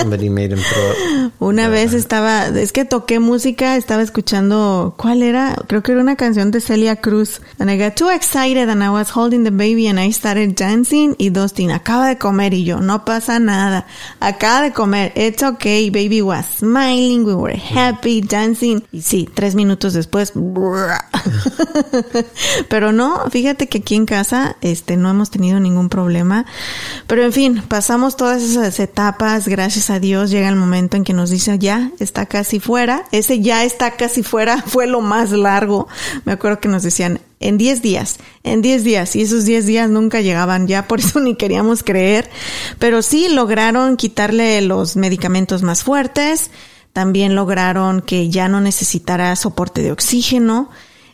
somebody 0.00 0.28
made 0.28 0.50
him 0.50 0.58
throw 0.58 0.90
up. 0.90 0.96
Una 1.38 1.68
vez 1.68 1.94
estaba, 1.94 2.48
es 2.48 2.72
que 2.72 2.84
toqué 2.84 3.20
música, 3.20 3.76
estaba 3.76 4.02
escuchando, 4.02 4.94
¿cuál 4.96 5.22
era? 5.22 5.54
Creo 5.68 5.84
que 5.84 5.92
era 5.92 6.00
una 6.00 6.16
canción 6.16 6.50
de 6.50 6.60
Celia 6.60 6.96
Cruz. 6.96 7.40
And 7.60 7.70
I 7.70 7.78
got 7.78 7.94
too 7.94 8.10
excited 8.10 8.68
and 8.68 8.82
I 8.82 8.90
was 8.90 9.10
holding 9.14 9.44
the 9.44 9.52
baby 9.52 9.86
and 9.86 10.00
I 10.00 10.10
started 10.10 10.56
dancing 10.56 11.14
y 11.18 11.30
Dustin 11.30 11.70
acaba 11.70 12.08
de 12.08 12.18
comer 12.18 12.52
y 12.52 12.64
yo, 12.64 12.80
no 12.80 13.04
pasa 13.04 13.38
nada. 13.38 13.86
Acaba 14.18 14.62
de 14.62 14.72
comer. 14.72 15.12
It's 15.14 15.44
okay. 15.44 15.90
Baby 15.90 16.20
was 16.20 16.46
smiling. 16.46 17.24
We 17.24 17.36
were 17.36 17.56
happy 17.56 18.22
dancing. 18.22 18.82
Y 18.90 19.02
sí, 19.02 19.28
tres 19.32 19.54
minutos 19.54 19.92
después. 19.92 20.32
Pero 22.68 22.92
no, 22.92 23.30
fíjate 23.30 23.68
que 23.68 23.78
aquí 23.78 23.94
en 23.94 24.06
casa, 24.06 24.56
este, 24.62 24.96
no 24.96 25.10
hemos 25.10 25.30
tenido 25.30 25.60
ningún 25.60 25.88
problema. 25.88 26.44
Pero 27.06 27.22
en 27.22 27.32
fin, 27.32 27.62
pasamos 27.68 28.16
todas 28.16 28.42
esas 28.42 28.80
etapas, 28.80 29.46
gracias 29.46 29.90
a 29.90 30.00
Dios 30.00 30.30
llega 30.30 30.48
el 30.48 30.56
momento 30.56 30.96
en 30.96 31.04
que 31.04 31.12
nos 31.12 31.30
dice 31.30 31.58
ya 31.58 31.92
está 32.00 32.26
casi 32.26 32.60
fuera. 32.60 33.04
Ese 33.12 33.40
ya 33.40 33.64
está 33.64 33.92
casi 33.92 34.22
fuera 34.22 34.62
fue 34.66 34.86
lo 34.86 35.00
más 35.00 35.30
largo. 35.30 35.88
Me 36.24 36.32
acuerdo 36.32 36.60
que 36.60 36.68
nos 36.68 36.82
decían 36.82 37.20
en 37.40 37.58
10 37.58 37.82
días, 37.82 38.18
en 38.42 38.62
10 38.62 38.84
días, 38.84 39.14
y 39.14 39.22
esos 39.22 39.44
10 39.44 39.66
días 39.66 39.90
nunca 39.90 40.20
llegaban 40.20 40.66
ya, 40.66 40.88
por 40.88 41.00
eso 41.00 41.20
ni 41.20 41.36
queríamos 41.36 41.82
creer, 41.82 42.28
pero 42.78 43.02
sí 43.02 43.28
lograron 43.28 43.96
quitarle 43.96 44.60
los 44.62 44.96
medicamentos 44.96 45.62
más 45.62 45.84
fuertes, 45.84 46.50
también 46.92 47.34
lograron 47.34 48.00
que 48.00 48.28
ya 48.28 48.48
no 48.48 48.60
necesitara 48.60 49.36
soporte 49.36 49.82
de 49.82 49.92
oxígeno, 49.92 50.70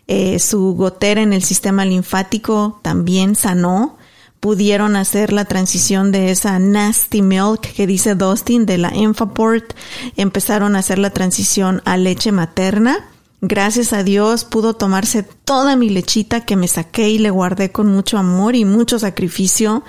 eh, 0.07 0.39
su 0.39 0.75
gotera 0.75 1.23
en 1.23 1.33
el 1.33 1.43
sistema 1.43 1.85
linfático 1.85 2.81
también 2.83 3.37
sanó, 3.37 3.99
pudieron 4.45 4.95
hacer 4.95 5.33
la 5.33 5.47
transición 5.47 6.13
de 6.13 6.31
esa 6.31 6.59
nasty 6.59 7.23
milk 7.23 7.63
que 7.63 7.87
dice 7.87 8.15
Dustin 8.15 8.67
de 8.67 8.77
la 8.77 8.91
Enfaport, 8.91 9.73
empezaron 10.19 10.77
a 10.77 10.81
hacer 10.81 10.99
la 10.99 11.09
transición 11.09 11.81
a 11.87 11.97
leche 11.97 12.31
materna. 12.31 13.09
Gracias 13.41 13.95
a 13.95 14.03
Dios 14.03 14.45
pudo 14.45 14.75
tomarse 14.75 15.23
toda 15.23 15.77
mi 15.77 15.89
lechita 15.89 16.45
que 16.45 16.57
me 16.57 16.69
saqué 16.69 17.09
y 17.09 17.17
le 17.17 17.31
guardé 17.31 17.73
con 17.73 17.87
mucho 17.87 18.19
amor 18.19 18.55
y 18.55 18.67
mucho 18.67 18.99
sacrificio. 18.99 19.83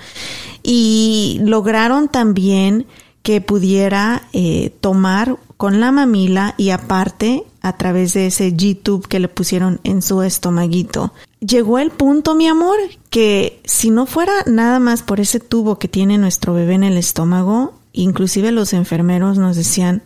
Y 0.62 1.38
lograron 1.42 2.08
también 2.08 2.86
que 3.22 3.42
pudiera 3.42 4.22
eh, 4.32 4.72
tomar 4.80 5.36
con 5.58 5.80
la 5.80 5.92
mamila 5.92 6.54
y 6.56 6.70
aparte 6.70 7.44
a 7.66 7.76
través 7.76 8.12
de 8.14 8.26
ese 8.28 8.54
G-tube 8.54 9.06
que 9.08 9.18
le 9.20 9.28
pusieron 9.28 9.80
en 9.84 10.02
su 10.02 10.22
estomaguito. 10.22 11.12
Llegó 11.40 11.78
el 11.78 11.90
punto, 11.90 12.34
mi 12.34 12.46
amor, 12.46 12.76
que 13.10 13.60
si 13.64 13.90
no 13.90 14.06
fuera 14.06 14.32
nada 14.46 14.78
más 14.78 15.02
por 15.02 15.20
ese 15.20 15.40
tubo 15.40 15.78
que 15.78 15.88
tiene 15.88 16.18
nuestro 16.18 16.54
bebé 16.54 16.74
en 16.74 16.84
el 16.84 16.96
estómago, 16.96 17.74
inclusive 17.92 18.52
los 18.52 18.72
enfermeros 18.72 19.38
nos 19.38 19.56
decían, 19.56 20.02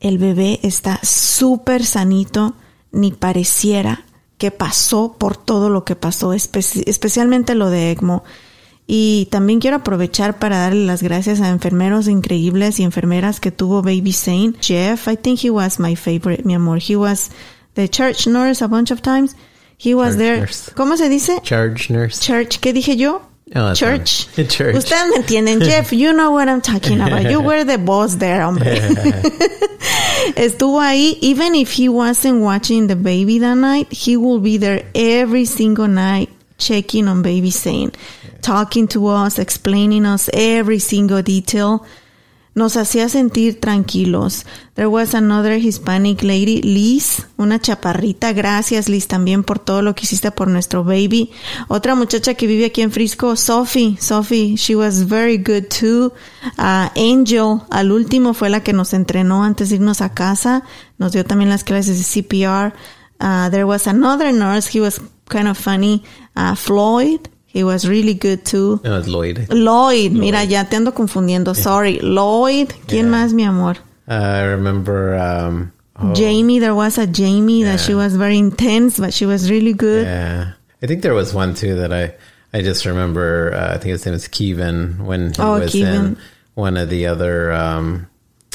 el 0.00 0.18
bebé 0.18 0.60
está 0.62 1.00
súper 1.02 1.84
sanito, 1.84 2.54
ni 2.90 3.12
pareciera 3.12 4.04
que 4.36 4.50
pasó 4.50 5.14
por 5.18 5.36
todo 5.36 5.70
lo 5.70 5.84
que 5.84 5.94
pasó, 5.96 6.34
espe- 6.34 6.82
especialmente 6.86 7.54
lo 7.54 7.70
de 7.70 7.92
ECMO. 7.92 8.24
Y 8.86 9.28
también 9.30 9.60
quiero 9.60 9.76
aprovechar 9.76 10.38
para 10.38 10.58
darle 10.58 10.84
las 10.86 11.02
gracias 11.02 11.40
a 11.40 11.48
enfermeros 11.48 12.08
increíbles 12.08 12.80
y 12.80 12.82
enfermeras 12.82 13.40
que 13.40 13.50
tuvo 13.52 13.80
Baby 13.82 14.12
Zane. 14.12 14.54
Jeff, 14.60 15.06
I 15.08 15.16
think 15.16 15.38
he 15.44 15.50
was 15.50 15.78
my 15.78 15.94
favorite, 15.96 16.44
mi 16.44 16.54
amor. 16.54 16.78
He 16.78 16.96
was 16.96 17.30
the 17.74 17.88
church 17.88 18.26
nurse 18.26 18.62
a 18.62 18.68
bunch 18.68 18.90
of 18.90 19.00
times. 19.00 19.36
He 19.78 19.94
was 19.94 20.10
Church 20.10 20.18
there. 20.18 20.40
nurse. 20.40 20.72
¿Cómo 20.74 20.96
se 20.96 21.08
dice? 21.08 21.40
Charge 21.42 21.90
nurse. 21.90 22.20
Church. 22.20 22.58
¿Qué 22.60 22.72
dije 22.72 22.96
yo? 22.96 23.22
Oh, 23.54 23.72
Church. 23.74 24.28
Church. 24.48 24.76
Ustedes 24.76 25.10
me 25.10 25.16
entienden. 25.16 25.60
Jeff, 25.64 25.92
you 25.92 26.12
know 26.12 26.30
what 26.32 26.48
I'm 26.48 26.60
talking 26.60 27.00
about. 27.00 27.30
You 27.30 27.40
were 27.40 27.64
the 27.64 27.78
boss 27.78 28.16
there, 28.16 28.42
hombre. 28.42 28.78
Estuvo 30.36 30.80
ahí. 30.80 31.18
Even 31.20 31.54
if 31.54 31.72
he 31.72 31.88
wasn't 31.88 32.40
watching 32.40 32.86
the 32.86 32.96
baby 32.96 33.38
that 33.40 33.56
night, 33.56 33.92
he 33.92 34.16
will 34.16 34.40
be 34.40 34.56
there 34.58 34.84
every 34.94 35.44
single 35.44 35.88
night 35.88 36.28
checking 36.58 37.08
on 37.08 37.22
baby 37.22 37.50
Zane, 37.50 37.90
talking 38.42 38.86
to 38.88 39.06
us, 39.08 39.38
explaining 39.38 40.04
us 40.04 40.28
every 40.34 40.80
single 40.80 41.22
detail. 41.22 41.82
Nos 42.54 42.76
hacía 42.76 43.08
sentir 43.08 43.60
tranquilos. 43.60 44.44
There 44.74 44.88
was 44.88 45.14
another 45.14 45.54
Hispanic 45.58 46.22
lady, 46.22 46.60
Liz, 46.60 47.26
una 47.38 47.58
chaparrita. 47.58 48.34
Gracias, 48.34 48.90
Liz, 48.90 49.06
también 49.06 49.42
por 49.42 49.58
todo 49.58 49.80
lo 49.80 49.94
que 49.94 50.04
hiciste 50.04 50.30
por 50.32 50.48
nuestro 50.48 50.84
baby. 50.84 51.30
Otra 51.68 51.94
muchacha 51.94 52.34
que 52.34 52.46
vive 52.46 52.66
aquí 52.66 52.82
en 52.82 52.92
Frisco, 52.92 53.36
Sophie. 53.36 53.96
Sophie, 53.98 54.56
she 54.56 54.76
was 54.76 55.08
very 55.08 55.38
good 55.38 55.68
too. 55.70 56.12
Uh, 56.58 56.90
Angel, 56.94 57.62
al 57.70 57.90
último, 57.90 58.34
fue 58.34 58.50
la 58.50 58.62
que 58.62 58.74
nos 58.74 58.92
entrenó 58.92 59.44
antes 59.44 59.70
de 59.70 59.76
irnos 59.76 60.02
a 60.02 60.12
casa. 60.12 60.62
Nos 60.98 61.12
dio 61.12 61.24
también 61.24 61.48
las 61.48 61.64
clases 61.64 61.96
de 61.96 62.04
CPR. 62.04 62.74
Uh, 63.18 63.48
there 63.50 63.64
was 63.64 63.86
another 63.86 64.30
nurse, 64.30 64.68
he 64.68 64.80
was 64.80 65.00
kind 65.30 65.48
of 65.48 65.56
funny. 65.56 66.02
Uh, 66.36 66.54
Floyd, 66.54 67.30
he 67.52 67.62
was 67.64 67.86
really 67.88 68.14
good 68.14 68.44
too. 68.44 68.80
No, 68.82 68.98
it's 68.98 69.08
Lloyd. 69.08 69.46
Lloyd, 69.52 70.12
mira, 70.12 70.42
ya 70.44 70.64
te 70.64 70.76
ando 70.76 70.92
confundiendo. 70.92 71.54
Sorry. 71.54 71.98
Lloyd, 72.00 72.68
¿quién 72.86 73.06
Yeah. 73.06 73.10
más, 73.12 73.32
mi 73.32 73.44
amor? 73.44 73.76
Uh, 74.08 74.14
I 74.14 74.42
remember. 74.44 75.14
Um, 75.14 75.72
oh, 75.96 76.14
Jamie, 76.14 76.58
there 76.58 76.74
was 76.74 76.98
a 76.98 77.06
Jamie 77.06 77.62
that 77.64 77.78
she 77.80 77.94
was 77.94 78.16
very 78.16 78.38
intense, 78.38 78.98
but 78.98 79.12
she 79.12 79.26
was 79.26 79.50
really 79.50 79.74
good. 79.74 80.06
Yeah, 80.06 80.52
I 80.82 80.86
think 80.86 81.02
there 81.02 81.14
was 81.14 81.32
one 81.34 81.54
too 81.54 81.76
that 81.76 81.92
I 81.92 82.14
I 82.54 82.62
just 82.62 82.84
remember. 82.86 83.52
Uh, 83.54 83.74
I 83.74 83.78
think 83.78 83.92
his 83.92 84.04
name 84.06 84.14
was 84.14 84.28
Kevin 84.28 85.04
when 85.04 85.32
he 85.34 85.40
Oh, 85.42 85.60
was 85.60 85.74
in 85.74 86.16
one 86.54 86.76
of 86.76 86.88
the 86.90 87.06
other. 87.06 87.52
Um, 87.52 88.08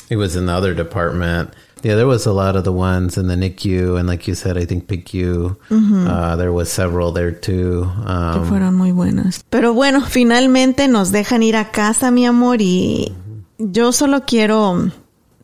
he 0.10 0.16
was 0.16 0.36
in 0.36 0.46
the 0.48 0.54
other 0.54 0.74
department. 0.74 1.54
Yeah, 1.84 1.96
there 1.96 2.08
was 2.08 2.26
a 2.26 2.34
lot 2.34 2.56
of 2.56 2.64
the 2.64 2.72
ones 2.72 3.18
in 3.18 3.28
the 3.28 3.36
NICU, 3.36 3.98
and 4.00 4.08
like 4.08 4.28
you 4.28 4.36
said, 4.36 4.58
I 4.58 4.66
think 4.66 4.88
PICU. 4.88 5.56
Uh, 5.72 6.36
there 6.36 6.52
was 6.52 6.70
several 6.70 7.12
there 7.14 7.32
too. 7.32 7.90
que 8.04 8.42
Um, 8.42 8.46
fueron 8.46 8.76
muy 8.76 8.92
buenas. 8.92 9.44
Pero 9.50 9.74
bueno, 9.74 10.02
finalmente 10.02 10.88
nos 10.88 11.12
dejan 11.12 11.44
ir 11.44 11.56
a 11.56 11.72
casa, 11.72 12.12
mi 12.12 12.26
amor, 12.26 12.62
y 12.62 13.14
yo 13.58 13.92
solo 13.92 14.24
quiero 14.26 14.92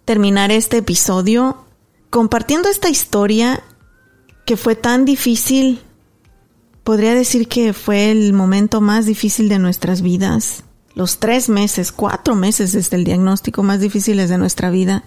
terminar 0.05 0.51
este 0.51 0.77
episodio 0.77 1.57
compartiendo 2.09 2.69
esta 2.69 2.89
historia 2.89 3.61
que 4.45 4.57
fue 4.57 4.75
tan 4.75 5.05
difícil. 5.05 5.79
Podría 6.83 7.13
decir 7.15 7.47
que 7.47 7.71
fue 7.73 8.11
el 8.11 8.33
momento 8.33 8.81
más 8.81 9.05
difícil 9.05 9.47
de 9.47 9.57
nuestras 9.57 10.01
vidas. 10.01 10.63
Los 10.95 11.17
tres 11.17 11.47
meses, 11.47 11.91
cuatro 11.91 12.35
meses 12.35 12.73
desde 12.73 12.97
el 12.97 13.03
diagnóstico 13.05 13.63
más 13.63 13.79
difíciles 13.79 14.29
de 14.29 14.37
nuestra 14.37 14.69
vida. 14.69 15.03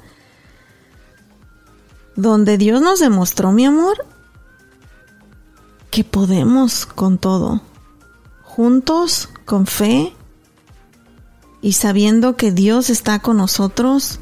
Donde 2.17 2.59
Dios 2.59 2.81
nos 2.81 3.01
demostró, 3.01 3.53
mi 3.53 3.67
amor, 3.67 4.05
que 5.91 6.03
podemos 6.03 6.87
con 6.87 7.19
todo 7.19 7.61
juntos, 8.57 9.29
con 9.45 9.67
fe 9.67 10.15
y 11.61 11.75
sabiendo 11.75 12.37
que 12.37 12.53
Dios 12.53 12.89
está 12.89 13.19
con 13.19 13.37
nosotros, 13.37 14.19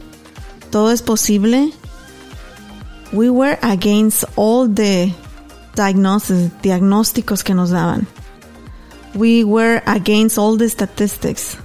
todo 0.71 0.91
es 0.91 1.03
posible. 1.03 1.73
We 3.13 3.31
were 3.31 3.59
against 3.63 4.25
all 4.35 4.69
the 4.69 5.15
diagnosis, 5.77 6.51
diagnósticos 6.63 7.45
que 7.45 7.55
nos 7.55 7.71
daban. 7.71 8.09
We 9.15 9.45
were 9.45 9.83
against 9.87 10.37
all 10.37 10.59
the 10.59 10.69
statistics, 10.69 11.57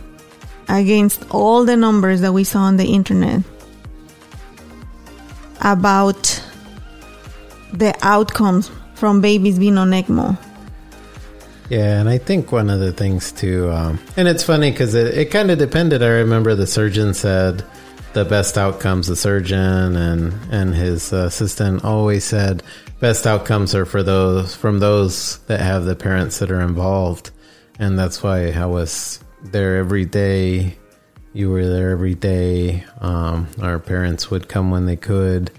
against 0.68 1.24
all 1.32 1.66
the 1.66 1.76
numbers 1.76 2.22
that 2.22 2.34
we 2.34 2.44
saw 2.44 2.60
on 2.60 2.78
the 2.78 2.86
internet 2.86 3.42
about 5.62 6.44
the 7.74 7.96
outcomes 8.02 8.72
from 8.96 9.22
babies 9.22 9.60
being 9.60 9.78
on 9.78 9.92
ECMO. 9.92 10.38
Yeah, 11.70 12.00
and 12.00 12.10
I 12.10 12.18
think 12.18 12.52
one 12.52 12.72
of 12.72 12.80
the 12.80 12.92
things 12.92 13.32
too, 13.32 13.72
um, 13.72 14.00
and 14.18 14.28
it's 14.28 14.44
funny 14.44 14.72
because 14.72 14.96
it, 14.96 15.16
it 15.16 15.26
kind 15.32 15.52
of 15.52 15.60
depended. 15.60 16.02
I 16.02 16.08
remember 16.08 16.56
the 16.56 16.66
surgeon 16.66 17.14
said 17.14 17.64
the 18.14 18.26
best 18.26 18.58
outcomes. 18.58 19.06
The 19.06 19.16
surgeon 19.16 19.96
and 19.96 20.34
and 20.52 20.74
his 20.74 21.14
assistant 21.14 21.86
always 21.86 22.24
said 22.24 22.64
best 23.00 23.28
outcomes 23.28 23.76
are 23.76 23.86
for 23.86 24.02
those 24.02 24.56
from 24.56 24.80
those 24.80 25.38
that 25.46 25.60
have 25.60 25.86
the 25.86 25.96
parents 25.96 26.40
that 26.40 26.50
are 26.50 26.62
involved, 26.62 27.30
and 27.78 28.00
that's 28.00 28.24
why 28.24 28.50
I 28.50 28.66
was 28.66 29.20
there 29.44 29.78
every 29.78 30.06
day. 30.06 30.79
You 31.34 31.52
were 31.52 31.66
there 31.66 31.92
every 31.92 32.16
day. 32.16 32.84
Um, 33.00 33.48
our 33.62 33.80
parents 33.80 34.32
would 34.32 34.50
come 34.50 34.72
when 34.72 34.86
they 34.86 34.96
could. 34.96 35.52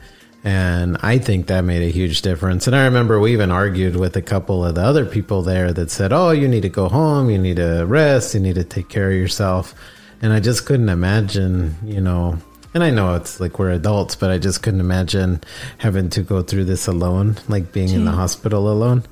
And 0.43 0.97
I 1.03 1.19
think 1.19 1.47
that 1.47 1.63
made 1.63 1.83
a 1.83 1.91
huge 1.91 2.23
difference. 2.23 2.67
And 2.67 2.75
I 2.75 2.85
remember 2.85 3.21
we 3.21 3.33
even 3.33 3.51
argued 3.51 3.97
with 3.97 4.17
a 4.17 4.23
couple 4.23 4.65
of 4.65 4.75
the 4.75 4.81
other 4.81 5.05
people 5.05 5.43
there 5.43 5.73
that 5.73 5.91
said, 5.91 6.13
Oh, 6.13 6.31
you 6.31 6.49
need 6.49 6.63
to 6.63 6.69
go 6.71 6.89
home. 6.89 7.29
You 7.31 7.39
need 7.39 7.57
to 7.57 7.85
rest. 7.87 8.35
You 8.35 8.41
need 8.41 8.55
to 8.55 8.65
take 8.65 8.89
care 8.89 9.11
of 9.11 9.17
yourself. 9.17 9.75
And 10.23 10.33
I 10.33 10.41
just 10.41 10.67
couldn't 10.67 10.89
imagine, 10.89 11.77
you 11.85 12.01
know, 12.01 12.39
and 12.73 12.85
I 12.85 12.91
know 12.91 13.17
it's 13.17 13.41
like 13.41 13.59
we're 13.59 13.71
adults, 13.71 14.17
but 14.17 14.31
I 14.31 14.39
just 14.39 14.63
couldn't 14.63 14.81
imagine 14.81 15.43
having 15.79 16.09
to 16.11 16.23
go 16.23 16.43
through 16.43 16.65
this 16.65 16.87
alone, 16.87 17.37
like 17.49 17.73
being 17.73 17.89
in 17.89 18.05
the 18.05 18.13
hospital 18.13 18.71
alone. 18.71 19.03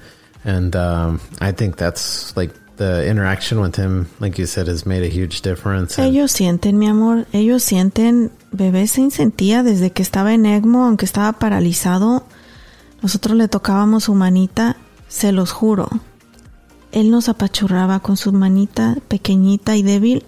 And 0.45 0.77
um, 0.77 1.21
I 1.41 1.53
think 1.53 1.77
that's 1.77 2.37
like 2.37 2.51
the 2.79 3.07
interaction 3.07 3.61
with 3.61 3.77
him, 3.77 4.07
like 4.21 4.39
you 4.39 4.47
said, 4.47 4.69
has 4.69 4.87
made 4.87 5.03
a 5.03 5.09
huge 5.09 5.43
difference. 5.43 5.99
Ellos 5.99 6.33
sienten, 6.33 6.79
mi 6.79 6.89
amor, 6.89 7.27
ellos 7.33 7.63
sienten, 7.63 8.31
bebé 8.51 8.87
se 8.87 9.11
sentía 9.11 9.63
desde 9.63 9.91
que 9.91 10.03
estaba 10.03 10.33
en 10.33 10.47
ECMO, 10.47 10.85
aunque 10.85 11.05
estaba 11.05 11.35
paralizado. 11.35 12.25
Nosotros 13.03 13.37
le 13.37 13.49
tocábamos 13.49 14.05
su 14.05 14.15
manita, 14.15 14.77
se 15.09 15.33
los 15.33 15.53
juro. 15.53 15.89
Él 16.91 17.11
nos 17.11 17.29
apachurraba 17.29 18.01
con 18.01 18.17
su 18.17 18.33
manita 18.33 18.97
pequeñita 19.09 19.77
y 19.77 19.83
débil, 19.83 20.25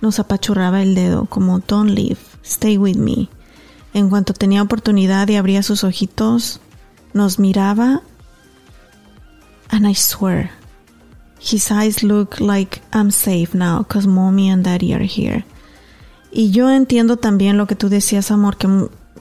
nos 0.00 0.18
apachurraba 0.18 0.82
el 0.82 0.94
dedo 0.94 1.26
como 1.26 1.60
don't 1.60 1.90
leave, 1.90 2.18
stay 2.44 2.76
with 2.76 2.96
me. 2.96 3.28
En 3.92 4.10
cuanto 4.10 4.32
tenía 4.32 4.62
oportunidad 4.62 5.28
y 5.28 5.36
abría 5.36 5.62
sus 5.62 5.84
ojitos, 5.84 6.60
nos 7.12 7.38
miraba 7.38 8.02
and 9.70 9.86
I 9.86 9.94
swear 9.94 10.50
his 11.44 11.70
eyes 11.70 12.02
look 12.02 12.40
like 12.40 12.80
I'm 12.92 13.10
safe 13.10 13.54
now 13.54 13.78
because 13.78 14.06
mommy 14.06 14.50
and 14.50 14.64
daddy 14.64 14.94
are 14.94 15.04
here. 15.04 15.44
Y 16.32 16.50
yo 16.50 16.70
entiendo 16.70 17.16
también 17.16 17.56
lo 17.56 17.66
que 17.66 17.76
tú 17.76 17.88
decías, 17.88 18.30
amor, 18.30 18.56
que 18.56 18.68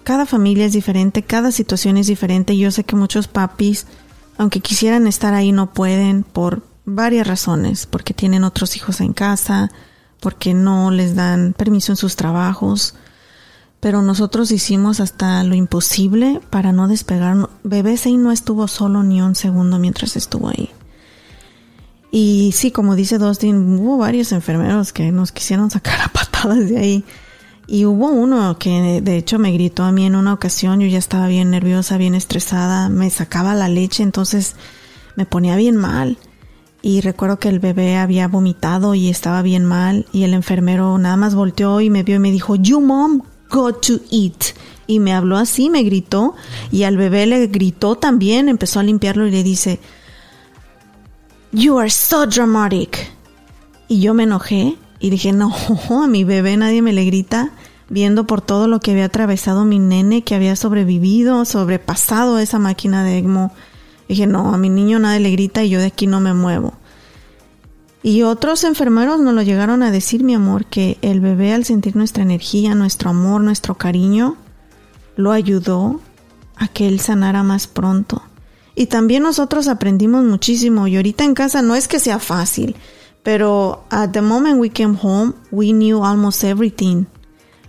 cada 0.04 0.26
familia 0.26 0.66
es 0.66 0.74
diferente, 0.74 1.22
cada 1.24 1.52
situación 1.52 1.98
es 1.98 2.08
diferente. 2.08 2.58
Yo 2.58 2.72
sé 2.72 2.84
que 2.86 2.96
muchos 2.96 3.28
papis, 3.28 3.86
aunque 4.38 4.62
quisieran 4.62 5.06
estar 5.06 5.34
ahí, 5.34 5.52
no 5.52 5.74
pueden 5.74 6.24
por 6.24 6.64
varias 6.86 7.28
razones, 7.28 7.86
porque 7.86 8.14
tienen 8.14 8.44
otros 8.44 8.76
hijos 8.76 9.00
en 9.00 9.14
casa, 9.14 9.72
porque 10.20 10.54
no 10.54 10.90
les 10.90 11.16
dan 11.16 11.54
permiso 11.54 11.92
en 11.92 11.98
sus 11.98 12.16
trabajos. 12.16 12.96
Pero 13.80 14.02
nosotros 14.02 14.50
hicimos 14.52 15.00
hasta 15.00 15.44
lo 15.44 15.56
imposible 15.56 16.42
para 16.50 16.72
no 16.72 16.88
despegar. 16.88 17.50
Bebé 17.64 17.98
Zane 17.98 18.18
no 18.18 18.32
estuvo 18.32 18.68
solo 18.68 19.04
ni 19.04 19.22
un 19.22 19.36
segundo 19.36 19.78
mientras 19.78 20.16
estuvo 20.16 20.50
ahí. 20.50 20.72
Y 22.16 22.52
sí, 22.52 22.70
como 22.70 22.96
dice 22.96 23.18
Dustin, 23.18 23.80
hubo 23.80 23.98
varios 23.98 24.34
enfermeros 24.34 24.94
que 24.94 25.12
nos 25.12 25.32
quisieron 25.32 25.72
sacar 25.72 26.00
a 26.00 26.10
patadas 26.14 26.70
de 26.70 26.78
ahí. 26.78 27.04
Y 27.66 27.86
hubo 27.86 28.12
uno 28.12 28.60
que 28.60 29.02
de 29.02 29.18
hecho 29.18 29.40
me 29.40 29.52
gritó 29.52 29.82
a 29.82 29.92
mí 29.92 30.06
en 30.06 30.16
una 30.16 30.32
ocasión, 30.32 30.80
yo 30.80 30.86
ya 30.86 31.00
estaba 31.00 31.26
bien 31.26 31.50
nerviosa, 31.50 31.98
bien 31.98 32.14
estresada, 32.14 32.88
me 32.88 33.10
sacaba 33.10 33.56
la 33.56 33.68
leche, 33.68 34.04
entonces 34.04 34.56
me 35.16 35.26
ponía 35.26 35.56
bien 35.56 35.76
mal. 35.76 36.20
Y 36.84 37.02
recuerdo 37.02 37.40
que 37.40 37.50
el 37.50 37.60
bebé 37.60 37.98
había 37.98 38.28
vomitado 38.28 38.94
y 38.94 39.10
estaba 39.10 39.42
bien 39.42 39.66
mal 39.66 40.06
y 40.14 40.22
el 40.22 40.36
enfermero 40.36 40.96
nada 41.00 41.18
más 41.18 41.34
volteó 41.34 41.82
y 41.82 41.90
me 41.90 42.04
vio 42.04 42.18
y 42.18 42.20
me 42.20 42.32
dijo, 42.32 42.56
You 42.58 42.80
mom, 42.80 43.24
go 43.50 43.74
to 43.74 43.94
eat. 44.12 44.54
Y 44.86 45.00
me 45.00 45.14
habló 45.14 45.38
así, 45.38 45.72
me 45.72 45.82
gritó 45.82 46.36
y 46.72 46.84
al 46.84 46.96
bebé 46.96 47.26
le 47.26 47.48
gritó 47.48 47.96
también, 47.96 48.50
empezó 48.50 48.80
a 48.80 48.84
limpiarlo 48.84 49.26
y 49.26 49.32
le 49.32 49.42
dice, 49.42 49.80
You 51.56 51.78
are 51.78 51.90
so 51.92 52.26
dramatic. 52.26 53.12
Y 53.88 54.02
yo 54.02 54.16
me 54.16 54.24
enojé 54.24 54.76
y 55.00 55.12
dije, 55.12 55.34
no, 55.34 55.54
a 56.04 56.08
mi 56.08 56.24
bebé 56.24 56.58
nadie 56.58 56.82
me 56.82 56.94
le 56.94 57.06
grita, 57.06 57.52
viendo 57.90 58.26
por 58.26 58.42
todo 58.42 58.68
lo 58.68 58.80
que 58.80 58.90
había 58.90 59.06
atravesado 59.06 59.64
mi 59.64 59.78
nene, 59.78 60.24
que 60.24 60.34
había 60.34 60.56
sobrevivido, 60.56 61.46
sobrepasado 61.46 62.40
esa 62.40 62.58
máquina 62.58 63.04
de 63.04 63.20
ECMO. 63.20 63.52
Dije, 64.10 64.26
no, 64.26 64.52
a 64.52 64.58
mi 64.58 64.70
niño 64.70 64.98
nadie 64.98 65.20
le 65.20 65.30
grita 65.30 65.64
y 65.64 65.70
yo 65.70 65.80
de 65.80 65.86
aquí 65.86 66.08
no 66.08 66.20
me 66.20 66.34
muevo. 66.34 66.74
Y 68.02 68.24
otros 68.24 68.64
enfermeros 68.64 69.20
nos 69.20 69.36
lo 69.36 69.44
llegaron 69.44 69.84
a 69.84 69.92
decir, 69.92 70.24
mi 70.24 70.34
amor, 70.34 70.66
que 70.66 70.98
el 71.04 71.20
bebé 71.20 71.54
al 71.54 71.66
sentir 71.66 71.96
nuestra 71.96 72.24
energía, 72.24 72.74
nuestro 72.74 73.12
amor, 73.12 73.42
nuestro 73.42 73.76
cariño, 73.76 74.38
lo 75.18 75.32
ayudó 75.32 76.02
a 76.56 76.68
que 76.68 76.88
él 76.88 77.00
sanara 77.00 77.44
más 77.44 77.68
pronto. 77.68 78.24
Y 78.76 78.88
también 78.88 79.24
nosotros 79.24 79.68
aprendimos 79.68 80.24
muchísimo 80.24 80.88
y 80.88 80.96
ahorita 80.96 81.24
en 81.24 81.36
casa 81.36 81.62
no 81.62 81.76
es 81.76 81.88
que 81.88 82.00
sea 82.00 82.20
fácil, 82.20 82.76
pero 83.22 83.84
at 83.90 84.12
the 84.12 84.22
moment 84.22 84.60
we 84.60 84.70
came 84.70 84.98
home, 85.02 85.34
we 85.52 85.72
knew 85.72 86.04
almost 86.04 86.44
everything. 86.44 87.06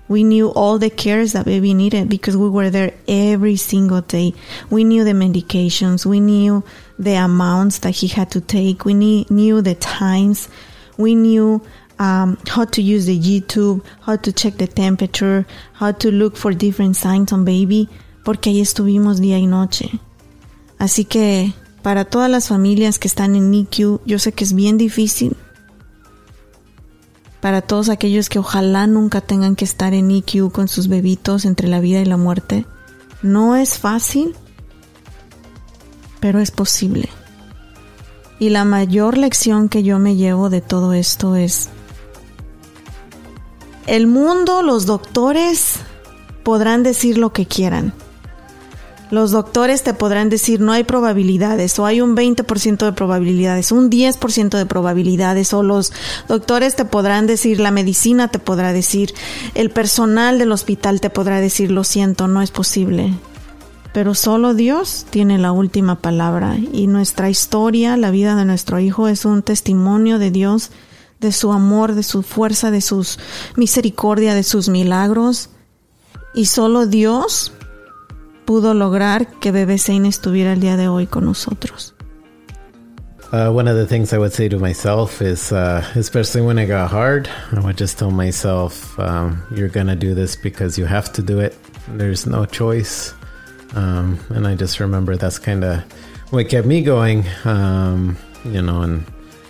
We 0.06 0.22
knew 0.22 0.48
all 0.48 0.78
the 0.78 0.90
cares 0.90 1.32
that 1.32 1.46
baby 1.46 1.72
needed 1.72 2.10
because 2.10 2.36
we 2.36 2.48
were 2.48 2.70
there 2.70 2.92
every 3.08 3.56
single 3.56 4.02
day. 4.02 4.34
We 4.68 4.84
knew 4.84 5.02
the 5.02 5.12
medications, 5.12 6.04
we 6.04 6.20
knew 6.20 6.62
the 6.98 7.14
amounts 7.14 7.78
that 7.78 7.96
he 7.96 8.08
had 8.08 8.30
to 8.32 8.40
take, 8.40 8.84
we 8.84 8.92
knew, 8.92 9.62
the 9.62 9.74
times, 9.74 10.48
we 10.98 11.14
knew 11.14 11.62
um, 11.98 12.36
how 12.46 12.66
to 12.66 12.82
use 12.82 13.06
the 13.06 13.18
YouTube, 13.18 13.82
how 14.02 14.16
to 14.16 14.32
check 14.32 14.58
the 14.58 14.66
temperature, 14.66 15.46
how 15.72 15.92
to 15.92 16.10
look 16.10 16.36
for 16.36 16.52
different 16.52 16.96
signs 16.96 17.32
on 17.32 17.44
baby, 17.44 17.88
porque 18.24 18.50
ahí 18.50 18.60
estuvimos 18.60 19.20
día 19.20 19.38
y 19.38 19.46
noche. 19.46 20.00
Así 20.84 21.06
que 21.06 21.54
para 21.80 22.04
todas 22.04 22.30
las 22.30 22.48
familias 22.48 22.98
que 22.98 23.08
están 23.08 23.36
en 23.36 23.50
NICU, 23.50 24.02
yo 24.04 24.18
sé 24.18 24.32
que 24.32 24.44
es 24.44 24.52
bien 24.52 24.76
difícil. 24.76 25.34
Para 27.40 27.62
todos 27.62 27.88
aquellos 27.88 28.28
que 28.28 28.38
ojalá 28.38 28.86
nunca 28.86 29.22
tengan 29.22 29.56
que 29.56 29.64
estar 29.64 29.94
en 29.94 30.08
NICU 30.08 30.50
con 30.50 30.68
sus 30.68 30.88
bebitos 30.88 31.46
entre 31.46 31.68
la 31.68 31.80
vida 31.80 32.00
y 32.00 32.04
la 32.04 32.18
muerte, 32.18 32.66
no 33.22 33.56
es 33.56 33.78
fácil, 33.78 34.36
pero 36.20 36.38
es 36.38 36.50
posible. 36.50 37.08
Y 38.38 38.50
la 38.50 38.66
mayor 38.66 39.16
lección 39.16 39.70
que 39.70 39.84
yo 39.84 39.98
me 39.98 40.16
llevo 40.16 40.50
de 40.50 40.60
todo 40.60 40.92
esto 40.92 41.34
es, 41.34 41.70
el 43.86 44.06
mundo, 44.06 44.60
los 44.60 44.84
doctores 44.84 45.76
podrán 46.42 46.82
decir 46.82 47.16
lo 47.16 47.32
que 47.32 47.46
quieran. 47.46 47.94
Los 49.10 49.30
doctores 49.30 49.82
te 49.82 49.94
podrán 49.94 50.28
decir 50.28 50.60
no 50.60 50.72
hay 50.72 50.84
probabilidades 50.84 51.78
o 51.78 51.86
hay 51.86 52.00
un 52.00 52.16
20% 52.16 52.84
de 52.84 52.92
probabilidades, 52.92 53.70
un 53.70 53.90
10% 53.90 54.56
de 54.56 54.66
probabilidades 54.66 55.52
o 55.52 55.62
los 55.62 55.92
doctores 56.26 56.74
te 56.74 56.84
podrán 56.84 57.26
decir, 57.26 57.60
la 57.60 57.70
medicina 57.70 58.28
te 58.28 58.38
podrá 58.38 58.72
decir, 58.72 59.14
el 59.54 59.70
personal 59.70 60.38
del 60.38 60.52
hospital 60.52 61.00
te 61.00 61.10
podrá 61.10 61.40
decir 61.40 61.70
lo 61.70 61.84
siento, 61.84 62.28
no 62.28 62.40
es 62.42 62.50
posible. 62.50 63.12
Pero 63.92 64.14
solo 64.14 64.54
Dios 64.54 65.06
tiene 65.10 65.38
la 65.38 65.52
última 65.52 65.96
palabra 65.96 66.56
y 66.72 66.88
nuestra 66.88 67.30
historia, 67.30 67.96
la 67.96 68.10
vida 68.10 68.34
de 68.34 68.44
nuestro 68.44 68.80
hijo 68.80 69.06
es 69.06 69.24
un 69.24 69.42
testimonio 69.42 70.18
de 70.18 70.32
Dios, 70.32 70.70
de 71.20 71.30
su 71.30 71.52
amor, 71.52 71.94
de 71.94 72.02
su 72.02 72.22
fuerza, 72.22 72.72
de 72.72 72.80
sus 72.80 73.18
misericordia, 73.54 74.34
de 74.34 74.42
sus 74.42 74.68
milagros. 74.68 75.50
Y 76.34 76.46
solo 76.46 76.86
Dios 76.86 77.52
pudo 78.44 78.74
lograr 78.74 79.26
que 79.40 79.52
Bebé 79.52 79.78
Zane 79.78 80.08
estuviera 80.08 80.52
el 80.52 80.60
día 80.60 80.76
de 80.76 80.88
hoy 80.88 81.06
con 81.06 81.24
nosotros. 81.24 81.94
Uh, 83.32 83.50
one 83.50 83.66
of 83.66 83.76
the 83.76 83.86
things 83.86 84.12
I 84.12 84.18
would 84.18 84.32
say 84.32 84.48
to 84.48 84.58
myself 84.58 85.20
is, 85.20 85.50
uh, 85.50 85.84
especially 85.96 86.40
when 86.40 86.56
it 86.56 86.66
got 86.66 86.88
hard, 86.88 87.28
I 87.52 87.58
would 87.58 87.76
just 87.76 87.98
tell 87.98 88.12
myself, 88.12 88.96
um, 89.00 89.42
"You're 89.50 89.68
gonna 89.68 89.96
do 89.96 90.14
this 90.14 90.36
because 90.36 90.78
you 90.78 90.86
have 90.86 91.12
to 91.14 91.22
do 91.22 91.40
it. 91.40 91.56
There's 91.96 92.26
no 92.26 92.44
choice." 92.44 93.12
Um, 93.74 94.20
and 94.28 94.46
I 94.46 94.54
just 94.54 94.78
remember 94.78 95.16
that's 95.16 95.40
kind 95.40 95.64
of 95.64 95.82
what 96.30 96.48
kept 96.48 96.66
me 96.66 96.82
going. 96.82 97.24
Um, 97.44 98.16
you 98.44 98.62
know, 98.62 98.82
and 98.82 99.04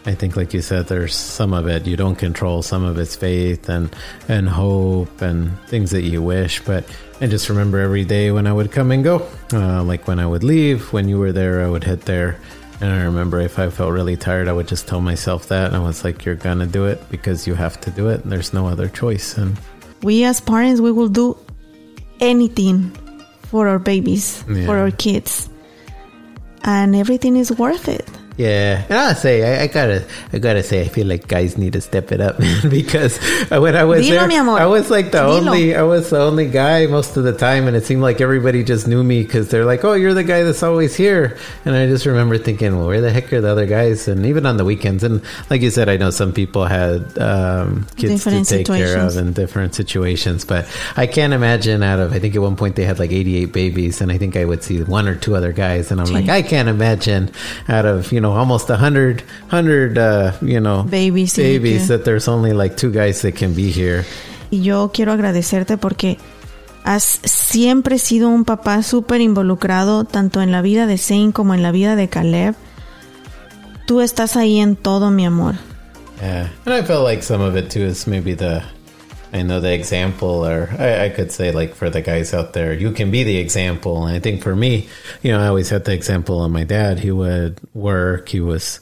I 0.07 0.15
think, 0.15 0.35
like 0.35 0.55
you 0.55 0.63
said, 0.63 0.87
there's 0.87 1.15
some 1.15 1.53
of 1.53 1.67
it 1.67 1.87
you 1.87 1.97
don't 1.97 2.17
control. 2.17 2.63
Some 2.63 2.85
of 2.85 2.99
it's 2.99 3.17
faith 3.17 3.69
and 3.69 3.95
and 4.29 4.49
hope 4.49 5.21
and 5.21 5.59
things 5.69 5.91
that 5.91 6.03
you 6.03 6.23
wish. 6.23 6.61
But 6.61 6.85
I 7.21 7.27
just 7.27 7.49
remember 7.49 7.79
every 7.79 8.05
day 8.05 8.31
when 8.33 8.47
I 8.47 8.53
would 8.53 8.71
come 8.73 8.91
and 8.91 9.03
go, 9.05 9.27
uh, 9.53 9.83
like 9.85 10.07
when 10.09 10.19
I 10.19 10.27
would 10.27 10.43
leave, 10.45 10.93
when 10.93 11.09
you 11.09 11.19
were 11.19 11.33
there, 11.33 11.65
I 11.65 11.69
would 11.71 11.85
hit 11.85 12.03
there. 12.03 12.39
And 12.81 12.93
I 12.93 13.05
remember 13.05 13.41
if 13.41 13.59
I 13.59 13.71
felt 13.71 13.93
really 13.93 14.17
tired, 14.17 14.49
I 14.49 14.53
would 14.53 14.67
just 14.69 14.89
tell 14.89 15.01
myself 15.01 15.49
that. 15.49 15.69
And 15.69 15.77
I 15.77 15.79
was 15.79 16.05
like, 16.05 16.25
you're 16.25 16.35
going 16.35 16.59
to 16.59 16.67
do 16.67 16.85
it 16.87 17.01
because 17.11 17.47
you 17.47 17.55
have 17.55 17.81
to 17.83 17.91
do 17.91 18.09
it. 18.09 18.23
And 18.25 18.33
there's 18.33 18.53
no 18.53 18.67
other 18.67 18.89
choice. 18.89 19.39
And 19.39 19.57
We 20.03 20.25
as 20.25 20.41
parents, 20.41 20.81
we 20.81 20.91
will 20.93 21.09
do 21.09 21.39
anything 22.21 22.91
for 23.43 23.69
our 23.69 23.79
babies, 23.79 24.45
Yeah. 24.51 24.67
for 24.67 24.77
our 24.79 24.91
kids. 24.91 25.49
And 26.65 26.97
everything 26.97 27.37
is 27.37 27.53
worth 27.53 27.89
it. 27.89 28.09
Yeah, 28.37 28.85
and 28.89 28.99
I'll 28.99 29.15
say, 29.15 29.59
I, 29.61 29.65
I 29.65 29.67
gotta, 29.69 30.05
I 30.33 30.39
gotta 30.39 30.63
say, 30.63 30.83
I 30.83 30.89
feel 30.89 31.07
like 31.07 31.29
guys 31.29 31.57
need 31.57 31.75
to 31.75 31.81
step 31.81 32.11
it 32.11 32.21
up 32.21 32.39
because 32.69 33.19
when 33.51 33.77
I 33.77 33.85
was 33.85 34.07
Dilo, 34.07 34.29
there. 34.29 34.49
I 34.49 34.67
was 34.67 34.91
like 34.91 35.13
the 35.13 35.19
Dilo. 35.19 35.47
only, 35.47 35.77
I 35.77 35.83
was 35.83 36.11
the 36.11 36.21
only 36.21 36.49
guy 36.51 36.87
most 36.87 37.17
of 37.17 37.25
the 37.25 37.33
time. 37.33 37.69
And 37.69 37.77
it 37.77 37.85
seemed 37.85 38.03
like 38.03 38.21
everybody 38.21 38.65
just 38.65 38.89
knew 38.89 39.05
me 39.05 39.23
because 39.23 39.51
they're 39.51 39.65
like, 39.65 39.85
oh, 39.85 39.93
you're 39.93 40.15
the 40.15 40.25
guy 40.25 40.43
that's 40.43 40.63
always 40.63 40.97
here. 40.97 41.39
And 41.65 41.77
I 41.77 41.87
just 41.87 42.07
remember 42.07 42.39
thinking, 42.39 42.77
well, 42.77 42.89
where 42.89 43.01
the 43.01 43.13
heck 43.13 43.33
are 43.33 43.41
the 43.41 43.49
other 43.49 43.67
guys? 43.67 44.09
And 44.09 44.27
even 44.27 44.47
on 44.47 44.57
the 44.57 44.65
weekends. 44.65 45.05
And 45.05 45.23
like 45.51 45.61
you 45.61 45.71
said, 45.71 45.89
I 45.89 45.97
know 45.97 46.11
some 46.11 46.33
people 46.33 46.65
had 46.65 47.17
um, 47.19 47.87
kids 47.97 48.25
Different 48.25 48.47
to 48.49 48.57
take 48.57 48.67
care 48.67 48.99
of 48.99 49.17
in 49.17 49.33
different 49.33 49.75
situations. 49.75 50.45
But 50.45 50.69
I 50.97 51.07
can't 51.07 51.33
imagine 51.33 51.83
out 51.83 52.01
of, 52.01 52.13
I 52.13 52.19
think 52.19 52.35
at 52.35 52.43
one 52.43 52.57
point 52.57 52.75
they 52.75 52.85
had 52.85 52.99
like 52.99 53.13
88 53.13 53.53
babies. 53.53 54.01
And 54.01 54.11
I 54.11 54.19
think 54.19 54.37
I 54.37 54.45
would 54.45 54.65
see 54.65 54.83
one 54.83 55.07
or 55.07 55.15
two 55.15 55.37
other 55.37 55.53
guys. 55.53 55.91
And 55.91 56.01
I'm 56.01 56.13
like, 56.13 56.29
I 56.29 56.43
can't 56.43 56.69
imagine 56.69 57.31
out 57.69 57.87
of, 57.87 58.11
you 58.11 58.21
know, 58.21 58.24
almost 58.33 58.71
a 58.71 58.77
hundred, 58.77 59.23
hundred, 59.49 59.99
uh, 59.99 60.33
you 60.41 60.61
know, 60.61 60.85
Babies, 60.85 61.37
babies 61.37 61.89
that 61.89 62.05
there's 62.05 62.29
only 62.29 62.53
like 62.53 62.77
two 62.77 62.91
guys 62.91 63.23
that 63.23 63.35
can 63.37 63.55
be 63.55 63.71
here. 63.71 64.05
Y 64.51 64.63
yo 64.63 64.91
quiero 64.93 65.13
agradecerte 65.13 65.77
porque 65.77 66.19
has 66.85 67.21
siempre 67.25 67.99
sido 67.99 68.29
un 68.29 68.45
papá 68.45 68.83
súper 68.83 69.21
involucrado 69.21 70.05
tanto 70.05 70.43
en 70.43 70.53
la 70.53 70.63
vida 70.63 70.87
de 70.87 70.99
Zane 70.99 71.33
como 71.33 71.55
en 71.55 71.63
la 71.63 71.73
vida 71.73 71.97
de 71.97 72.09
Caleb. 72.09 72.55
Tú 73.87 74.01
estás 74.01 74.37
ahí 74.37 74.61
en 74.61 74.77
todo, 74.77 75.11
mi 75.11 75.27
amor. 75.27 75.57
Yeah, 76.21 76.49
and 76.65 76.75
I 76.75 76.83
felt 76.83 77.05
like 77.05 77.23
some 77.23 77.43
of 77.43 77.57
it 77.57 77.71
too 77.71 77.83
is 77.83 78.07
maybe 78.07 78.35
the, 78.35 78.63
I 79.35 79.43
know 79.43 79.59
the 79.59 79.75
example, 79.75 80.47
or 80.47 80.71
I, 80.79 81.07
I 81.07 81.09
could 81.09 81.33
say 81.33 81.51
like 81.51 81.75
for 81.75 81.91
the 81.91 82.01
guys 82.01 82.33
out 82.33 82.53
there, 82.53 82.73
you 82.73 82.93
can 82.93 83.11
be 83.11 83.25
the 83.25 83.37
example. 83.39 84.07
And 84.07 84.17
I 84.17 84.21
think 84.21 84.43
for 84.43 84.55
me, 84.55 84.89
you 85.23 85.33
know, 85.33 85.41
I 85.41 85.49
always 85.49 85.71
had 85.71 85.85
the 85.85 85.93
example 85.93 86.43
of 86.45 86.53
my 86.53 86.63
dad. 86.63 87.01
He 87.01 87.11
would 87.11 87.59
work. 87.75 88.29
He 88.29 88.41
was 88.41 88.79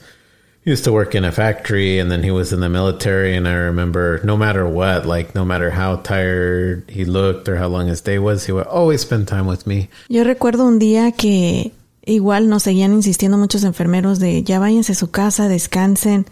he 0.62 0.70
used 0.70 0.84
to 0.84 0.92
work 0.92 1.14
in 1.14 1.24
a 1.24 1.32
factory, 1.32 1.98
and 1.98 2.10
then 2.10 2.22
he 2.22 2.30
was 2.30 2.52
in 2.52 2.60
the 2.60 2.68
military. 2.68 3.34
And 3.34 3.48
I 3.48 3.54
remember, 3.54 4.20
no 4.24 4.36
matter 4.36 4.68
what, 4.68 5.06
like 5.06 5.34
no 5.34 5.42
matter 5.42 5.70
how 5.70 5.96
tired 5.96 6.84
he 6.86 7.06
looked 7.06 7.48
or 7.48 7.56
how 7.56 7.68
long 7.68 7.88
his 7.88 8.02
day 8.02 8.18
was, 8.18 8.44
he 8.44 8.52
would 8.52 8.66
always 8.66 9.00
spend 9.00 9.28
time 9.28 9.46
with 9.46 9.66
me. 9.66 9.88
Yo 10.08 10.22
recuerdo 10.22 10.66
un 10.66 10.78
día 10.78 11.16
que 11.16 11.72
igual 12.04 12.50
nos 12.50 12.64
seguían 12.64 12.92
insistiendo 12.92 13.38
muchos 13.38 13.64
enfermeros 13.64 14.18
de 14.18 14.42
ya 14.42 14.58
váyanse 14.58 14.92
a 14.92 14.96
su 14.96 15.10
casa, 15.10 15.48
descansen. 15.48 16.26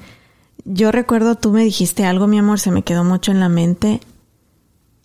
Yo 0.65 0.93
recuerdo 0.93 1.37
tú 1.37 1.53
me 1.53 1.65
dijiste 1.65 2.05
algo, 2.05 2.27
mi 2.27 2.39
amor, 2.39 2.61
se 2.61 2.71
me 2.71 2.83
quedó 2.83 3.05
mucho 3.05 3.31
en 3.31 3.41
la 3.41 3.49
mente. 3.49 4.01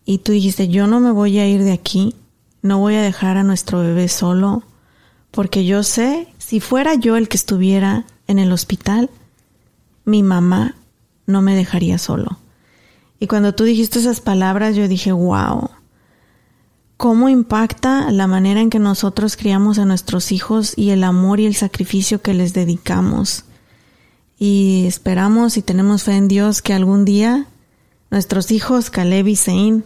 Y 0.05 0.19
tú 0.19 0.31
dijiste, 0.31 0.67
yo 0.67 0.87
no 0.87 0.99
me 0.99 1.11
voy 1.11 1.39
a 1.39 1.47
ir 1.47 1.63
de 1.63 1.71
aquí, 1.71 2.15
no 2.61 2.79
voy 2.79 2.95
a 2.95 3.01
dejar 3.01 3.37
a 3.37 3.43
nuestro 3.43 3.79
bebé 3.79 4.07
solo, 4.07 4.63
porque 5.31 5.65
yo 5.65 5.83
sé, 5.83 6.27
si 6.37 6.59
fuera 6.59 6.95
yo 6.95 7.17
el 7.17 7.27
que 7.27 7.37
estuviera 7.37 8.05
en 8.27 8.39
el 8.39 8.51
hospital, 8.51 9.09
mi 10.03 10.21
mamá 10.23 10.75
no 11.25 11.41
me 11.41 11.55
dejaría 11.55 11.97
solo. 11.97 12.37
Y 13.19 13.27
cuando 13.27 13.55
tú 13.55 13.63
dijiste 13.63 13.99
esas 13.99 14.21
palabras, 14.21 14.75
yo 14.75 14.87
dije, 14.87 15.11
wow, 15.11 15.69
cómo 16.97 17.29
impacta 17.29 18.11
la 18.11 18.27
manera 18.27 18.61
en 18.61 18.69
que 18.69 18.79
nosotros 18.79 19.35
criamos 19.35 19.79
a 19.79 19.85
nuestros 19.85 20.31
hijos 20.31 20.73
y 20.75 20.91
el 20.91 21.03
amor 21.03 21.39
y 21.39 21.45
el 21.45 21.55
sacrificio 21.55 22.21
que 22.21 22.33
les 22.33 22.53
dedicamos. 22.53 23.45
Y 24.37 24.85
esperamos 24.87 25.57
y 25.57 25.61
tenemos 25.61 26.03
fe 26.03 26.13
en 26.13 26.27
Dios 26.27 26.61
que 26.61 26.73
algún 26.73 27.05
día 27.05 27.47
nuestros 28.11 28.51
hijos, 28.51 28.89
Caleb 28.89 29.27
y 29.27 29.35
Zane, 29.35 29.81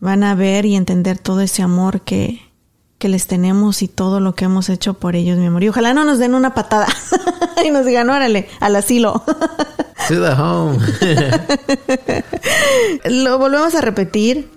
van 0.00 0.24
a 0.24 0.34
ver 0.34 0.66
y 0.66 0.76
entender 0.76 1.18
todo 1.18 1.40
ese 1.40 1.62
amor 1.62 2.02
que, 2.02 2.40
que 2.98 3.08
les 3.08 3.26
tenemos 3.26 3.82
y 3.82 3.88
todo 3.88 4.20
lo 4.20 4.34
que 4.34 4.46
hemos 4.46 4.68
hecho 4.68 4.94
por 4.94 5.16
ellos, 5.16 5.38
mi 5.38 5.46
amor. 5.46 5.62
Y 5.64 5.68
ojalá 5.68 5.92
no 5.94 6.04
nos 6.04 6.18
den 6.18 6.34
una 6.34 6.54
patada 6.54 6.86
y 7.64 7.70
nos 7.70 7.84
digan, 7.84 8.08
órale, 8.10 8.48
al 8.60 8.76
asilo. 8.76 9.22
To 10.08 10.14
the 10.14 10.32
home. 10.32 10.78
Lo 13.24 13.38
volvemos 13.38 13.74
a 13.74 13.80
repetir. 13.80 14.50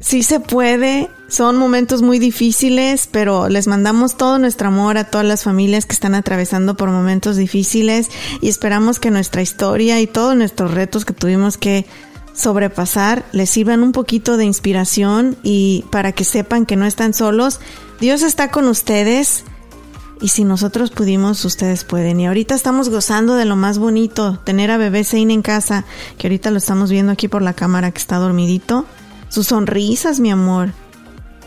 Sí 0.00 0.22
se 0.22 0.40
puede. 0.40 1.10
Son 1.32 1.56
momentos 1.56 2.02
muy 2.02 2.18
difíciles, 2.18 3.08
pero 3.10 3.48
les 3.48 3.66
mandamos 3.66 4.18
todo 4.18 4.38
nuestro 4.38 4.68
amor 4.68 4.98
a 4.98 5.04
todas 5.04 5.26
las 5.26 5.44
familias 5.44 5.86
que 5.86 5.94
están 5.94 6.14
atravesando 6.14 6.76
por 6.76 6.90
momentos 6.90 7.38
difíciles 7.38 8.10
y 8.42 8.50
esperamos 8.50 8.98
que 8.98 9.10
nuestra 9.10 9.40
historia 9.40 9.98
y 9.98 10.06
todos 10.06 10.36
nuestros 10.36 10.72
retos 10.74 11.06
que 11.06 11.14
tuvimos 11.14 11.56
que 11.56 11.86
sobrepasar 12.34 13.24
les 13.32 13.48
sirvan 13.48 13.82
un 13.82 13.92
poquito 13.92 14.36
de 14.36 14.44
inspiración 14.44 15.38
y 15.42 15.86
para 15.90 16.12
que 16.12 16.24
sepan 16.24 16.66
que 16.66 16.76
no 16.76 16.84
están 16.84 17.14
solos. 17.14 17.60
Dios 17.98 18.20
está 18.20 18.50
con 18.50 18.68
ustedes 18.68 19.44
y 20.20 20.28
si 20.28 20.44
nosotros 20.44 20.90
pudimos, 20.90 21.42
ustedes 21.46 21.84
pueden. 21.84 22.20
Y 22.20 22.26
ahorita 22.26 22.54
estamos 22.54 22.90
gozando 22.90 23.36
de 23.36 23.46
lo 23.46 23.56
más 23.56 23.78
bonito, 23.78 24.38
tener 24.44 24.70
a 24.70 24.76
bebé 24.76 25.02
Zane 25.02 25.32
en 25.32 25.40
casa, 25.40 25.86
que 26.18 26.26
ahorita 26.26 26.50
lo 26.50 26.58
estamos 26.58 26.90
viendo 26.90 27.10
aquí 27.10 27.28
por 27.28 27.40
la 27.40 27.54
cámara 27.54 27.90
que 27.90 28.00
está 28.00 28.16
dormidito. 28.16 28.84
Sus 29.30 29.46
sonrisas, 29.46 30.20
mi 30.20 30.30
amor. 30.30 30.74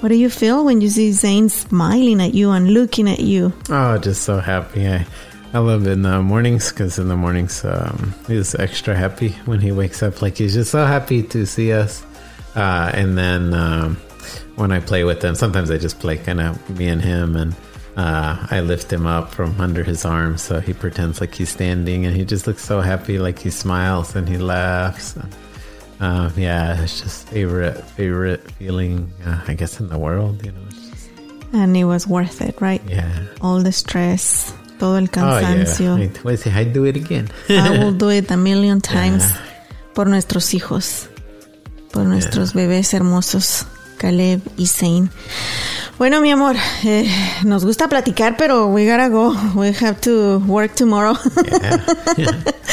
What 0.06 0.10
do 0.10 0.18
you 0.18 0.30
feel 0.30 0.64
when 0.64 0.82
you 0.82 0.90
see 0.90 1.12
Zane 1.14 1.50
smiling 1.50 2.22
at 2.22 2.36
you 2.36 2.52
and 2.52 2.70
looking 2.70 3.10
at 3.10 3.22
you? 3.22 3.52
Oh, 3.72 3.98
just 3.98 4.22
so 4.22 4.38
happy. 4.38 4.88
I, 4.88 5.04
I 5.52 5.58
love 5.58 5.88
in 5.88 6.04
the 6.04 6.22
mornings 6.22 6.70
because 6.70 7.00
in 7.00 7.08
the 7.08 7.16
mornings 7.16 7.66
um, 7.66 8.14
he's 8.28 8.54
extra 8.54 8.96
happy 8.96 9.30
when 9.46 9.60
he 9.60 9.72
wakes 9.72 10.04
up. 10.04 10.22
Like 10.22 10.38
he's 10.38 10.54
just 10.54 10.70
so 10.70 10.86
happy 10.86 11.24
to 11.24 11.48
see 11.48 11.74
us. 11.74 12.06
Uh, 12.54 12.92
and 12.94 13.18
then 13.18 13.56
um, 13.56 13.96
when 14.58 14.72
I 14.72 14.80
play 14.80 15.04
with 15.06 15.24
him, 15.24 15.34
sometimes 15.34 15.72
I 15.72 15.80
just 15.80 16.00
play 16.00 16.18
kind 16.18 16.40
of 16.40 16.70
me 16.70 16.88
and 16.88 17.02
him, 17.02 17.36
and 17.36 17.56
uh, 17.98 18.46
I 18.52 18.60
lift 18.60 18.94
him 18.94 19.08
up 19.08 19.34
from 19.34 19.60
under 19.60 19.84
his 19.84 20.06
arm 20.06 20.38
so 20.38 20.60
he 20.60 20.74
pretends 20.74 21.20
like 21.20 21.34
he's 21.34 21.50
standing, 21.50 22.06
and 22.06 22.16
he 22.16 22.26
just 22.26 22.46
looks 22.46 22.64
so 22.64 22.80
happy. 22.80 23.18
Like 23.18 23.40
he 23.40 23.50
smiles 23.50 24.16
and 24.16 24.30
he 24.30 24.38
laughs. 24.38 25.18
Uh, 26.00 26.30
yeah, 26.36 26.82
it's 26.84 27.00
just 27.02 27.30
favorite 27.30 27.82
favorite 27.96 28.42
feeling, 28.60 29.12
uh, 29.26 29.40
I 29.48 29.54
guess, 29.54 29.80
in 29.80 29.88
the 29.88 29.98
world. 29.98 30.44
You 30.46 30.52
know. 30.52 30.62
Just, 30.70 31.10
And 31.54 31.76
it 31.78 31.86
was 31.86 32.06
worth 32.08 32.42
it, 32.42 32.60
right? 32.60 32.82
yeah. 32.88 33.10
All 33.42 33.64
the 33.64 33.72
stress, 33.72 34.54
todo 34.78 34.96
el 34.98 35.08
Oh 35.16 35.40
yeah. 35.40 35.56
cansancio. 35.56 35.96
Wait, 35.98 36.24
wait, 36.24 36.40
say, 36.40 36.52
I'd 36.52 36.74
do 36.74 36.84
it 36.86 36.98
again. 36.98 37.30
I 37.50 37.70
will 37.80 37.94
do 37.94 38.10
it 38.10 38.30
a 38.32 38.36
million 38.38 38.82
times 38.96 39.24
por 39.94 40.08
nuestros 40.08 40.54
hijos, 40.54 41.08
por 41.94 42.04
nuestros 42.04 42.52
bebés 42.54 42.94
hermosos, 42.94 43.66
Caleb 43.98 44.42
y 44.58 44.66
Zane. 44.68 45.08
Bueno, 45.98 46.20
mi 46.20 46.30
amor, 46.30 46.58
eh, 46.84 47.10
nos 47.46 47.64
gusta 47.64 47.88
platicar, 47.88 48.36
pero 48.36 48.68
we 48.68 48.86
gotta 48.86 49.08
go. 49.08 49.34
We 49.56 49.72
have 49.72 50.02
to 50.02 50.40
work 50.46 50.76
tomorrow. 50.76 51.16
yeah. 52.18 52.44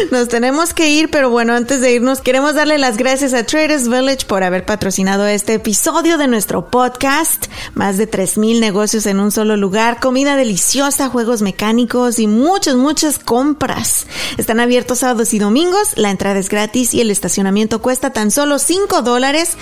Nos 0.10 0.28
tenemos 0.28 0.72
que 0.74 0.88
ir, 0.90 1.10
pero 1.10 1.30
bueno, 1.30 1.54
antes 1.54 1.80
de 1.80 1.92
irnos, 1.92 2.20
queremos 2.20 2.54
darle 2.54 2.78
las 2.78 2.96
gracias 2.96 3.32
a 3.34 3.44
Traders 3.44 3.88
Village 3.88 4.26
por 4.26 4.42
haber 4.42 4.64
patrocinado 4.64 5.26
este 5.26 5.54
episodio 5.54 6.16
de 6.18 6.26
nuestro 6.26 6.66
podcast. 6.70 7.46
Más 7.74 7.96
de 7.98 8.10
3.000 8.10 8.60
negocios 8.60 9.06
en 9.06 9.20
un 9.20 9.30
solo 9.30 9.56
lugar, 9.56 10.00
comida 10.00 10.36
deliciosa, 10.36 11.08
juegos 11.08 11.42
mecánicos 11.42 12.18
y 12.18 12.26
muchas, 12.26 12.76
muchas 12.76 13.18
compras. 13.18 14.06
Están 14.38 14.60
abiertos 14.60 15.00
sábados 15.00 15.32
y 15.34 15.38
domingos, 15.38 15.92
la 15.96 16.10
entrada 16.10 16.38
es 16.38 16.48
gratis 16.48 16.94
y 16.94 17.00
el 17.00 17.10
estacionamiento 17.10 17.80
cuesta 17.82 18.10
tan 18.10 18.30
solo 18.30 18.58
5 18.58 19.02
dólares. 19.02 19.52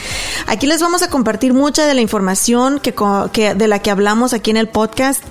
Aquí 0.47 0.66
les 0.66 0.80
vamos 0.80 1.03
a 1.03 1.11
compartir 1.11 1.53
mucha 1.53 1.86
de 1.86 1.95
la 1.95 2.01
información 2.01 2.78
que, 2.80 2.95
que- 3.32 3.55
de 3.55 3.68
la 3.68 3.80
que 3.80 3.91
hablamos 3.91 4.32
aquí 4.32 4.51
en 4.51 4.57
el 4.57 4.68
podcast 4.68 5.22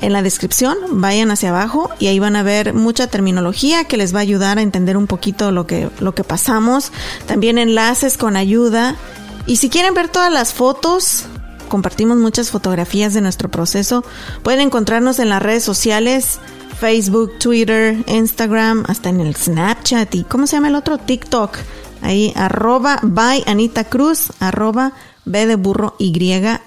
en 0.00 0.12
la 0.12 0.22
descripción, 0.22 0.76
vayan 0.90 1.30
hacia 1.30 1.50
abajo 1.50 1.90
y 1.98 2.08
ahí 2.08 2.18
van 2.18 2.36
a 2.36 2.42
ver 2.42 2.74
mucha 2.74 3.06
terminología 3.06 3.84
que 3.84 3.96
les 3.96 4.14
va 4.14 4.18
a 4.18 4.22
ayudar 4.22 4.58
a 4.58 4.62
entender 4.62 4.96
un 4.96 5.06
poquito 5.06 5.50
lo 5.52 5.66
que, 5.66 5.88
lo 6.00 6.14
que 6.14 6.24
pasamos. 6.24 6.92
También 7.26 7.58
enlaces 7.58 8.16
con 8.16 8.36
ayuda. 8.36 8.96
Y 9.46 9.56
si 9.56 9.70
quieren 9.70 9.94
ver 9.94 10.08
todas 10.08 10.32
las 10.32 10.52
fotos, 10.52 11.24
compartimos 11.68 12.16
muchas 12.16 12.50
fotografías 12.50 13.14
de 13.14 13.20
nuestro 13.20 13.50
proceso. 13.50 14.04
Pueden 14.42 14.60
encontrarnos 14.60 15.18
en 15.18 15.28
las 15.28 15.42
redes 15.42 15.64
sociales. 15.64 16.38
Facebook, 16.78 17.38
Twitter, 17.38 17.96
Instagram, 18.06 18.84
hasta 18.86 19.08
en 19.08 19.20
el 19.20 19.34
Snapchat 19.34 20.14
y 20.14 20.24
¿cómo 20.24 20.46
se 20.46 20.56
llama 20.56 20.68
el 20.68 20.74
otro? 20.74 20.98
TikTok. 20.98 21.56
Ahí, 22.02 22.34
arroba 22.36 22.98
by 23.02 23.44
Anita 23.46 23.84
Cruz, 23.84 24.30
arroba 24.40 24.92
B 25.24 25.46
de 25.46 25.56
burro 25.56 25.96
Y 25.98 26.12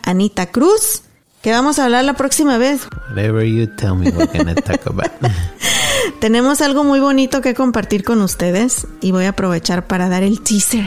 Anita 0.03 0.47
Cruz. 0.47 1.03
Que 1.41 1.51
vamos 1.51 1.79
a 1.79 1.85
hablar 1.85 2.03
la 2.03 2.13
próxima 2.15 2.57
vez. 2.57 2.81
Whatever 3.09 3.43
you 3.43 3.67
tell 3.67 3.95
me, 3.95 4.09
we're 4.11 4.27
gonna 4.27 4.55
talk 4.55 4.85
about. 4.87 5.11
Tenemos 6.19 6.59
algo 6.61 6.83
muy 6.83 6.99
bonito 6.99 7.41
que 7.41 7.53
compartir 7.53 8.03
con 8.03 8.21
ustedes 8.21 8.87
y 9.01 9.11
voy 9.11 9.25
a 9.25 9.29
aprovechar 9.29 9.87
para 9.87 10.09
dar 10.09 10.23
el 10.23 10.41
teaser. 10.41 10.85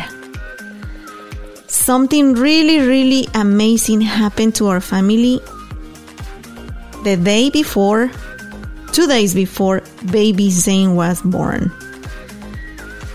Something 1.69 2.35
really, 2.35 2.81
really 2.81 3.29
amazing 3.33 4.03
happened 4.03 4.55
to 4.57 4.69
our 4.69 4.83
family 4.83 5.41
the 7.03 7.17
day 7.17 7.51
before, 7.51 8.11
two 8.93 9.07
days 9.07 9.35
before 9.35 9.83
baby 10.11 10.51
Zane 10.51 10.95
was 10.95 11.23
born. 11.23 11.73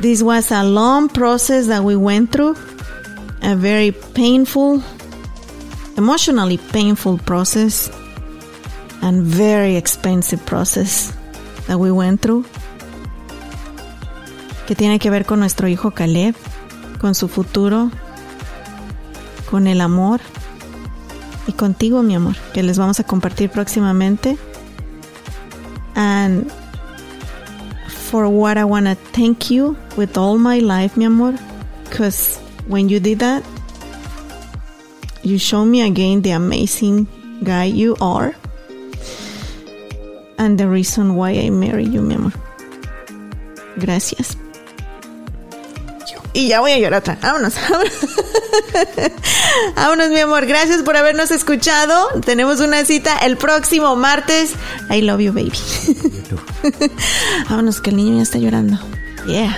This 0.01 0.23
was 0.23 0.51
a 0.51 0.63
long 0.63 1.07
process 1.07 1.67
that 1.67 1.83
we 1.83 1.95
went 1.95 2.31
through, 2.31 2.55
a 3.43 3.55
very 3.55 3.91
painful, 3.91 4.81
emotionally 5.97 6.57
painful 6.57 7.17
process, 7.17 7.91
and 9.01 9.23
very 9.23 9.75
expensive 9.75 10.43
process 10.45 11.13
that 11.67 11.77
we 11.77 11.91
went 11.91 12.21
through, 12.21 12.45
que 14.65 14.75
tiene 14.75 14.99
que 14.99 15.09
ver 15.09 15.25
con 15.25 15.39
nuestro 15.39 15.67
hijo 15.67 15.91
Caleb, 15.91 16.35
con 16.99 17.13
su 17.13 17.27
futuro, 17.27 17.91
con 19.49 19.67
el 19.67 19.81
amor 19.81 20.19
y 21.47 21.53
contigo, 21.53 22.03
mi 22.03 22.15
amor, 22.15 22.35
que 22.53 22.63
les 22.63 22.77
vamos 22.77 22.99
a 22.99 23.03
compartir 23.03 23.49
próximamente. 23.49 24.37
And 25.95 26.51
for 27.87 28.27
what 28.27 28.57
I 28.57 28.63
want 28.63 28.87
to 28.87 28.95
thank 29.13 29.49
you 29.49 29.75
with 29.95 30.17
all 30.17 30.37
my 30.37 30.59
life, 30.59 30.97
mi 30.97 31.05
amor, 31.05 31.33
because 31.85 32.39
when 32.67 32.89
you 32.89 32.99
did 32.99 33.19
that, 33.19 33.43
you 35.27 35.37
showed 35.37 35.65
me 35.65 35.81
again 35.81 36.21
the 36.21 36.31
amazing 36.31 37.07
guy 37.43 37.65
you 37.65 37.95
are 37.99 38.33
and 40.37 40.57
the 40.57 40.67
reason 40.67 41.15
why 41.15 41.31
I 41.31 41.49
marry 41.49 41.85
you, 41.85 42.01
mi 42.01 42.15
amor. 42.15 42.33
Gracias. 43.77 44.37
y 46.37 46.47
ya 46.49 46.59
voy 46.59 46.71
a 46.71 46.77
llorar 46.77 46.99
otra. 46.99 47.17
Vámonos. 47.21 47.55
Vámonos, 49.75 50.09
mi 50.09 50.19
amor. 50.19 50.45
Gracias 50.45 50.83
por 50.83 50.95
habernos 50.95 51.31
escuchado. 51.31 52.09
Tenemos 52.23 52.59
una 52.59 52.85
cita 52.85 53.17
el 53.17 53.37
próximo 53.37 53.95
martes. 53.95 54.51
I 54.91 55.01
love 55.01 55.19
you, 55.19 55.33
baby. 55.33 55.51
Vámonos, 57.49 57.81
que 57.81 57.89
el 57.89 57.95
niño 57.95 58.17
ya 58.17 58.23
está 58.23 58.37
llorando. 58.37 58.77
Yeah. 59.25 59.57